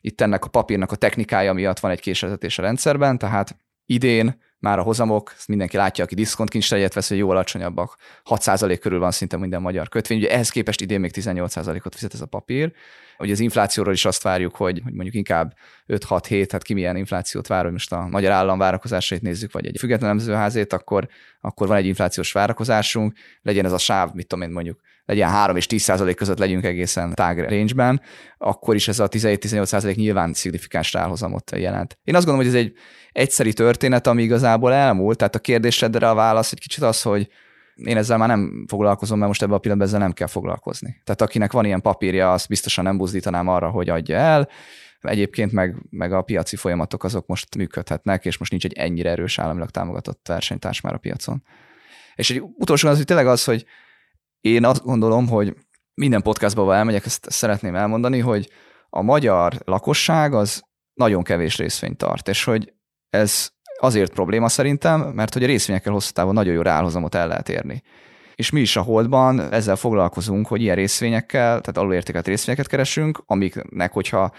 itt 0.04 0.20
ennek 0.20 0.44
a 0.44 0.48
papírnak 0.48 0.92
a 0.92 0.96
technikája 0.96 1.52
miatt 1.52 1.78
van 1.78 1.90
egy 1.90 2.00
késezetés 2.00 2.58
a 2.58 2.62
rendszerben, 2.62 3.18
tehát 3.18 3.56
idén 3.86 4.40
már 4.58 4.78
a 4.78 4.82
hozamok, 4.82 5.32
ezt 5.36 5.48
mindenki 5.48 5.76
látja, 5.76 6.04
aki 6.04 6.14
diszkontkincstárgyat 6.14 6.94
vesz, 6.94 7.08
hogy 7.08 7.18
jó 7.18 7.30
alacsonyabbak. 7.30 7.96
6% 8.24 8.78
körül 8.80 8.98
van 8.98 9.10
szinte 9.10 9.36
minden 9.36 9.60
magyar 9.60 9.88
kötvény. 9.88 10.18
Ugye 10.18 10.30
ehhez 10.30 10.50
képest 10.50 10.80
idén 10.80 11.00
még 11.00 11.10
18%-ot 11.14 11.94
fizet 11.94 12.14
ez 12.14 12.20
a 12.20 12.26
papír. 12.26 12.72
Ugye 13.18 13.32
az 13.32 13.40
inflációról 13.40 13.92
is 13.92 14.04
azt 14.04 14.22
várjuk, 14.22 14.56
hogy, 14.56 14.80
hogy 14.84 14.92
mondjuk 14.92 15.14
inkább 15.14 15.54
5-6-7, 15.88 16.48
hát 16.52 16.62
ki 16.62 16.74
milyen 16.74 16.96
inflációt 16.96 17.46
vár, 17.46 17.62
hogy 17.62 17.72
most 17.72 17.92
a 17.92 18.06
magyar 18.06 18.30
állam 18.30 18.58
várakozásait 18.58 19.22
nézzük, 19.22 19.52
vagy 19.52 19.66
egy 19.66 19.76
független 19.78 20.08
nemzőházét, 20.08 20.72
akkor, 20.72 21.08
akkor 21.40 21.66
van 21.66 21.76
egy 21.76 21.86
inflációs 21.86 22.32
várakozásunk, 22.32 23.16
legyen 23.42 23.64
ez 23.64 23.72
a 23.72 23.78
sáv, 23.78 24.12
mit 24.12 24.26
tudom 24.26 24.44
én 24.44 24.50
mondjuk, 24.50 24.80
legyen 25.04 25.28
3 25.28 25.56
és 25.56 25.66
10 25.66 25.82
százalék 25.82 26.16
között 26.16 26.38
legyünk 26.38 26.64
egészen 26.64 27.14
tág 27.14 27.38
range 27.38 28.00
akkor 28.38 28.74
is 28.74 28.88
ez 28.88 28.98
a 28.98 29.08
17-18 29.08 29.64
százalék 29.64 29.96
nyilván 29.96 30.32
szignifikáns 30.32 30.92
ráhozamot 30.92 31.56
jelent. 31.56 31.98
Én 32.04 32.14
azt 32.14 32.26
gondolom, 32.26 32.50
hogy 32.50 32.58
ez 32.58 32.64
egy 32.66 32.72
egyszeri 33.12 33.52
történet, 33.52 34.06
ami 34.06 34.22
igazából 34.22 34.72
elmúlt, 34.72 35.18
tehát 35.18 35.34
a 35.34 35.38
kérdésedre 35.38 36.08
a 36.08 36.14
válasz 36.14 36.52
egy 36.52 36.60
kicsit 36.60 36.82
az, 36.82 37.02
hogy 37.02 37.28
én 37.74 37.96
ezzel 37.96 38.18
már 38.18 38.28
nem 38.28 38.64
foglalkozom, 38.68 39.16
mert 39.16 39.28
most 39.28 39.42
ebben 39.42 39.54
a 39.54 39.58
pillanatban 39.58 39.88
ezzel 39.88 40.06
nem 40.06 40.12
kell 40.12 40.26
foglalkozni. 40.26 41.00
Tehát 41.04 41.20
akinek 41.20 41.52
van 41.52 41.64
ilyen 41.64 41.80
papírja, 41.80 42.32
azt 42.32 42.48
biztosan 42.48 42.84
nem 42.84 42.96
buzdítanám 42.96 43.48
arra, 43.48 43.70
hogy 43.70 43.88
adja 43.88 44.16
el. 44.16 44.48
Egyébként 45.00 45.52
meg, 45.52 45.76
meg 45.90 46.12
a 46.12 46.22
piaci 46.22 46.56
folyamatok 46.56 47.04
azok 47.04 47.26
most 47.26 47.56
működhetnek, 47.56 48.24
és 48.24 48.38
most 48.38 48.50
nincs 48.50 48.64
egy 48.64 48.72
ennyire 48.72 49.10
erős 49.10 49.38
államilag 49.38 49.70
támogatott 49.70 50.28
versenytárs 50.28 50.80
már 50.80 50.94
a 50.94 50.98
piacon. 50.98 51.42
És 52.14 52.30
egy 52.30 52.42
utolsó 52.58 52.88
az, 52.88 52.96
hogy 52.96 53.06
tényleg 53.06 53.26
az, 53.26 53.44
hogy 53.44 53.66
én 54.42 54.64
azt 54.64 54.84
gondolom, 54.84 55.28
hogy 55.28 55.56
minden 55.94 56.22
podcastba, 56.22 56.74
elmegyek, 56.74 57.04
ezt 57.04 57.30
szeretném 57.30 57.74
elmondani, 57.74 58.18
hogy 58.18 58.50
a 58.90 59.02
magyar 59.02 59.52
lakosság 59.64 60.34
az 60.34 60.62
nagyon 60.94 61.22
kevés 61.22 61.56
részvényt 61.56 61.96
tart, 61.96 62.28
és 62.28 62.44
hogy 62.44 62.72
ez 63.10 63.50
azért 63.80 64.12
probléma 64.12 64.48
szerintem, 64.48 65.00
mert 65.00 65.32
hogy 65.32 65.42
a 65.42 65.46
részvényekkel 65.46 65.92
hosszú 65.92 66.12
távon 66.12 66.34
nagyon 66.34 66.54
jó 66.54 66.62
ráhozamot 66.62 67.14
el 67.14 67.28
lehet 67.28 67.48
érni. 67.48 67.82
És 68.34 68.50
mi 68.50 68.60
is 68.60 68.76
a 68.76 68.82
Holdban 68.82 69.52
ezzel 69.52 69.76
foglalkozunk, 69.76 70.46
hogy 70.46 70.60
ilyen 70.60 70.76
részvényekkel, 70.76 71.60
tehát 71.60 71.78
alulértékelt 71.78 72.26
részvényeket 72.26 72.66
keresünk, 72.66 73.22
amiknek, 73.26 73.92
hogyha 73.92 74.32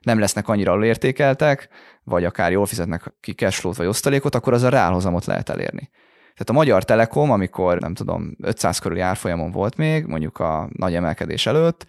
nem 0.00 0.18
lesznek 0.18 0.48
annyira 0.48 0.72
alulértékeltek, 0.72 1.68
vagy 2.04 2.24
akár 2.24 2.52
jól 2.52 2.66
fizetnek 2.66 3.14
ki 3.20 3.32
cashflow 3.32 3.72
vagy 3.72 3.86
osztalékot, 3.86 4.34
akkor 4.34 4.52
az 4.52 4.62
a 4.62 4.68
ráhozamot 4.68 5.24
lehet 5.24 5.48
elérni. 5.48 5.90
Tehát 6.38 6.50
a 6.50 6.64
Magyar 6.64 6.84
Telekom, 6.84 7.30
amikor 7.30 7.78
nem 7.78 7.94
tudom, 7.94 8.36
500 8.40 8.78
körüli 8.78 9.00
árfolyamon 9.00 9.50
volt 9.50 9.76
még, 9.76 10.06
mondjuk 10.06 10.38
a 10.38 10.68
nagy 10.72 10.94
emelkedés 10.94 11.46
előtt, 11.46 11.86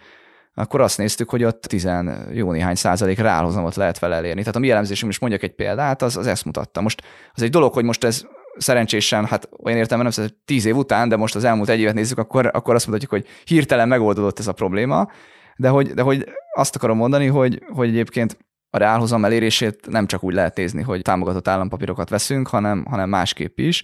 akkor 0.53 0.81
azt 0.81 0.97
néztük, 0.97 1.29
hogy 1.29 1.43
ott 1.43 1.61
10 1.61 1.89
jó 2.31 2.51
néhány 2.51 2.75
százalék 2.75 3.19
ráhozamot 3.19 3.75
lehet 3.75 3.99
vele 3.99 4.15
elérni. 4.15 4.39
Tehát 4.39 4.55
a 4.55 4.59
mi 4.59 4.69
elemzésünk 4.69 5.11
is 5.11 5.19
mondjak 5.19 5.43
egy 5.43 5.55
példát, 5.55 6.01
az, 6.01 6.17
az 6.17 6.27
ezt 6.27 6.45
mutatta. 6.45 6.81
Most 6.81 7.01
az 7.33 7.41
egy 7.41 7.49
dolog, 7.49 7.73
hogy 7.73 7.83
most 7.83 8.03
ez 8.03 8.23
szerencsésen, 8.57 9.25
hát 9.25 9.49
olyan 9.63 9.77
értem, 9.77 10.01
nem 10.01 10.11
szóval 10.11 10.31
tíz 10.45 10.65
év 10.65 10.75
után, 10.75 11.09
de 11.09 11.15
most 11.15 11.35
az 11.35 11.43
elmúlt 11.43 11.69
egy 11.69 11.79
évet 11.79 11.93
nézzük, 11.93 12.17
akkor, 12.17 12.49
akkor 12.53 12.75
azt 12.75 12.87
mondhatjuk, 12.87 13.21
hogy 13.21 13.31
hirtelen 13.43 13.87
megoldódott 13.87 14.39
ez 14.39 14.47
a 14.47 14.53
probléma, 14.53 15.07
de 15.55 15.69
hogy, 15.69 15.93
de 15.93 16.01
hogy 16.01 16.29
azt 16.53 16.75
akarom 16.75 16.97
mondani, 16.97 17.27
hogy, 17.27 17.63
hogy 17.73 17.87
egyébként 17.87 18.37
a 18.69 18.77
reálhozam 18.77 19.25
elérését 19.25 19.87
nem 19.89 20.05
csak 20.05 20.23
úgy 20.23 20.33
lehet 20.33 20.57
nézni, 20.57 20.81
hogy 20.81 21.01
támogatott 21.01 21.47
állampapírokat 21.47 22.09
veszünk, 22.09 22.47
hanem, 22.47 22.85
hanem 22.89 23.09
másképp 23.09 23.57
is 23.57 23.83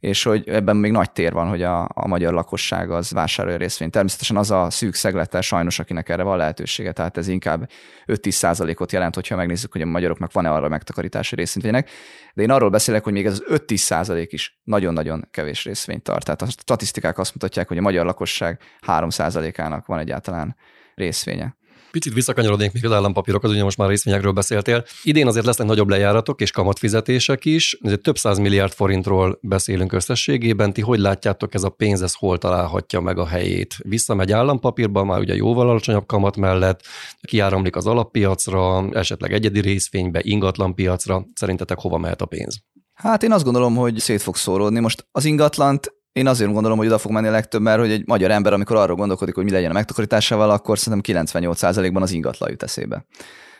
és 0.00 0.22
hogy 0.22 0.48
ebben 0.48 0.76
még 0.76 0.90
nagy 0.90 1.10
tér 1.10 1.32
van, 1.32 1.48
hogy 1.48 1.62
a, 1.62 1.88
a 1.94 2.06
magyar 2.06 2.32
lakosság 2.32 2.90
az 2.90 3.10
vásárolja 3.10 3.58
részvényt. 3.58 3.92
Természetesen 3.92 4.36
az 4.36 4.50
a 4.50 4.70
szűk 4.70 4.94
szeglete 4.94 5.40
sajnos, 5.40 5.78
akinek 5.78 6.08
erre 6.08 6.22
van 6.22 6.36
lehetősége, 6.36 6.92
tehát 6.92 7.16
ez 7.16 7.28
inkább 7.28 7.70
5-10 8.06 8.30
százalékot 8.30 8.92
jelent, 8.92 9.14
hogyha 9.14 9.36
megnézzük, 9.36 9.72
hogy 9.72 9.82
a 9.82 9.86
magyaroknak 9.86 10.32
van-e 10.32 10.50
arra 10.50 10.68
megtakarítási 10.68 11.34
részvények. 11.34 11.90
De 12.34 12.42
én 12.42 12.50
arról 12.50 12.70
beszélek, 12.70 13.04
hogy 13.04 13.12
még 13.12 13.26
ez 13.26 13.32
az 13.32 13.62
5-10 13.66 13.76
százalék 13.76 14.32
is 14.32 14.60
nagyon-nagyon 14.62 15.28
kevés 15.30 15.64
részvényt 15.64 16.02
tart. 16.02 16.24
Tehát 16.24 16.42
a 16.42 16.46
statisztikák 16.46 17.18
azt 17.18 17.34
mutatják, 17.34 17.68
hogy 17.68 17.78
a 17.78 17.82
magyar 17.82 18.04
lakosság 18.04 18.60
3 18.80 19.10
százalékának 19.10 19.86
van 19.86 19.98
egyáltalán 19.98 20.56
részvénye. 20.94 21.56
Picit 21.96 22.14
visszakanyarodnék 22.14 22.72
még 22.72 22.84
az 22.84 22.92
állampapírokhoz, 22.92 23.50
ugye 23.50 23.62
most 23.62 23.76
már 23.76 23.88
részvényekről 23.88 24.32
beszéltél. 24.32 24.84
Idén 25.02 25.26
azért 25.26 25.46
lesznek 25.46 25.66
nagyobb 25.66 25.88
lejáratok 25.88 26.40
és 26.40 26.50
kamatfizetések 26.50 27.44
is, 27.44 27.78
ezért 27.82 28.00
több 28.00 28.18
száz 28.18 28.38
milliárd 28.38 28.72
forintról 28.72 29.38
beszélünk 29.42 29.92
összességében. 29.92 30.72
Ti 30.72 30.80
hogy 30.80 30.98
látjátok, 30.98 31.54
ez 31.54 31.62
a 31.62 31.68
pénz, 31.68 32.02
ez 32.02 32.14
hol 32.14 32.38
találhatja 32.38 33.00
meg 33.00 33.18
a 33.18 33.26
helyét? 33.26 33.74
Visszamegy 33.82 34.32
állampapírba, 34.32 35.04
már 35.04 35.18
ugye 35.20 35.34
jóval 35.34 35.68
alacsonyabb 35.68 36.06
kamat 36.06 36.36
mellett, 36.36 36.80
kiáramlik 37.20 37.76
az 37.76 37.86
alappiacra, 37.86 38.88
esetleg 38.92 39.32
egyedi 39.32 39.60
részvénybe, 39.60 40.20
ingatlanpiacra. 40.22 41.26
Szerintetek 41.34 41.78
hova 41.78 41.98
mehet 41.98 42.22
a 42.22 42.26
pénz? 42.26 42.62
Hát 42.94 43.22
én 43.22 43.32
azt 43.32 43.44
gondolom, 43.44 43.76
hogy 43.76 43.98
szét 43.98 44.22
fog 44.22 44.36
szóródni. 44.36 44.80
Most 44.80 45.06
az 45.12 45.24
ingatlant 45.24 45.95
én 46.16 46.26
azért 46.26 46.52
gondolom, 46.52 46.78
hogy 46.78 46.86
oda 46.86 46.98
fog 46.98 47.12
menni 47.12 47.26
a 47.26 47.30
legtöbb, 47.30 47.60
mert 47.60 47.78
hogy 47.78 47.90
egy 47.90 48.06
magyar 48.06 48.30
ember, 48.30 48.52
amikor 48.52 48.76
arról 48.76 48.96
gondolkodik, 48.96 49.34
hogy 49.34 49.44
mi 49.44 49.50
legyen 49.50 49.70
a 49.70 49.74
megtakarításával, 49.74 50.50
akkor 50.50 50.78
szerintem 50.78 51.24
98%-ban 51.24 52.02
az 52.02 52.10
ingatlan 52.10 52.50
jut 52.50 52.62
eszébe. 52.62 53.06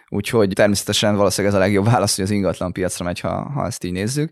Úgyhogy 0.09 0.53
természetesen 0.55 1.17
valószínűleg 1.17 1.55
ez 1.55 1.61
a 1.61 1.65
legjobb 1.65 1.85
válasz, 1.85 2.17
hogy 2.17 2.25
az 2.25 2.31
ingatlan 2.31 2.73
piacra 2.73 3.05
megy, 3.05 3.21
ha, 3.21 3.51
ha 3.55 3.67
ezt 3.67 3.85
így 3.85 3.93
nézzük. 3.93 4.31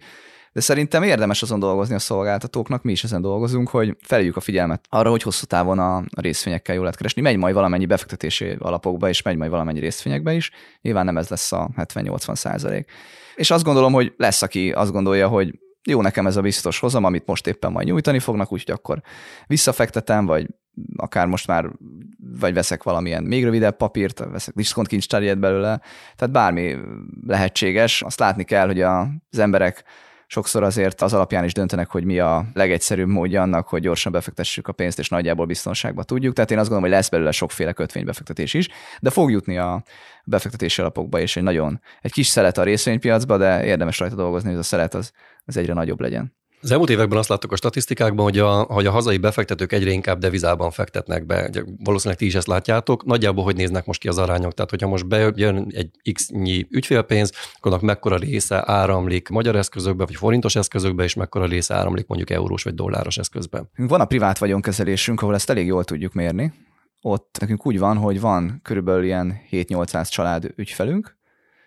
De 0.53 0.61
szerintem 0.61 1.03
érdemes 1.03 1.43
azon 1.43 1.59
dolgozni 1.59 1.95
a 1.95 1.99
szolgáltatóknak, 1.99 2.83
mi 2.83 2.93
is 2.93 3.05
ezen 3.05 3.21
dolgozunk, 3.21 3.69
hogy 3.69 3.97
feljük 4.01 4.37
a 4.37 4.41
figyelmet 4.41 4.85
arra, 4.89 5.11
hogy 5.11 5.23
hosszú 5.23 5.45
távon 5.45 5.79
a 5.79 6.03
részvényekkel 6.17 6.75
jól 6.75 6.85
lehet 6.85 6.99
keresni. 6.99 7.23
Megy 7.23 7.37
majd 7.37 7.55
valamennyi 7.55 7.87
befektetési 7.87 8.57
alapokba, 8.59 9.09
és 9.09 9.23
megy 9.23 9.37
majd 9.37 9.51
valamennyi 9.51 9.81
részvényekbe 9.81 10.33
is. 10.33 10.51
Nyilván 10.83 11.05
nem 11.05 11.17
ez 11.17 11.29
lesz 11.29 11.53
a 11.53 11.71
70-80 11.77 12.35
százalék. 12.35 12.91
És 13.35 13.51
azt 13.51 13.65
gondolom, 13.65 13.93
hogy 13.93 14.13
lesz, 14.17 14.43
aki 14.43 14.73
azt 14.73 14.93
gondolja, 14.93 15.29
hogy 15.29 15.55
jó 15.87 16.03
nekem 16.03 16.27
ez 16.27 16.37
a 16.37 16.40
biztos 16.40 16.79
hozam, 16.79 17.05
amit 17.05 17.27
most 17.27 17.47
éppen 17.47 17.73
majd 17.73 17.87
nyújtani 17.87 18.18
fognak, 18.18 18.53
úgyhogy 18.53 18.75
akkor 18.75 19.03
visszafektetem, 19.47 20.27
vagy 20.27 20.47
akár 20.97 21.27
most 21.27 21.47
már, 21.47 21.70
vagy 22.40 22.55
veszek 22.55 22.83
valamilyen 22.83 23.23
még 23.23 23.44
rövidebb 23.44 23.77
papírt, 23.77 24.18
veszek 24.18 24.55
diszkontkincstárjét 24.55 25.38
belőle, 25.38 25.81
tehát 26.16 26.35
bármi 26.35 26.77
lehetséges. 27.27 28.03
Azt 28.03 28.18
látni 28.18 28.44
kell, 28.44 28.66
hogy 28.66 28.81
az 28.81 29.38
emberek 29.38 29.85
sokszor 30.27 30.63
azért 30.63 31.03
az 31.03 31.13
alapján 31.13 31.45
is 31.45 31.53
döntenek, 31.53 31.91
hogy 31.91 32.05
mi 32.05 32.19
a 32.19 32.45
legegyszerűbb 32.55 33.09
módja 33.09 33.43
annak, 33.43 33.69
hogy 33.69 33.83
gyorsan 33.83 34.13
befektessük 34.13 34.69
a 34.69 34.73
pénzt, 34.73 34.99
és 34.99 35.09
nagyjából 35.09 35.47
biztonságba 35.47 36.03
tudjuk. 36.03 36.35
Tehát 36.35 36.51
én 36.51 36.59
azt 36.59 36.69
gondolom, 36.69 36.91
hogy 36.91 37.01
lesz 37.01 37.11
belőle 37.11 37.31
sokféle 37.31 37.73
kötvénybefektetés 37.73 38.55
is, 38.55 38.69
de 39.01 39.11
fog 39.11 39.31
jutni 39.31 39.59
a 39.59 39.83
befektetési 40.25 40.81
alapokba, 40.81 41.21
és 41.21 41.37
egy 41.37 41.43
nagyon, 41.43 41.81
egy 42.01 42.13
kis 42.13 42.27
szelet 42.27 42.59
a 42.59 42.63
részvénypiacba, 42.63 43.37
de 43.37 43.65
érdemes 43.65 43.99
rajta 43.99 44.15
dolgozni, 44.15 44.49
hogy 44.49 44.59
ez 44.59 44.65
a 44.65 44.69
szelet 44.69 44.95
az, 44.95 45.13
az 45.45 45.57
egyre 45.57 45.73
nagyobb 45.73 46.01
legyen. 46.01 46.35
Az 46.64 46.70
elmúlt 46.70 46.90
években 46.90 47.18
azt 47.18 47.29
láttuk 47.29 47.53
a 47.53 47.57
statisztikákban, 47.57 48.24
hogy 48.24 48.38
a, 48.38 48.62
hogy 48.62 48.87
a 48.87 48.90
hazai 48.90 49.16
befektetők 49.16 49.72
egyre 49.72 49.90
inkább 49.90 50.18
devizában 50.18 50.70
fektetnek 50.70 51.27
be. 51.27 51.50
Valószínűleg 51.85 52.18
ti 52.18 52.27
is 52.27 52.35
ezt 52.35 52.46
látjátok. 52.46 53.05
Nagyjából 53.05 53.44
hogy 53.44 53.57
néznek 53.57 53.87
most 53.87 54.00
ki 54.00 54.09
az 54.09 54.18
arányok? 54.18 54.55
Tehát, 54.55 54.70
hogyha 54.70 54.88
most 54.88 55.07
bejön 55.07 55.66
egy 55.70 56.12
x-nyi 56.12 56.66
ügyfélpénz, 56.70 57.33
akkor 57.57 57.72
annak 57.72 57.85
mekkora 57.85 58.16
része 58.16 58.62
áramlik 58.66 59.29
magyar 59.29 59.57
eszközökbe, 59.57 60.05
vagy 60.05 60.14
forintos 60.14 60.57
eszközökbe, 60.57 61.05
és 61.05 61.14
mekkora 61.14 61.46
része 61.46 61.74
áramlik 61.74 62.07
mondjuk 62.07 62.31
eurós 62.31 62.62
vagy 62.62 62.74
dolláros 62.74 63.16
eszközbe. 63.16 63.62
Van 63.77 64.00
a 64.00 64.05
privát 64.05 64.38
vagyonkezelésünk, 64.38 65.22
ahol 65.22 65.35
ezt 65.35 65.50
elég 65.50 65.66
jól 65.66 65.85
tudjuk 65.85 66.12
mérni. 66.12 66.53
Ott 67.00 67.37
nekünk 67.40 67.66
úgy 67.66 67.79
van, 67.79 67.96
hogy 67.96 68.20
van 68.20 68.61
körülbelül 68.62 69.05
ilyen 69.05 69.40
7-800 69.50 70.09
család 70.09 70.53
ügyfelünk, 70.57 71.16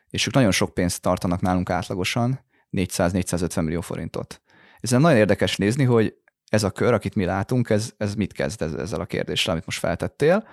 és 0.10 0.28
ők 0.28 0.34
nagyon 0.34 0.52
sok 0.52 0.74
pénzt 0.74 1.02
tartanak 1.02 1.42
nálunk 1.42 1.70
átlagosan, 1.70 2.40
400-450 2.72 3.64
millió 3.64 3.82
forintot. 3.82 4.42
Ezen 4.80 5.02
nagyon 5.02 5.18
érdekes 5.18 5.56
nézni, 5.56 5.84
hogy 5.84 6.14
ez 6.50 6.64
a 6.64 6.72
kör, 6.72 6.94
akit 6.94 7.16
mi 7.16 7.26
látunk, 7.26 7.70
ez, 7.70 7.94
ez 7.98 8.16
mit 8.16 8.34
kezd 8.34 8.62
ezzel 8.62 9.00
a 9.00 9.06
kérdéssel, 9.06 9.52
amit 9.52 9.66
most 9.66 9.80
feltettél. 9.80 10.48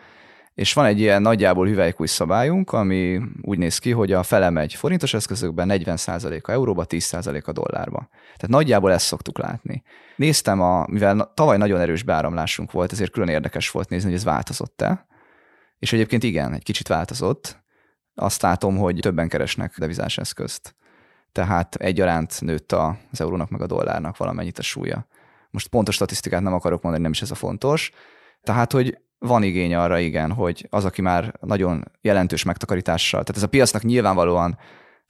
És 0.55 0.73
van 0.73 0.85
egy 0.85 1.01
ilyen 1.01 1.23
nagyjából 1.23 1.67
hüvelykúj 1.67 2.07
szabályunk, 2.07 2.73
ami 2.73 3.21
úgy 3.43 3.59
néz 3.59 3.79
ki, 3.79 3.91
hogy 3.91 4.13
a 4.13 4.23
fele 4.23 4.51
megy 4.51 4.75
forintos 4.75 5.15
eszközökben, 5.15 5.69
40% 5.73 6.43
a 6.43 6.51
euróba, 6.51 6.85
10% 6.89 7.45
a 7.45 7.53
dollárba. 7.53 8.09
Tehát 8.11 8.49
nagyjából 8.49 8.93
ezt 8.93 9.07
szoktuk 9.07 9.39
látni. 9.39 9.83
Néztem, 10.17 10.61
a, 10.61 10.87
mivel 10.89 11.33
tavaly 11.35 11.57
nagyon 11.57 11.81
erős 11.81 12.03
beáramlásunk 12.03 12.73
volt, 12.73 12.93
ezért 12.93 13.11
külön 13.11 13.29
érdekes 13.29 13.71
volt 13.71 13.89
nézni, 13.89 14.09
hogy 14.09 14.19
ez 14.19 14.25
változott-e. 14.25 15.07
És 15.79 15.93
egyébként 15.93 16.23
igen, 16.23 16.53
egy 16.53 16.63
kicsit 16.63 16.89
változott. 16.89 17.63
Azt 18.15 18.43
látom, 18.43 18.77
hogy 18.77 18.99
többen 19.01 19.29
keresnek 19.29 19.79
devizás 19.79 20.19
eszközt 20.19 20.75
tehát 21.35 21.75
egyaránt 21.75 22.41
nőtt 22.41 22.73
az 22.73 23.21
eurónak 23.21 23.51
meg 23.51 23.61
a 23.61 23.67
dollárnak 23.67 24.17
valamennyit 24.17 24.59
a 24.59 24.63
súlya. 24.63 25.07
Most 25.51 25.69
pontos 25.69 25.95
statisztikát 25.95 26.43
nem 26.43 26.55
akarok 26.55 26.83
mondani, 26.83 27.03
nem 27.03 27.13
is 27.13 27.23
ez 27.23 27.31
a 27.31 27.35
fontos. 27.35 27.91
Tehát, 28.43 28.73
hogy 28.73 28.99
van 29.19 29.43
igény 29.43 29.75
arra, 29.75 29.99
igen, 29.99 30.33
hogy 30.33 30.67
az, 30.71 30.85
aki 30.85 31.03
már 31.03 31.35
nagyon 31.41 31.85
jelentős 32.01 32.43
megtakarítással, 32.43 33.21
tehát 33.21 33.37
ez 33.37 33.43
a 33.43 33.49
piacnak 33.49 33.83
nyilvánvalóan 33.83 34.59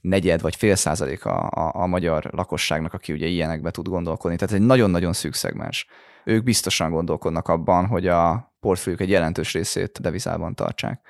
negyed 0.02 0.40
vagy 0.40 0.56
fél 0.56 0.74
százalék 0.74 1.24
a, 1.24 1.48
a, 1.50 1.70
a 1.74 1.86
magyar 1.86 2.28
lakosságnak, 2.32 2.92
aki 2.92 3.12
ugye 3.12 3.26
ilyenekbe 3.26 3.70
tud 3.70 3.88
gondolkodni. 3.88 4.36
Tehát 4.36 4.54
ez 4.54 4.60
egy 4.60 4.66
nagyon-nagyon 4.66 5.12
szűk 5.12 5.34
szegmens. 5.34 5.86
Ők 6.24 6.42
biztosan 6.44 6.90
gondolkodnak 6.90 7.48
abban, 7.48 7.86
hogy 7.86 8.06
a 8.06 8.54
portfóliók 8.60 9.00
egy 9.00 9.10
jelentős 9.10 9.52
részét 9.52 10.00
devizában 10.00 10.54
tartsák. 10.54 11.00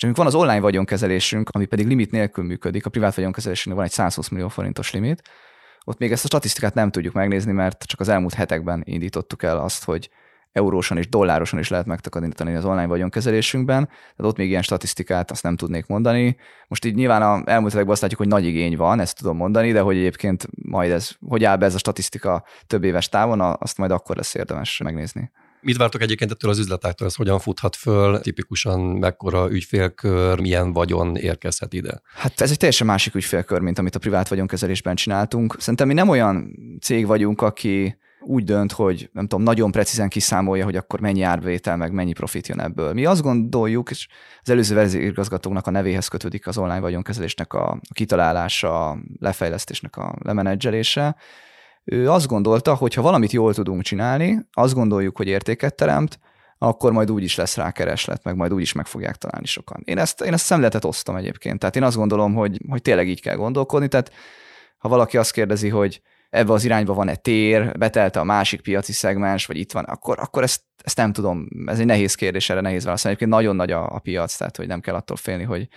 És 0.00 0.06
amikor 0.06 0.24
van 0.24 0.34
az 0.34 0.40
online 0.40 0.60
vagyonkezelésünk, 0.60 1.48
ami 1.48 1.66
pedig 1.66 1.86
limit 1.86 2.10
nélkül 2.10 2.44
működik, 2.44 2.86
a 2.86 2.90
privát 2.90 3.14
vagyonkezelésünknek 3.14 3.76
van 3.76 3.84
egy 3.84 3.92
120 3.94 4.28
millió 4.28 4.48
forintos 4.48 4.92
limit, 4.92 5.22
ott 5.84 5.98
még 5.98 6.12
ezt 6.12 6.24
a 6.24 6.26
statisztikát 6.26 6.74
nem 6.74 6.90
tudjuk 6.90 7.14
megnézni, 7.14 7.52
mert 7.52 7.82
csak 7.82 8.00
az 8.00 8.08
elmúlt 8.08 8.34
hetekben 8.34 8.82
indítottuk 8.84 9.42
el 9.42 9.58
azt, 9.58 9.84
hogy 9.84 10.10
eurósan 10.52 10.96
és 10.96 11.08
dollárosan 11.08 11.58
is 11.58 11.68
lehet 11.68 11.86
megtakarítani 11.86 12.54
az 12.54 12.64
online 12.64 12.86
vagyonkezelésünkben, 12.86 13.86
tehát 13.86 14.32
ott 14.32 14.36
még 14.36 14.48
ilyen 14.48 14.62
statisztikát 14.62 15.30
azt 15.30 15.42
nem 15.42 15.56
tudnék 15.56 15.86
mondani. 15.86 16.36
Most 16.68 16.84
így 16.84 16.94
nyilván 16.94 17.22
a 17.22 17.42
elmúlt 17.44 17.72
hetekben 17.72 17.92
azt 17.92 18.00
látjuk, 18.02 18.20
hogy 18.20 18.28
nagy 18.28 18.44
igény 18.44 18.76
van, 18.76 19.00
ezt 19.00 19.18
tudom 19.18 19.36
mondani, 19.36 19.72
de 19.72 19.80
hogy 19.80 19.96
egyébként 19.96 20.46
majd 20.62 20.90
ez, 20.90 21.10
hogy 21.28 21.44
áll 21.44 21.56
be 21.56 21.66
ez 21.66 21.74
a 21.74 21.78
statisztika 21.78 22.44
több 22.66 22.84
éves 22.84 23.08
távon, 23.08 23.40
azt 23.40 23.78
majd 23.78 23.90
akkor 23.90 24.16
lesz 24.16 24.34
érdemes 24.34 24.80
megnézni. 24.84 25.30
Mit 25.62 25.76
vártok 25.76 26.02
egyébként 26.02 26.30
ettől 26.30 26.50
az 26.50 26.58
üzletáktól? 26.58 27.06
Ez 27.06 27.14
hogyan 27.14 27.38
futhat 27.38 27.76
föl? 27.76 28.20
Tipikusan 28.20 28.80
mekkora 28.80 29.50
ügyfélkör, 29.50 30.40
milyen 30.40 30.72
vagyon 30.72 31.16
érkezhet 31.16 31.72
ide? 31.72 32.00
Hát 32.14 32.40
ez 32.40 32.50
egy 32.50 32.56
teljesen 32.56 32.86
másik 32.86 33.14
ügyfélkör, 33.14 33.60
mint 33.60 33.78
amit 33.78 33.94
a 33.94 33.98
privát 33.98 34.28
vagyonkezelésben 34.28 34.94
csináltunk. 34.94 35.56
Szerintem 35.58 35.86
mi 35.86 35.94
nem 35.94 36.08
olyan 36.08 36.50
cég 36.80 37.06
vagyunk, 37.06 37.42
aki 37.42 37.98
úgy 38.20 38.44
dönt, 38.44 38.72
hogy 38.72 39.10
nem 39.12 39.26
tudom, 39.26 39.44
nagyon 39.44 39.70
precízen 39.70 40.08
kiszámolja, 40.08 40.64
hogy 40.64 40.76
akkor 40.76 41.00
mennyi 41.00 41.22
árbevétel, 41.22 41.76
meg 41.76 41.92
mennyi 41.92 42.12
profit 42.12 42.48
jön 42.48 42.60
ebből. 42.60 42.92
Mi 42.92 43.04
azt 43.04 43.22
gondoljuk, 43.22 43.90
és 43.90 44.08
az 44.42 44.50
előző 44.50 44.74
vezérigazgatónak 44.74 45.66
a 45.66 45.70
nevéhez 45.70 46.08
kötődik 46.08 46.46
az 46.46 46.58
online 46.58 46.80
vagyonkezelésnek 46.80 47.52
a 47.52 47.80
kitalálása, 47.94 48.88
a 48.88 48.98
lefejlesztésnek 49.18 49.96
a 49.96 50.16
lemenedzselése, 50.22 51.16
ő 51.90 52.10
azt 52.10 52.26
gondolta, 52.26 52.74
hogy 52.74 52.94
ha 52.94 53.02
valamit 53.02 53.32
jól 53.32 53.54
tudunk 53.54 53.82
csinálni, 53.82 54.46
azt 54.52 54.74
gondoljuk, 54.74 55.16
hogy 55.16 55.26
értéket 55.26 55.74
teremt, 55.74 56.18
akkor 56.58 56.92
majd 56.92 57.10
úgy 57.10 57.22
is 57.22 57.36
lesz 57.36 57.56
rá 57.56 57.70
kereslet, 57.70 58.24
meg 58.24 58.36
majd 58.36 58.52
úgy 58.52 58.60
is 58.60 58.72
meg 58.72 58.86
fogják 58.86 59.16
találni 59.16 59.46
sokan. 59.46 59.82
Én 59.84 59.98
ezt, 59.98 60.20
én 60.20 60.32
ezt 60.32 60.44
szemletet 60.44 60.84
osztom 60.84 61.16
egyébként. 61.16 61.58
Tehát 61.58 61.76
én 61.76 61.82
azt 61.82 61.96
gondolom, 61.96 62.34
hogy, 62.34 62.60
hogy 62.68 62.82
tényleg 62.82 63.08
így 63.08 63.20
kell 63.20 63.36
gondolkodni. 63.36 63.88
Tehát 63.88 64.12
ha 64.78 64.88
valaki 64.88 65.16
azt 65.16 65.32
kérdezi, 65.32 65.68
hogy 65.68 66.00
ebbe 66.30 66.52
az 66.52 66.64
irányba 66.64 66.94
van-e 66.94 67.14
tér, 67.14 67.78
betelte 67.78 68.20
a 68.20 68.24
másik 68.24 68.60
piaci 68.60 68.92
szegmens, 68.92 69.46
vagy 69.46 69.56
itt 69.56 69.72
van, 69.72 69.84
akkor, 69.84 70.18
akkor 70.18 70.42
ezt, 70.42 70.62
ezt 70.82 70.96
nem 70.96 71.12
tudom. 71.12 71.48
Ez 71.66 71.78
egy 71.78 71.86
nehéz 71.86 72.14
kérdés, 72.14 72.50
erre 72.50 72.60
nehéz 72.60 72.84
válaszolni. 72.84 73.16
Egyébként 73.16 73.40
nagyon 73.40 73.56
nagy 73.56 73.70
a, 73.70 73.94
a 73.94 73.98
piac, 73.98 74.36
tehát 74.36 74.56
hogy 74.56 74.66
nem 74.66 74.80
kell 74.80 74.94
attól 74.94 75.16
félni, 75.16 75.42
hogy, 75.42 75.68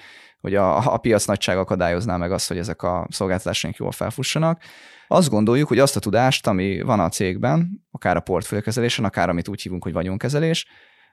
hogy 0.43 0.55
a, 0.55 0.93
a 0.93 0.97
piac 0.97 1.25
nagyság 1.25 1.57
akadályozná 1.57 2.17
meg 2.17 2.31
azt, 2.31 2.47
hogy 2.47 2.57
ezek 2.57 2.81
a 2.81 3.07
szolgáltatásaink 3.09 3.77
jól 3.77 3.91
felfussanak. 3.91 4.61
Azt 5.07 5.29
gondoljuk, 5.29 5.67
hogy 5.67 5.79
azt 5.79 5.95
a 5.95 5.99
tudást, 5.99 6.47
ami 6.47 6.81
van 6.81 6.99
a 6.99 7.09
cégben, 7.09 7.85
akár 7.91 8.15
a 8.15 8.19
portfóliókezelésen, 8.19 9.05
akár 9.05 9.29
amit 9.29 9.47
úgy 9.47 9.61
hívunk, 9.61 9.83
hogy 9.83 9.93
vagyonkezelés, 9.93 10.67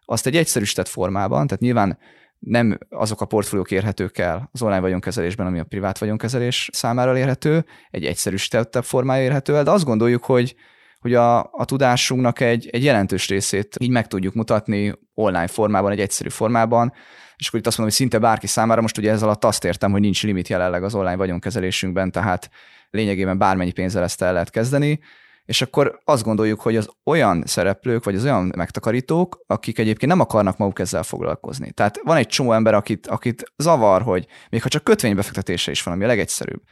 azt 0.05 0.26
egy 0.26 0.37
egyszerűsített 0.37 0.89
formában, 0.89 1.47
tehát 1.47 1.62
nyilván 1.62 1.99
nem 2.39 2.78
azok 2.89 3.20
a 3.20 3.24
portfóliók 3.24 3.70
érhetők 3.70 4.18
el 4.18 4.49
az 4.53 4.62
online 4.62 4.81
vagyonkezelésben, 4.81 5.47
ami 5.47 5.59
a 5.59 5.64
privát 5.64 5.99
vagyonkezelés 5.99 6.70
számára 6.72 7.18
érhető, 7.18 7.64
egy 7.91 8.05
egyszerűsítettebb 8.05 8.85
formája 8.85 9.22
érhető 9.22 9.57
el, 9.57 9.62
de 9.62 9.70
azt 9.70 9.85
gondoljuk, 9.85 10.24
hogy 10.24 10.55
hogy 11.01 11.14
a, 11.14 11.38
a 11.38 11.64
tudásunknak 11.64 12.40
egy, 12.40 12.68
egy 12.72 12.84
jelentős 12.84 13.28
részét 13.28 13.76
így 13.80 13.90
meg 13.90 14.07
tudjuk 14.07 14.34
mutatni 14.34 14.94
online 15.14 15.46
formában, 15.46 15.92
egy 15.92 16.01
egyszerű 16.01 16.28
formában, 16.28 16.92
és 17.36 17.48
akkor 17.48 17.61
itt 17.61 17.66
azt 17.66 17.78
mondom, 17.78 17.96
hogy 17.96 18.07
szinte 18.07 18.26
bárki 18.26 18.46
számára, 18.46 18.80
most 18.80 18.98
ugye 18.98 19.11
ez 19.11 19.22
alatt 19.22 19.44
azt 19.44 19.64
értem, 19.64 19.90
hogy 19.90 20.01
nincs 20.01 20.22
limit 20.22 20.48
jelenleg 20.48 20.82
az 20.82 20.94
online 20.94 21.16
vagyonkezelésünkben, 21.16 22.11
tehát 22.11 22.51
lényegében 22.90 23.38
bármennyi 23.38 23.72
pénzzel 23.72 24.03
ezt 24.03 24.22
el 24.22 24.32
lehet 24.32 24.51
kezdeni, 24.51 25.01
és 25.44 25.62
akkor 25.62 26.01
azt 26.05 26.22
gondoljuk, 26.22 26.61
hogy 26.61 26.76
az 26.76 26.88
olyan 27.05 27.42
szereplők, 27.46 28.05
vagy 28.05 28.14
az 28.14 28.24
olyan 28.24 28.53
megtakarítók, 28.57 29.44
akik 29.46 29.78
egyébként 29.78 30.11
nem 30.11 30.20
akarnak 30.20 30.57
maguk 30.57 30.78
ezzel 30.78 31.03
foglalkozni. 31.03 31.70
Tehát 31.72 32.01
van 32.05 32.16
egy 32.16 32.26
csomó 32.26 32.53
ember, 32.53 32.74
akit, 32.74 33.07
akit 33.07 33.53
zavar, 33.57 34.03
hogy 34.03 34.26
még 34.51 34.62
ha 34.62 34.68
csak 34.68 34.84
kötvénybefektetése 34.84 35.70
is 35.70 35.82
van, 35.82 35.94
ami 35.94 36.05
a 36.05 36.07
legegyszerűbb, 36.07 36.62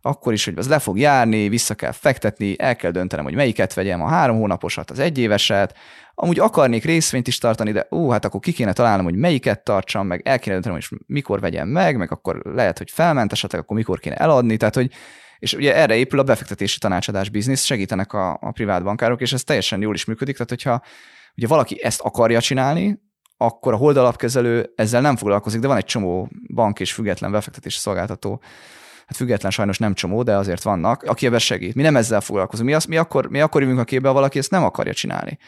akkor 0.00 0.32
is, 0.32 0.44
hogy 0.44 0.58
az 0.58 0.68
le 0.68 0.78
fog 0.78 0.98
járni, 0.98 1.48
vissza 1.48 1.74
kell 1.74 1.92
fektetni, 1.92 2.54
el 2.58 2.76
kell 2.76 2.90
döntenem, 2.90 3.24
hogy 3.24 3.34
melyiket 3.34 3.74
vegyem, 3.74 4.02
a 4.02 4.08
három 4.08 4.36
hónaposat, 4.36 4.90
az 4.90 4.98
egyéveset, 4.98 5.74
amúgy 6.14 6.38
akarnék 6.38 6.84
részvényt 6.84 7.26
is 7.26 7.38
tartani, 7.38 7.72
de 7.72 7.86
ú, 7.90 8.08
hát 8.08 8.24
akkor 8.24 8.40
ki 8.40 8.52
kéne 8.52 8.72
találnom, 8.72 9.04
hogy 9.04 9.16
melyiket 9.16 9.64
tartsam, 9.64 10.06
meg 10.06 10.20
el 10.24 10.38
kéne 10.38 10.54
döntenem, 10.54 10.78
hogy 10.88 10.98
mikor 11.06 11.40
vegyem 11.40 11.68
meg, 11.68 11.96
meg 11.96 12.12
akkor 12.12 12.40
lehet, 12.44 12.78
hogy 12.78 12.90
felment 12.90 13.32
esetleg, 13.32 13.60
akkor 13.60 13.76
mikor 13.76 13.98
kéne 13.98 14.16
eladni, 14.16 14.56
tehát 14.56 14.74
hogy 14.74 14.90
és 15.38 15.52
ugye 15.52 15.74
erre 15.74 15.96
épül 15.96 16.18
a 16.18 16.22
befektetési 16.22 16.78
tanácsadás 16.78 17.28
biznisz, 17.28 17.64
segítenek 17.64 18.12
a, 18.12 18.38
a 18.40 18.50
privát 18.50 18.82
bankárok, 18.82 19.20
és 19.20 19.32
ez 19.32 19.44
teljesen 19.44 19.80
jól 19.80 19.94
is 19.94 20.04
működik, 20.04 20.34
tehát 20.34 20.48
hogyha 20.48 20.82
ugye 21.36 21.46
valaki 21.46 21.82
ezt 21.82 22.00
akarja 22.00 22.40
csinálni, 22.40 23.00
akkor 23.36 23.72
a 23.72 23.76
holdalapkezelő 23.76 24.72
ezzel 24.76 25.00
nem 25.00 25.16
foglalkozik, 25.16 25.60
de 25.60 25.66
van 25.66 25.76
egy 25.76 25.84
csomó 25.84 26.28
bank 26.54 26.80
és 26.80 26.92
független 26.92 27.30
befektetési 27.30 27.78
szolgáltató, 27.78 28.42
hát 29.08 29.16
független 29.16 29.50
sajnos 29.50 29.78
nem 29.78 29.94
csomó, 29.94 30.22
de 30.22 30.36
azért 30.36 30.62
vannak, 30.62 31.02
aki 31.02 31.26
ebben 31.26 31.38
segít. 31.38 31.74
Mi 31.74 31.82
nem 31.82 31.96
ezzel 31.96 32.20
foglalkozunk. 32.20 32.68
Mi, 32.68 32.74
az, 32.74 32.84
mi, 32.84 32.96
akkor, 32.96 33.28
mi 33.28 33.40
akkor 33.40 33.62
jövünk 33.62 33.78
a 33.78 33.84
képbe, 33.84 34.10
valaki 34.10 34.38
ezt 34.38 34.50
nem 34.50 34.64
akarja 34.64 34.92
csinálni. 34.92 35.38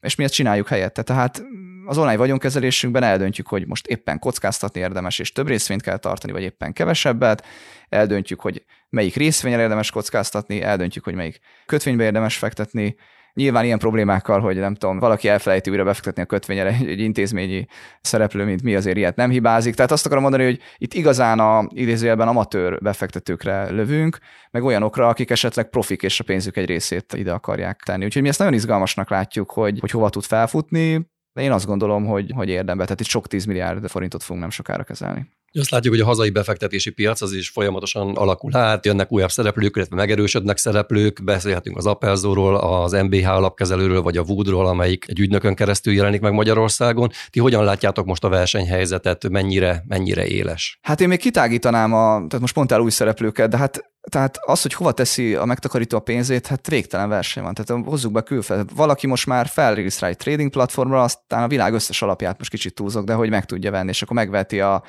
És 0.00 0.14
mi 0.14 0.24
ezt 0.24 0.32
csináljuk 0.32 0.68
helyette. 0.68 1.02
Tehát 1.02 1.42
az 1.86 1.98
online 1.98 2.16
vagyonkezelésünkben 2.16 3.02
eldöntjük, 3.02 3.48
hogy 3.48 3.66
most 3.66 3.86
éppen 3.86 4.18
kockáztatni 4.18 4.80
érdemes, 4.80 5.18
és 5.18 5.32
több 5.32 5.46
részvényt 5.46 5.82
kell 5.82 5.96
tartani, 5.96 6.32
vagy 6.32 6.42
éppen 6.42 6.72
kevesebbet, 6.72 7.46
eldöntjük, 7.88 8.40
hogy 8.40 8.64
melyik 8.88 9.14
részvényre 9.14 9.62
érdemes 9.62 9.90
kockáztatni, 9.90 10.62
eldöntjük, 10.62 11.04
hogy 11.04 11.14
melyik 11.14 11.40
kötvénybe 11.66 12.04
érdemes 12.04 12.36
fektetni, 12.36 12.96
Nyilván 13.34 13.64
ilyen 13.64 13.78
problémákkal, 13.78 14.40
hogy 14.40 14.56
nem 14.56 14.74
tudom, 14.74 14.98
valaki 14.98 15.28
elfelejti 15.28 15.70
újra 15.70 15.84
befektetni 15.84 16.22
a 16.22 16.26
kötvényre 16.26 16.66
egy, 16.66 17.00
intézményi 17.00 17.66
szereplő, 18.00 18.44
mint 18.44 18.62
mi 18.62 18.74
azért 18.74 18.96
ilyet 18.96 19.16
nem 19.16 19.30
hibázik. 19.30 19.74
Tehát 19.74 19.90
azt 19.90 20.06
akarom 20.06 20.22
mondani, 20.22 20.44
hogy 20.44 20.60
itt 20.76 20.94
igazán 20.94 21.38
a 21.38 21.66
idézőjelben 21.68 22.28
amatőr 22.28 22.78
befektetőkre 22.82 23.70
lövünk, 23.70 24.18
meg 24.50 24.62
olyanokra, 24.62 25.08
akik 25.08 25.30
esetleg 25.30 25.68
profik 25.68 26.02
és 26.02 26.20
a 26.20 26.24
pénzük 26.24 26.56
egy 26.56 26.66
részét 26.66 27.12
ide 27.12 27.32
akarják 27.32 27.80
tenni. 27.82 28.04
Úgyhogy 28.04 28.22
mi 28.22 28.28
ezt 28.28 28.38
nagyon 28.38 28.54
izgalmasnak 28.54 29.10
látjuk, 29.10 29.50
hogy, 29.50 29.78
hogy 29.80 29.90
hova 29.90 30.10
tud 30.10 30.24
felfutni, 30.24 31.10
de 31.32 31.42
én 31.42 31.52
azt 31.52 31.66
gondolom, 31.66 32.06
hogy, 32.06 32.32
hogy 32.34 32.48
érdembe, 32.48 32.82
tehát 32.82 33.00
itt 33.00 33.06
sok 33.06 33.26
10 33.26 33.44
milliárd 33.44 33.88
forintot 33.88 34.22
fogunk 34.22 34.40
nem 34.40 34.50
sokára 34.50 34.84
kezelni. 34.84 35.28
Azt 35.54 35.70
látjuk, 35.70 35.94
hogy 35.94 36.02
a 36.02 36.06
hazai 36.06 36.30
befektetési 36.30 36.90
piac 36.90 37.20
az 37.20 37.32
is 37.32 37.48
folyamatosan 37.48 38.16
alakul 38.16 38.56
át, 38.56 38.86
jönnek 38.86 39.12
újabb 39.12 39.30
szereplők, 39.30 39.76
illetve 39.76 39.96
megerősödnek 39.96 40.56
szereplők, 40.56 41.24
beszélhetünk 41.24 41.76
az 41.76 41.86
Appelzóról, 41.86 42.56
az 42.56 42.92
MBH 42.92 43.28
alapkezelőről, 43.28 44.02
vagy 44.02 44.16
a 44.16 44.22
Woodról, 44.22 44.66
amelyik 44.66 45.04
egy 45.08 45.18
ügynökön 45.18 45.54
keresztül 45.54 45.92
jelenik 45.92 46.20
meg 46.20 46.32
Magyarországon. 46.32 47.10
Ti 47.30 47.40
hogyan 47.40 47.64
látjátok 47.64 48.06
most 48.06 48.24
a 48.24 48.28
versenyhelyzetet, 48.28 49.28
mennyire, 49.28 49.84
mennyire 49.88 50.26
éles? 50.26 50.78
Hát 50.82 51.00
én 51.00 51.08
még 51.08 51.18
kitágítanám 51.18 51.92
a, 51.92 52.14
tehát 52.14 52.40
most 52.40 52.54
mondtál 52.54 52.80
új 52.80 52.90
szereplőket, 52.90 53.50
de 53.50 53.56
hát 53.56 53.90
tehát 54.10 54.38
az, 54.40 54.62
hogy 54.62 54.74
hova 54.74 54.92
teszi 54.92 55.34
a 55.34 55.44
megtakarító 55.44 55.96
a 55.96 56.00
pénzét, 56.00 56.46
hát 56.46 56.68
végtelen 56.68 57.08
verseny 57.08 57.42
van. 57.42 57.54
Tehát 57.54 57.84
hozzuk 57.84 58.12
be 58.12 58.20
külföldre. 58.20 58.74
Valaki 58.76 59.06
most 59.06 59.26
már 59.26 59.46
felregisztrál 59.46 60.10
egy 60.10 60.16
trading 60.16 60.50
platformra, 60.50 61.02
aztán 61.02 61.42
a 61.42 61.48
világ 61.48 61.72
összes 61.72 62.02
alapját 62.02 62.38
most 62.38 62.50
kicsit 62.50 62.74
túlzok, 62.74 63.04
de 63.04 63.12
hogy 63.12 63.30
meg 63.30 63.44
tudja 63.44 63.70
venni, 63.70 63.88
és 63.88 64.02
akkor 64.02 64.16
megveti 64.16 64.60
a 64.60 64.82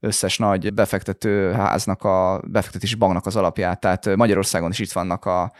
összes 0.00 0.38
nagy 0.38 0.74
befektető 0.74 1.52
háznak, 1.52 2.02
a 2.02 2.42
befektetési 2.46 2.94
banknak 2.94 3.26
az 3.26 3.36
alapját. 3.36 3.80
Tehát 3.80 4.16
Magyarországon 4.16 4.70
is 4.70 4.78
itt 4.78 4.92
vannak 4.92 5.24
a 5.24 5.52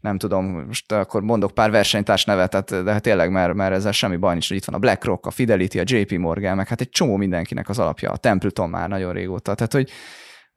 nem 0.00 0.18
tudom, 0.18 0.44
most 0.44 0.92
akkor 0.92 1.22
mondok 1.22 1.50
pár 1.50 1.70
versenytárs 1.70 2.24
nevet, 2.24 2.50
tehát, 2.50 2.84
de 2.84 2.92
hát 2.92 3.02
tényleg, 3.02 3.30
mert, 3.30 3.54
mert 3.54 3.74
ezzel 3.74 3.92
semmi 3.92 4.16
baj 4.16 4.32
nincs, 4.32 4.48
hogy 4.48 4.56
itt 4.56 4.64
van 4.64 4.74
a 4.74 4.78
BlackRock, 4.78 5.26
a 5.26 5.30
Fidelity, 5.30 5.78
a 5.78 5.82
JP 5.84 6.12
Morgan, 6.18 6.56
meg 6.56 6.68
hát 6.68 6.80
egy 6.80 6.88
csomó 6.88 7.16
mindenkinek 7.16 7.68
az 7.68 7.78
alapja, 7.78 8.10
a 8.10 8.16
Templeton 8.16 8.70
már 8.70 8.88
nagyon 8.88 9.12
régóta. 9.12 9.54
Tehát, 9.54 9.72
hogy 9.72 9.90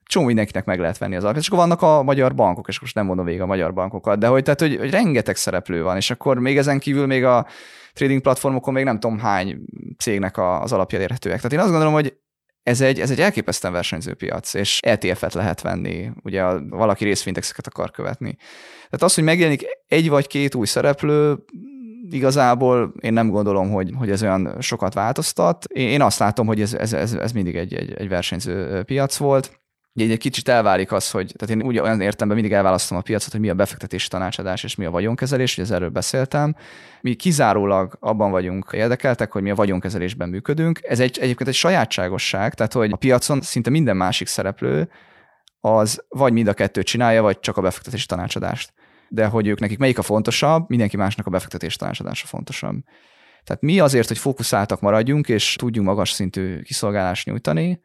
csomó 0.03 0.25
mindenkinek 0.25 0.65
meg 0.65 0.79
lehet 0.79 0.97
venni 0.97 1.15
az 1.15 1.23
alapját. 1.23 1.43
És 1.43 1.49
akkor 1.49 1.67
vannak 1.67 1.81
a 1.81 2.03
magyar 2.03 2.35
bankok, 2.35 2.67
és 2.67 2.79
most 2.79 2.95
nem 2.95 3.05
mondom 3.05 3.25
végig 3.25 3.41
a 3.41 3.45
magyar 3.45 3.73
bankokat, 3.73 4.19
de 4.19 4.27
hogy, 4.27 4.43
tehát, 4.43 4.59
hogy, 4.59 4.77
hogy 4.77 4.89
rengeteg 4.89 5.35
szereplő 5.35 5.83
van, 5.83 5.95
és 5.95 6.09
akkor 6.09 6.39
még 6.39 6.57
ezen 6.57 6.79
kívül 6.79 7.05
még 7.05 7.23
a 7.23 7.45
trading 7.93 8.21
platformokon 8.21 8.73
még 8.73 8.83
nem 8.83 8.99
tudom 8.99 9.19
hány 9.19 9.59
cégnek 9.97 10.37
az 10.37 10.71
alapja 10.71 10.99
érhetőek. 10.99 11.37
Tehát 11.37 11.53
én 11.53 11.59
azt 11.59 11.69
gondolom, 11.69 11.93
hogy 11.93 12.17
ez 12.67 12.81
egy, 12.81 12.99
ez 12.99 13.11
egy 13.11 13.19
elképesztően 13.19 13.73
versenyző 13.73 14.13
piac, 14.13 14.53
és 14.53 14.79
ETF-et 14.81 15.33
lehet 15.33 15.61
venni, 15.61 16.09
ugye 16.23 16.43
valaki 16.69 17.03
részfintexeket 17.03 17.67
akar 17.67 17.91
követni. 17.91 18.35
Tehát 18.75 19.03
az, 19.03 19.15
hogy 19.15 19.23
megjelenik 19.23 19.65
egy 19.87 20.09
vagy 20.09 20.27
két 20.27 20.55
új 20.55 20.65
szereplő, 20.65 21.37
igazából 22.09 22.93
én 22.99 23.13
nem 23.13 23.29
gondolom, 23.29 23.71
hogy, 23.71 23.91
hogy 23.97 24.11
ez 24.11 24.23
olyan 24.23 24.55
sokat 24.59 24.93
változtat. 24.93 25.65
Én 25.65 26.01
azt 26.01 26.19
látom, 26.19 26.47
hogy 26.47 26.61
ez, 26.61 26.73
ez, 26.73 27.13
ez 27.13 27.31
mindig 27.31 27.55
egy, 27.55 27.73
egy, 27.73 27.93
egy 27.93 28.09
versenyző 28.09 28.83
piac 28.83 29.17
volt 29.17 29.59
egy, 30.03 30.11
egy 30.11 30.17
kicsit 30.17 30.47
elválik 30.47 30.91
az, 30.91 31.11
hogy 31.11 31.33
tehát 31.37 31.55
én 31.55 31.67
úgy 31.67 31.79
olyan 31.79 32.01
értemben 32.01 32.37
mindig 32.37 32.55
elválasztom 32.55 32.97
a 32.97 33.01
piacot, 33.01 33.31
hogy 33.31 33.39
mi 33.39 33.49
a 33.49 33.53
befektetési 33.53 34.07
tanácsadás 34.07 34.63
és 34.63 34.75
mi 34.75 34.85
a 34.85 34.91
vagyonkezelés, 34.91 35.55
hogy 35.55 35.71
erről 35.71 35.89
beszéltem. 35.89 36.55
Mi 37.01 37.13
kizárólag 37.13 37.97
abban 37.99 38.31
vagyunk 38.31 38.69
érdekeltek, 38.71 39.31
hogy 39.31 39.41
mi 39.41 39.49
a 39.49 39.55
vagyonkezelésben 39.55 40.29
működünk. 40.29 40.79
Ez 40.83 40.99
egy, 40.99 41.17
egyébként 41.17 41.49
egy 41.49 41.55
sajátságosság, 41.55 42.53
tehát 42.53 42.73
hogy 42.73 42.91
a 42.91 42.95
piacon 42.95 43.41
szinte 43.41 43.69
minden 43.69 43.97
másik 43.97 44.27
szereplő 44.27 44.89
az 45.59 46.05
vagy 46.09 46.33
mind 46.33 46.47
a 46.47 46.53
kettőt 46.53 46.85
csinálja, 46.85 47.21
vagy 47.21 47.39
csak 47.39 47.57
a 47.57 47.61
befektetési 47.61 48.05
tanácsadást. 48.05 48.73
De 49.09 49.25
hogy 49.25 49.47
ők 49.47 49.59
nekik 49.59 49.77
melyik 49.77 49.97
a 49.97 50.01
fontosabb, 50.01 50.69
mindenki 50.69 50.97
másnak 50.97 51.25
a 51.25 51.29
befektetési 51.29 51.77
tanácsadása 51.77 52.27
fontosabb. 52.27 52.75
Tehát 53.43 53.61
mi 53.61 53.79
azért, 53.79 54.07
hogy 54.07 54.17
fókuszáltak 54.17 54.79
maradjunk, 54.79 55.29
és 55.29 55.55
tudjunk 55.55 55.87
magas 55.87 56.11
szintű 56.11 56.61
kiszolgálást 56.61 57.25
nyújtani, 57.25 57.79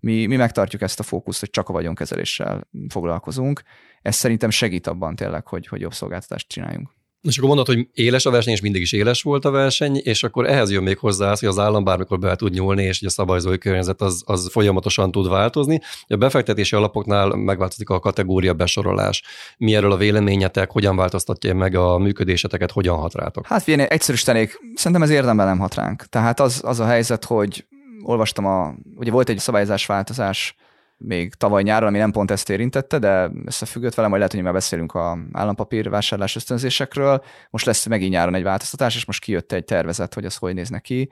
mi, 0.00 0.26
mi 0.26 0.36
megtartjuk 0.36 0.82
ezt 0.82 1.00
a 1.00 1.02
fókuszt, 1.02 1.40
hogy 1.40 1.50
csak 1.50 1.68
a 1.68 1.72
vagyonkezeléssel 1.72 2.68
foglalkozunk. 2.88 3.62
Ez 4.02 4.16
szerintem 4.16 4.50
segít 4.50 4.86
abban 4.86 5.16
tényleg, 5.16 5.46
hogy, 5.46 5.66
hogy 5.66 5.80
jobb 5.80 5.94
szolgáltatást 5.94 6.48
csináljunk. 6.48 6.96
És 7.26 7.36
akkor 7.36 7.48
mondod, 7.48 7.66
hogy 7.66 7.88
éles 7.92 8.26
a 8.26 8.30
verseny, 8.30 8.52
és 8.52 8.60
mindig 8.60 8.80
is 8.80 8.92
éles 8.92 9.22
volt 9.22 9.44
a 9.44 9.50
verseny, 9.50 9.96
és 9.96 10.22
akkor 10.22 10.46
ehhez 10.46 10.70
jön 10.70 10.82
még 10.82 10.98
hozzá 10.98 11.30
az, 11.30 11.40
hogy 11.40 11.48
az 11.48 11.58
állam 11.58 11.84
bármikor 11.84 12.18
be 12.18 12.36
tud 12.36 12.52
nyúlni, 12.52 12.82
és 12.82 12.98
hogy 12.98 13.08
a 13.08 13.10
szabályozói 13.10 13.58
környezet 13.58 14.00
az, 14.00 14.22
az 14.26 14.48
folyamatosan 14.50 15.10
tud 15.10 15.28
változni. 15.28 15.80
A 16.06 16.16
befektetési 16.16 16.76
alapoknál 16.76 17.28
megváltozik 17.28 17.88
a 17.88 17.98
kategória 17.98 18.54
besorolás. 18.54 19.22
Mi 19.58 19.74
erről 19.74 19.92
a 19.92 19.96
véleményetek, 19.96 20.70
hogyan 20.70 20.96
változtatja 20.96 21.54
meg 21.54 21.74
a 21.74 21.98
működéseteket, 21.98 22.70
hogyan 22.70 22.96
hat 22.96 23.14
rátok? 23.14 23.46
Hát 23.46 23.62
figyelj, 23.62 23.88
egyszerűsítenék, 23.90 24.58
szerintem 24.74 25.02
ez 25.02 25.10
érdemben 25.10 25.46
nem 25.46 25.58
hat 25.58 25.74
ránk. 25.74 26.04
Tehát 26.04 26.40
az, 26.40 26.60
az 26.64 26.80
a 26.80 26.86
helyzet, 26.86 27.24
hogy 27.24 27.66
olvastam 28.06 28.46
a, 28.46 28.74
ugye 28.96 29.10
volt 29.10 29.28
egy 29.28 29.38
szabályozás 29.38 29.86
változás 29.86 30.56
még 30.98 31.34
tavaly 31.34 31.62
nyáron, 31.62 31.88
ami 31.88 31.98
nem 31.98 32.10
pont 32.10 32.30
ezt 32.30 32.50
érintette, 32.50 32.98
de 32.98 33.30
összefüggött 33.44 33.94
vele, 33.94 34.08
majd 34.08 34.18
lehet, 34.18 34.34
hogy 34.34 34.44
már 34.44 34.52
beszélünk 34.52 34.94
a 34.94 35.18
állampapír 35.32 35.90
vásárlás 35.90 36.36
ösztönzésekről. 36.36 37.24
Most 37.50 37.66
lesz 37.66 37.86
megint 37.86 38.12
nyáron 38.12 38.34
egy 38.34 38.42
változtatás, 38.42 38.96
és 38.96 39.04
most 39.04 39.20
kijött 39.20 39.52
egy 39.52 39.64
tervezet, 39.64 40.14
hogy 40.14 40.24
az 40.24 40.36
hogy 40.36 40.54
néz 40.54 40.70
ki. 40.80 41.10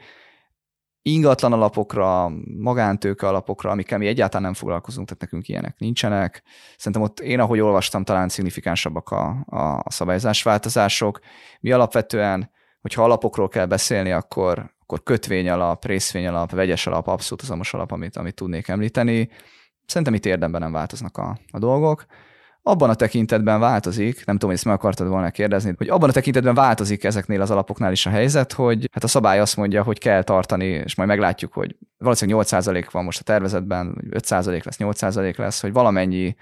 Ingatlan 1.02 1.52
alapokra, 1.52 2.32
magántőke 2.58 3.28
alapokra, 3.28 3.70
amikkel 3.70 3.98
mi 3.98 4.06
egyáltalán 4.06 4.42
nem 4.42 4.54
foglalkozunk, 4.54 5.06
tehát 5.06 5.22
nekünk 5.22 5.48
ilyenek 5.48 5.78
nincsenek. 5.78 6.42
Szerintem 6.76 7.02
ott 7.02 7.20
én, 7.20 7.40
ahogy 7.40 7.60
olvastam, 7.60 8.04
talán 8.04 8.28
szignifikánsabbak 8.28 9.10
a, 9.10 9.44
a 9.46 9.90
szabályozás 9.90 10.42
változások. 10.42 11.20
Mi 11.60 11.72
alapvetően, 11.72 12.50
hogyha 12.80 13.04
alapokról 13.04 13.48
kell 13.48 13.66
beszélni, 13.66 14.12
akkor 14.12 14.73
akkor 14.84 15.02
kötvény 15.02 15.48
alap, 15.48 15.84
részvény 15.84 16.26
alap, 16.26 16.50
vegyes 16.50 16.86
alap, 16.86 17.06
abszolút 17.06 17.42
azamos 17.42 17.74
alap, 17.74 17.92
amit, 17.92 18.16
amit 18.16 18.34
tudnék 18.34 18.68
említeni. 18.68 19.28
Szerintem 19.86 20.14
itt 20.14 20.26
érdemben 20.26 20.60
nem 20.60 20.72
változnak 20.72 21.18
a, 21.18 21.38
a 21.50 21.58
dolgok. 21.58 22.06
Abban 22.62 22.90
a 22.90 22.94
tekintetben 22.94 23.60
változik, 23.60 24.14
nem 24.14 24.34
tudom, 24.34 24.48
hogy 24.48 24.58
ezt 24.58 24.64
meg 24.64 24.74
akartad 24.74 25.08
volna 25.08 25.30
kérdezni, 25.30 25.74
hogy 25.76 25.88
abban 25.88 26.08
a 26.08 26.12
tekintetben 26.12 26.54
változik 26.54 27.04
ezeknél 27.04 27.40
az 27.40 27.50
alapoknál 27.50 27.92
is 27.92 28.06
a 28.06 28.10
helyzet, 28.10 28.52
hogy 28.52 28.88
hát 28.92 29.04
a 29.04 29.08
szabály 29.08 29.40
azt 29.40 29.56
mondja, 29.56 29.82
hogy 29.82 29.98
kell 29.98 30.22
tartani, 30.22 30.64
és 30.64 30.94
majd 30.94 31.08
meglátjuk, 31.08 31.52
hogy 31.52 31.76
valószínűleg 31.98 32.46
8% 32.46 32.88
van 32.90 33.04
most 33.04 33.20
a 33.20 33.24
tervezetben, 33.24 33.96
5% 34.10 34.64
lesz, 34.64 34.76
8% 34.78 35.38
lesz, 35.38 35.60
hogy 35.60 35.72
valamennyi 35.72 36.36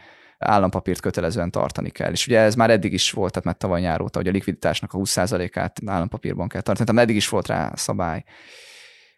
állampapírt 0.45 1.01
kötelezően 1.01 1.51
tartani 1.51 1.91
kell. 1.91 2.11
És 2.11 2.27
ugye 2.27 2.39
ez 2.39 2.55
már 2.55 2.71
eddig 2.71 2.93
is 2.93 3.11
volt, 3.11 3.31
tehát 3.31 3.45
mert 3.45 3.59
tavaly 3.59 3.81
nyár 3.81 4.01
hogy 4.13 4.29
a 4.29 4.31
likviditásnak 4.31 4.93
a 4.93 4.99
20%-át 4.99 5.79
állampapírban 5.87 6.49
kell 6.49 6.61
tartani, 6.61 6.89
tehát 6.89 7.03
eddig 7.03 7.17
is 7.17 7.29
volt 7.29 7.47
rá 7.47 7.73
szabály. 7.75 8.25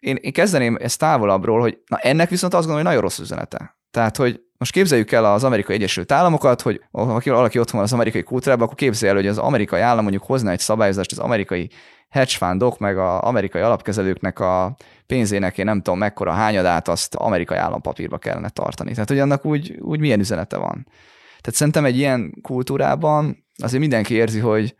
én, 0.01 0.17
én 0.21 0.33
kezdeném 0.33 0.77
ezt 0.81 0.99
távolabbról, 0.99 1.61
hogy 1.61 1.79
na 1.87 1.99
ennek 1.99 2.29
viszont 2.29 2.55
azt 2.55 2.67
gondolom, 2.67 2.87
hogy 2.87 2.95
nagyon 2.95 3.09
rossz 3.09 3.19
üzenete. 3.19 3.77
Tehát, 3.91 4.17
hogy 4.17 4.41
most 4.59 4.73
képzeljük 4.73 5.13
el 5.13 5.25
az 5.25 5.45
Amerikai 5.45 5.75
Egyesült 5.75 6.13
Államokat, 6.13 6.61
hogy 6.63 6.83
ha 6.91 7.21
valaki 7.25 7.59
otthon 7.59 7.77
van 7.77 7.83
az 7.83 7.93
amerikai 7.93 8.23
kultúrában, 8.23 8.65
akkor 8.65 8.77
képzelje 8.77 9.15
el, 9.15 9.21
hogy 9.21 9.31
az 9.31 9.39
amerikai 9.39 9.81
állam 9.81 10.03
mondjuk 10.03 10.25
hozna 10.25 10.51
egy 10.51 10.59
szabályozást 10.59 11.13
az 11.13 11.19
amerikai 11.19 11.71
hedge 12.09 12.37
fundok, 12.37 12.79
meg 12.79 12.99
az 12.99 13.21
amerikai 13.21 13.63
alapkezelőknek 13.63 14.39
a 14.39 14.77
pénzének, 15.07 15.59
én 15.59 15.65
nem 15.65 15.83
tudom 15.83 15.99
mekkora 15.99 16.33
hányadát, 16.33 16.89
azt 16.89 17.15
amerikai 17.15 17.57
állampapírba 17.57 18.19
kellene 18.19 18.49
tartani. 18.49 18.93
Tehát, 18.93 19.09
hogy 19.09 19.19
annak 19.19 19.45
úgy, 19.45 19.79
úgy 19.81 20.01
milyen 20.01 20.21
üzenete 20.21 20.57
van. 20.57 20.87
Tehát 21.45 21.59
szerintem 21.59 21.85
egy 21.85 21.97
ilyen 21.97 22.35
kultúrában 22.43 23.47
azért 23.63 23.81
mindenki 23.81 24.15
érzi, 24.15 24.39
hogy 24.39 24.75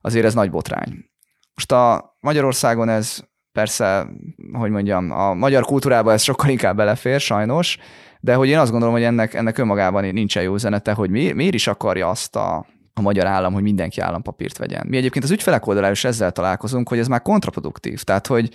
azért 0.00 0.24
ez 0.24 0.34
nagy 0.34 0.50
botrány. 0.50 1.10
Most 1.54 1.72
a 1.72 2.16
Magyarországon 2.20 2.88
ez 2.88 3.18
persze, 3.52 4.06
hogy 4.52 4.70
mondjam, 4.70 5.10
a 5.10 5.34
magyar 5.34 5.64
kultúrában 5.64 6.12
ez 6.12 6.22
sokkal 6.22 6.50
inkább 6.50 6.76
belefér, 6.76 7.20
sajnos, 7.20 7.78
de 8.20 8.34
hogy 8.34 8.48
én 8.48 8.58
azt 8.58 8.70
gondolom, 8.70 8.94
hogy 8.94 9.04
ennek, 9.04 9.34
ennek 9.34 9.58
önmagában 9.58 10.04
nincsen 10.04 10.42
jó 10.42 10.54
üzenete, 10.54 10.92
hogy 10.92 11.10
mi, 11.10 11.32
miért 11.32 11.54
is 11.54 11.66
akarja 11.66 12.08
azt 12.08 12.36
a, 12.36 12.66
a 12.94 13.00
magyar 13.00 13.26
állam, 13.26 13.52
hogy 13.52 13.62
mindenki 13.62 14.00
állampapírt 14.00 14.58
vegyen. 14.58 14.86
Mi 14.86 14.96
egyébként 14.96 15.24
az 15.24 15.30
ügyfelek 15.30 15.66
oldalára 15.66 15.92
is 15.92 16.04
ezzel 16.04 16.32
találkozunk, 16.32 16.88
hogy 16.88 16.98
ez 16.98 17.08
már 17.08 17.22
kontraproduktív. 17.22 18.02
Tehát, 18.02 18.26
hogy 18.26 18.54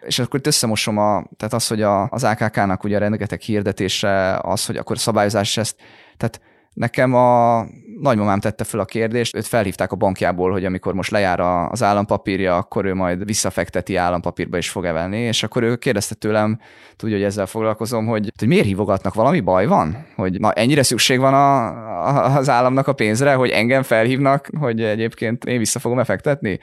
és 0.00 0.18
akkor 0.18 0.38
itt 0.38 0.46
összemosom 0.46 0.98
a, 0.98 1.24
tehát 1.36 1.54
az, 1.54 1.66
hogy 1.66 1.82
a, 1.82 2.08
az 2.10 2.24
AKK-nak 2.24 2.84
ugye 2.84 2.98
rengeteg 2.98 3.40
hirdetése, 3.40 4.38
az, 4.42 4.66
hogy 4.66 4.76
akkor 4.76 4.98
szabályozás 4.98 5.56
ezt, 5.56 5.76
tehát 6.16 6.40
Nekem 6.74 7.14
a 7.14 7.66
nagymamám 8.00 8.40
tette 8.40 8.64
fel 8.64 8.80
a 8.80 8.84
kérdést, 8.84 9.36
őt 9.36 9.46
felhívták 9.46 9.92
a 9.92 9.96
bankjából, 9.96 10.50
hogy 10.50 10.64
amikor 10.64 10.94
most 10.94 11.10
lejár 11.10 11.40
az 11.70 11.82
állampapírja, 11.82 12.56
akkor 12.56 12.84
ő 12.84 12.94
majd 12.94 13.24
visszafekteti 13.24 13.96
állampapírba 13.96 14.56
is 14.56 14.68
fog 14.68 14.84
evelni, 14.84 15.18
és 15.18 15.42
akkor 15.42 15.62
ő 15.62 15.76
kérdezte 15.76 16.14
tőlem, 16.14 16.60
tudja, 16.96 17.16
hogy 17.16 17.24
ezzel 17.24 17.46
foglalkozom, 17.46 18.06
hogy, 18.06 18.32
hogy 18.38 18.48
miért 18.48 18.64
hívogatnak, 18.64 19.14
valami 19.14 19.40
baj 19.40 19.66
van? 19.66 20.06
Hogy 20.16 20.40
na, 20.40 20.52
ennyire 20.52 20.82
szükség 20.82 21.18
van 21.18 21.34
a, 21.34 21.66
a, 22.08 22.36
az 22.36 22.48
államnak 22.48 22.86
a 22.88 22.92
pénzre, 22.92 23.34
hogy 23.34 23.50
engem 23.50 23.82
felhívnak, 23.82 24.48
hogy 24.58 24.82
egyébként 24.82 25.44
én 25.44 25.58
vissza 25.58 25.78
fogom 25.78 26.04
fektetni? 26.04 26.58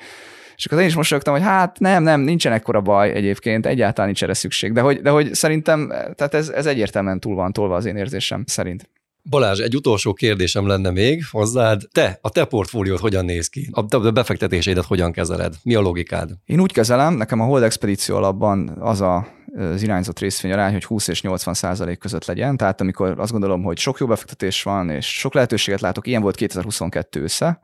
És 0.56 0.66
akkor 0.66 0.80
én 0.80 0.88
is 0.88 0.96
mosolyogtam, 0.96 1.34
hogy 1.34 1.44
hát 1.44 1.80
nem, 1.80 2.04
nem, 2.04 2.22
nincsen 2.22 2.54
ekkora 2.54 2.82
baj 2.82 3.12
egyébként, 3.12 3.66
egyáltalán 3.66 4.06
nincs 4.06 4.24
erre 4.24 4.34
szükség. 4.34 4.74
De 4.74 4.82
hogy, 4.82 5.02
de 5.02 5.10
hogy 5.10 5.34
szerintem, 5.34 5.88
tehát 5.88 6.34
ez, 6.34 6.50
ez 6.50 6.66
egyértelműen 6.66 7.20
túl 7.20 7.36
van 7.36 7.54
tolva 7.54 7.76
az 7.76 7.86
én 7.86 7.96
érzésem 7.96 8.44
szerint. 8.46 8.90
Balázs, 9.30 9.60
egy 9.60 9.76
utolsó 9.76 10.14
kérdésem 10.14 10.68
lenne 10.68 10.90
még 10.90 11.24
hozzád. 11.32 11.82
Te, 11.92 12.20
a 12.22 12.30
te 12.30 12.46
portfóliót 12.46 13.00
hogyan 13.00 13.26
néz 13.26 13.48
ki? 13.48 13.70
A 13.72 14.12
befektetésédet 14.12 14.86
hogyan 14.86 15.12
kezeled? 15.12 15.54
Mi 15.64 15.76
a 15.76 15.82
logikád? 15.82 16.30
Én 16.46 16.60
úgy 16.60 16.72
kezelem, 16.72 17.14
nekem 17.14 17.40
a 17.40 17.46
Hold 17.46 17.64
Expedíció 17.64 18.16
alapban 18.16 18.78
az 18.80 19.02
a 19.02 19.40
az 19.56 19.82
irányzott 19.82 20.20
részvényarány, 20.20 20.72
hogy 20.72 20.84
20 20.84 21.08
és 21.08 21.22
80 21.22 21.54
százalék 21.54 22.00
között 22.00 22.26
legyen. 22.26 22.58
Tehát 22.58 22.82
amikor 22.82 23.20
azt 23.20 23.32
gondolom, 23.32 23.64
hogy 23.64 23.78
sok 23.78 24.00
jó 24.00 24.08
befektetés 24.08 24.64
van, 24.64 24.90
és 24.90 25.20
sok 25.20 25.34
lehetőséget 25.34 25.82
látok, 25.82 26.08
ilyen 26.08 26.22
volt 26.22 26.36
2022 26.36 27.24
össze, 27.24 27.62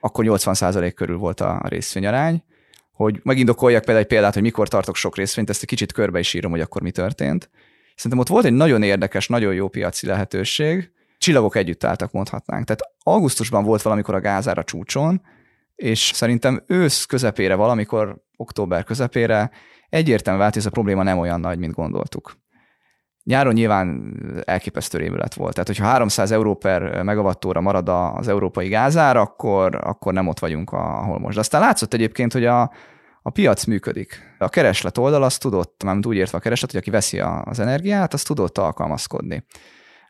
akkor 0.00 0.24
80 0.24 0.54
százalék 0.54 0.94
körül 0.94 1.16
volt 1.16 1.40
a 1.40 1.62
részvényarány. 1.64 2.42
Hogy 2.92 3.20
megindokoljak 3.22 3.80
például 3.80 4.04
egy 4.04 4.10
példát, 4.10 4.34
hogy 4.34 4.42
mikor 4.42 4.68
tartok 4.68 4.96
sok 4.96 5.16
részvényt, 5.16 5.50
ezt 5.50 5.62
egy 5.62 5.68
kicsit 5.68 5.92
körbe 5.92 6.18
is 6.18 6.34
írom, 6.34 6.50
hogy 6.50 6.60
akkor 6.60 6.82
mi 6.82 6.90
történt. 6.90 7.50
Szerintem 7.98 8.18
ott 8.18 8.28
volt 8.28 8.44
egy 8.44 8.52
nagyon 8.52 8.82
érdekes, 8.82 9.28
nagyon 9.28 9.54
jó 9.54 9.68
piaci 9.68 10.06
lehetőség, 10.06 10.90
csillagok 11.18 11.56
együtt 11.56 11.84
álltak, 11.84 12.12
mondhatnánk. 12.12 12.64
Tehát 12.64 12.94
augusztusban 13.02 13.64
volt 13.64 13.82
valamikor 13.82 14.14
a 14.14 14.20
gázára 14.20 14.64
csúcson, 14.64 15.22
és 15.74 16.10
szerintem 16.14 16.62
ősz 16.66 17.04
közepére, 17.04 17.54
valamikor 17.54 18.22
október 18.36 18.84
közepére 18.84 19.50
egyértelmű 19.88 20.40
vált, 20.40 20.52
hogy 20.52 20.62
ez 20.62 20.68
a 20.68 20.72
probléma 20.72 21.02
nem 21.02 21.18
olyan 21.18 21.40
nagy, 21.40 21.58
mint 21.58 21.74
gondoltuk. 21.74 22.36
Nyáron 23.22 23.52
nyilván 23.52 24.16
elképesztő 24.44 24.98
rémület 24.98 25.34
volt. 25.34 25.52
Tehát, 25.52 25.68
hogyha 25.68 25.84
300 25.84 26.30
euró 26.30 26.54
per 26.54 27.02
megawattóra 27.02 27.60
marad 27.60 27.88
az 27.88 28.28
európai 28.28 28.68
gázár, 28.68 29.16
akkor, 29.16 29.74
akkor 29.74 30.12
nem 30.12 30.28
ott 30.28 30.38
vagyunk, 30.38 30.70
ahol 30.72 31.18
most. 31.18 31.34
De 31.34 31.40
aztán 31.40 31.60
látszott 31.60 31.94
egyébként, 31.94 32.32
hogy 32.32 32.44
a, 32.44 32.72
a 33.28 33.30
piac 33.30 33.64
működik. 33.64 34.34
A 34.38 34.48
kereslet 34.48 34.98
oldal 34.98 35.22
azt 35.22 35.40
tudott, 35.40 35.82
nem 35.84 36.00
úgy 36.06 36.16
értve 36.16 36.38
a 36.38 36.40
kereslet, 36.40 36.70
hogy 36.70 36.80
aki 36.80 36.90
veszi 36.90 37.20
az 37.20 37.58
energiát, 37.58 38.14
azt 38.14 38.26
tudott 38.26 38.58
alkalmazkodni. 38.58 39.44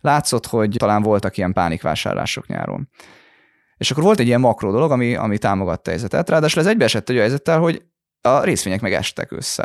Látszott, 0.00 0.46
hogy 0.46 0.74
talán 0.78 1.02
voltak 1.02 1.36
ilyen 1.36 1.52
pánikvásárlások 1.52 2.46
nyáron. 2.46 2.88
És 3.76 3.90
akkor 3.90 4.02
volt 4.02 4.18
egy 4.18 4.26
ilyen 4.26 4.40
makró 4.40 4.70
dolog, 4.70 4.90
ami, 4.90 5.14
ami 5.14 5.38
támogatta 5.38 5.90
a 5.90 5.90
helyzetet. 5.90 6.28
Ráadásul 6.28 6.62
ez 6.62 6.68
egybeesett 6.68 7.08
egy 7.08 7.16
helyzettel, 7.16 7.58
hogy 7.58 7.82
a 8.20 8.42
részvények 8.42 8.80
meg 8.80 8.92
estek 8.92 9.32
össze. 9.32 9.62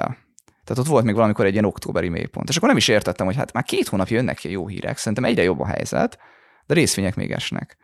Tehát 0.64 0.78
ott 0.78 0.88
volt 0.88 1.06
még 1.06 1.16
valamikor 1.16 1.46
egy 1.46 1.52
ilyen 1.52 1.66
októberi 1.66 2.10
mélypont. 2.10 2.50
És 2.50 2.56
akkor 2.56 2.68
nem 2.68 2.78
is 2.78 2.88
értettem, 2.88 3.26
hogy 3.26 3.36
hát 3.36 3.54
már 3.54 3.64
két 3.64 3.88
hónapja 3.88 4.16
jönnek 4.16 4.36
ki 4.36 4.52
jó 4.52 4.68
hírek, 4.68 4.98
szerintem 4.98 5.24
egyre 5.24 5.44
jobb 5.44 5.60
a 5.60 5.68
helyzet, 5.68 6.18
de 6.66 6.74
részvények 6.74 7.16
még 7.16 7.32
esnek. 7.32 7.78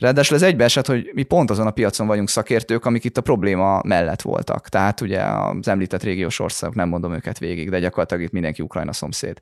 Ráadásul 0.00 0.36
ez 0.36 0.42
egybeesett, 0.42 0.86
hogy 0.86 1.10
mi 1.12 1.22
pont 1.22 1.50
azon 1.50 1.66
a 1.66 1.70
piacon 1.70 2.06
vagyunk 2.06 2.28
szakértők, 2.28 2.84
amik 2.84 3.04
itt 3.04 3.16
a 3.16 3.20
probléma 3.20 3.80
mellett 3.84 4.22
voltak. 4.22 4.68
Tehát 4.68 5.00
ugye 5.00 5.20
az 5.20 5.68
említett 5.68 6.02
régiós 6.02 6.38
országok, 6.38 6.76
nem 6.76 6.88
mondom 6.88 7.14
őket 7.14 7.38
végig, 7.38 7.70
de 7.70 7.78
gyakorlatilag 7.78 8.22
itt 8.22 8.32
mindenki 8.32 8.62
Ukrajna 8.62 8.92
szomszéd. 8.92 9.40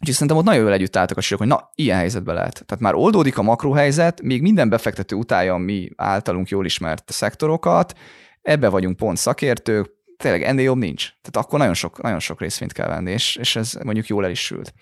Úgyhogy 0.00 0.14
szerintem 0.14 0.36
ott 0.36 0.44
nagyon 0.44 0.62
jól 0.62 0.72
együtt 0.72 0.96
álltak 0.96 1.16
a 1.16 1.20
sírok, 1.20 1.38
hogy 1.38 1.48
na, 1.48 1.70
ilyen 1.74 1.96
helyzetbe 1.96 2.32
lehet. 2.32 2.62
Tehát 2.66 2.82
már 2.82 2.94
oldódik 2.94 3.38
a 3.38 3.42
makrohelyzet, 3.42 4.22
még 4.22 4.42
minden 4.42 4.68
befektető 4.68 5.16
utálja 5.16 5.56
mi 5.56 5.90
általunk 5.96 6.48
jól 6.48 6.64
ismert 6.64 7.10
szektorokat, 7.12 7.98
ebbe 8.42 8.68
vagyunk 8.68 8.96
pont 8.96 9.16
szakértők, 9.16 9.90
tényleg 10.16 10.42
ennél 10.42 10.64
jobb 10.64 10.76
nincs. 10.76 11.08
Tehát 11.22 11.46
akkor 11.46 11.58
nagyon 11.58 11.74
sok, 11.74 12.02
nagyon 12.02 12.18
sok 12.18 12.40
részvényt 12.40 12.72
kell 12.72 12.88
venni, 12.88 13.10
és, 13.10 13.36
és 13.36 13.56
ez 13.56 13.72
mondjuk 13.84 14.06
jól 14.06 14.24
el 14.24 14.30
is 14.30 14.44
sült. 14.44 14.74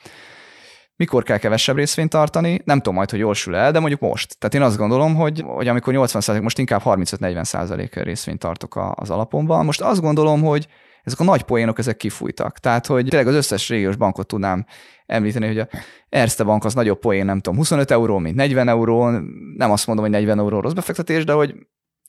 Mikor 0.99 1.23
kell 1.23 1.39
kevesebb 1.39 1.77
részvényt 1.77 2.11
tartani? 2.11 2.61
Nem 2.65 2.77
tudom 2.77 2.95
majd, 2.95 3.11
hogy 3.11 3.19
jól 3.19 3.35
sül 3.35 3.55
el, 3.55 3.73
de 3.73 3.79
mondjuk 3.79 4.01
most. 4.01 4.39
Tehát 4.39 4.55
én 4.55 4.63
azt 4.63 4.77
gondolom, 4.77 5.15
hogy, 5.15 5.45
hogy 5.47 5.69
amikor 5.69 5.95
80% 5.97 6.43
most 6.43 6.59
inkább 6.59 6.83
35-40 6.85 7.91
részvényt 8.03 8.39
tartok 8.39 8.93
az 8.95 9.11
alapomban. 9.11 9.65
Most 9.65 9.81
azt 9.81 10.01
gondolom, 10.01 10.43
hogy 10.43 10.69
ezek 11.05 11.21
a 11.21 11.25
nagy 11.25 11.43
poénok, 11.43 11.79
ezek 11.79 11.97
kifújtak. 11.97 12.59
Tehát, 12.59 12.87
hogy 12.87 13.07
tényleg 13.07 13.29
az 13.29 13.35
összes 13.35 13.69
régiós 13.69 13.97
bankot 13.97 14.27
tudnám 14.27 14.65
említeni, 15.07 15.47
hogy 15.47 15.59
a 15.59 15.69
Erste 16.09 16.45
Bank 16.45 16.65
az 16.65 16.75
nagyobb 16.75 16.99
poén, 16.99 17.25
nem 17.25 17.41
tudom, 17.41 17.59
25 17.59 17.91
euró, 17.91 18.19
mint 18.19 18.37
40 18.37 18.69
euró, 18.69 19.11
nem 19.57 19.71
azt 19.71 19.87
mondom, 19.87 20.05
hogy 20.05 20.15
40 20.15 20.39
euró 20.39 20.61
rossz 20.61 20.73
befektetés, 20.73 21.25
de 21.25 21.33
hogy 21.33 21.55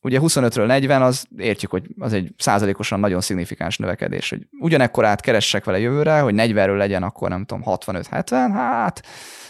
ugye 0.01 0.19
25-ről 0.21 0.65
40, 0.65 1.01
az 1.01 1.25
értjük, 1.37 1.71
hogy 1.71 1.87
az 1.99 2.13
egy 2.13 2.33
százalékosan 2.37 2.99
nagyon 2.99 3.21
szignifikáns 3.21 3.77
növekedés, 3.77 4.29
hogy 4.29 4.47
ugyanekkor 4.59 5.05
át 5.05 5.21
keressek 5.21 5.63
vele 5.63 5.79
jövőre, 5.79 6.19
hogy 6.19 6.33
40-ről 6.37 6.77
legyen 6.77 7.03
akkor 7.03 7.29
nem 7.29 7.45
tudom 7.45 7.63
65-70, 7.65 8.49
hát 8.53 9.05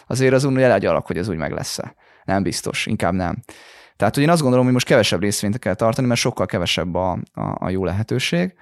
azért 0.08 0.34
az 0.34 0.44
úgy 0.44 0.62
alak, 0.62 1.06
hogy 1.06 1.18
ez 1.18 1.28
úgy 1.28 1.38
meg 1.38 1.52
lesz. 1.52 1.80
Nem 2.24 2.44
biztos, 2.44 2.86
inkább 2.86 3.14
nem. 3.14 3.38
Tehát, 3.96 4.14
hogy 4.14 4.24
én 4.24 4.30
azt 4.30 4.42
gondolom, 4.42 4.66
hogy 4.66 4.74
most 4.74 4.86
kevesebb 4.86 5.22
részvényt 5.22 5.60
kell 5.60 5.74
tartani, 5.74 6.08
mert 6.08 6.20
sokkal 6.20 6.46
kevesebb 6.46 6.96
a, 6.96 7.12
a, 7.34 7.66
a 7.66 7.70
jó 7.70 7.86
lehetőség. 7.86 8.54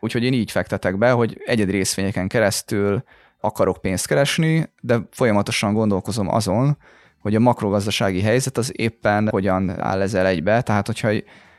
Úgyhogy 0.00 0.24
én 0.24 0.32
így 0.32 0.50
fektetek 0.50 0.98
be, 0.98 1.10
hogy 1.10 1.42
egyedi 1.44 1.70
részvényeken 1.70 2.28
keresztül 2.28 3.02
akarok 3.40 3.80
pénzt 3.80 4.06
keresni, 4.06 4.72
de 4.80 4.98
folyamatosan 5.10 5.72
gondolkozom 5.72 6.28
azon, 6.28 6.78
hogy 7.20 7.34
a 7.34 7.40
makrogazdasági 7.40 8.20
helyzet 8.20 8.58
az 8.58 8.72
éppen 8.76 9.28
hogyan 9.28 9.80
áll 9.80 10.00
ezzel 10.00 10.26
egybe. 10.26 10.62
Tehát, 10.62 10.86
hogyha 10.86 11.08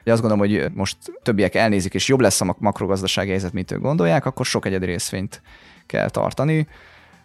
azt 0.05 0.22
gondolom, 0.22 0.39
hogy 0.39 0.72
most 0.74 0.97
többiek 1.24 1.55
elnézik, 1.55 1.93
és 1.93 2.07
jobb 2.07 2.20
lesz 2.20 2.41
a 2.41 2.55
makrogazdasági 2.60 3.30
helyzet, 3.30 3.53
mint 3.53 3.72
ők 3.72 3.82
gondolják, 3.82 4.26
akkor 4.26 4.45
sok 4.45 4.66
egyedi 4.66 4.86
részvényt 4.86 5.41
kell 5.86 6.10
tartani. 6.10 6.68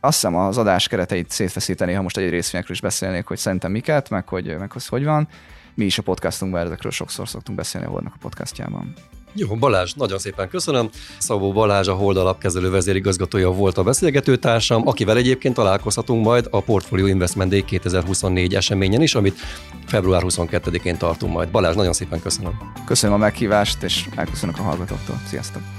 Azt 0.00 0.14
hiszem 0.14 0.36
az 0.36 0.58
adás 0.58 0.88
kereteit 0.88 1.30
szétfeszíteni, 1.30 1.92
ha 1.92 2.02
most 2.02 2.16
egy 2.16 2.30
részvényekről 2.30 2.76
is 2.76 2.82
beszélnék, 2.82 3.26
hogy 3.26 3.38
szerintem 3.38 3.70
miket, 3.70 4.10
meg 4.10 4.28
hogy, 4.28 4.58
meg 4.58 4.72
hogy, 4.72 4.86
hogy 4.86 5.04
van. 5.04 5.28
Mi 5.74 5.84
is 5.84 5.98
a 5.98 6.02
podcastunkban 6.02 6.66
ezekről 6.66 6.92
sokszor 6.92 7.28
szoktunk 7.28 7.58
beszélni 7.58 7.86
a 7.86 7.90
Holdnak 7.90 8.14
a 8.14 8.18
podcastjában. 8.20 8.94
Jó, 9.36 9.54
Balázs, 9.54 9.92
nagyon 9.92 10.18
szépen 10.18 10.48
köszönöm. 10.48 10.88
Szabó 11.18 11.52
Balázs, 11.52 11.88
a 11.88 11.94
Hold 11.94 12.16
alapkezelő 12.16 12.70
vezérigazgatója 12.70 13.50
volt 13.50 13.78
a 13.78 13.82
beszélgetőtársam, 13.82 14.88
akivel 14.88 15.16
egyébként 15.16 15.54
találkozhatunk 15.54 16.24
majd 16.24 16.46
a 16.50 16.60
Portfolio 16.60 17.06
Investment 17.06 17.50
Day 17.50 17.64
2024 17.64 18.54
eseményen 18.54 19.02
is, 19.02 19.14
amit 19.14 19.38
február 19.86 20.22
22-én 20.24 20.96
tartunk 20.96 21.32
majd. 21.32 21.50
Balázs, 21.50 21.74
nagyon 21.74 21.92
szépen 21.92 22.20
köszönöm. 22.20 22.52
Köszönöm 22.86 23.14
a 23.14 23.18
meghívást, 23.18 23.82
és 23.82 24.08
elköszönök 24.14 24.58
a 24.58 24.62
hallgatóktól. 24.62 25.20
Sziasztok! 25.28 25.73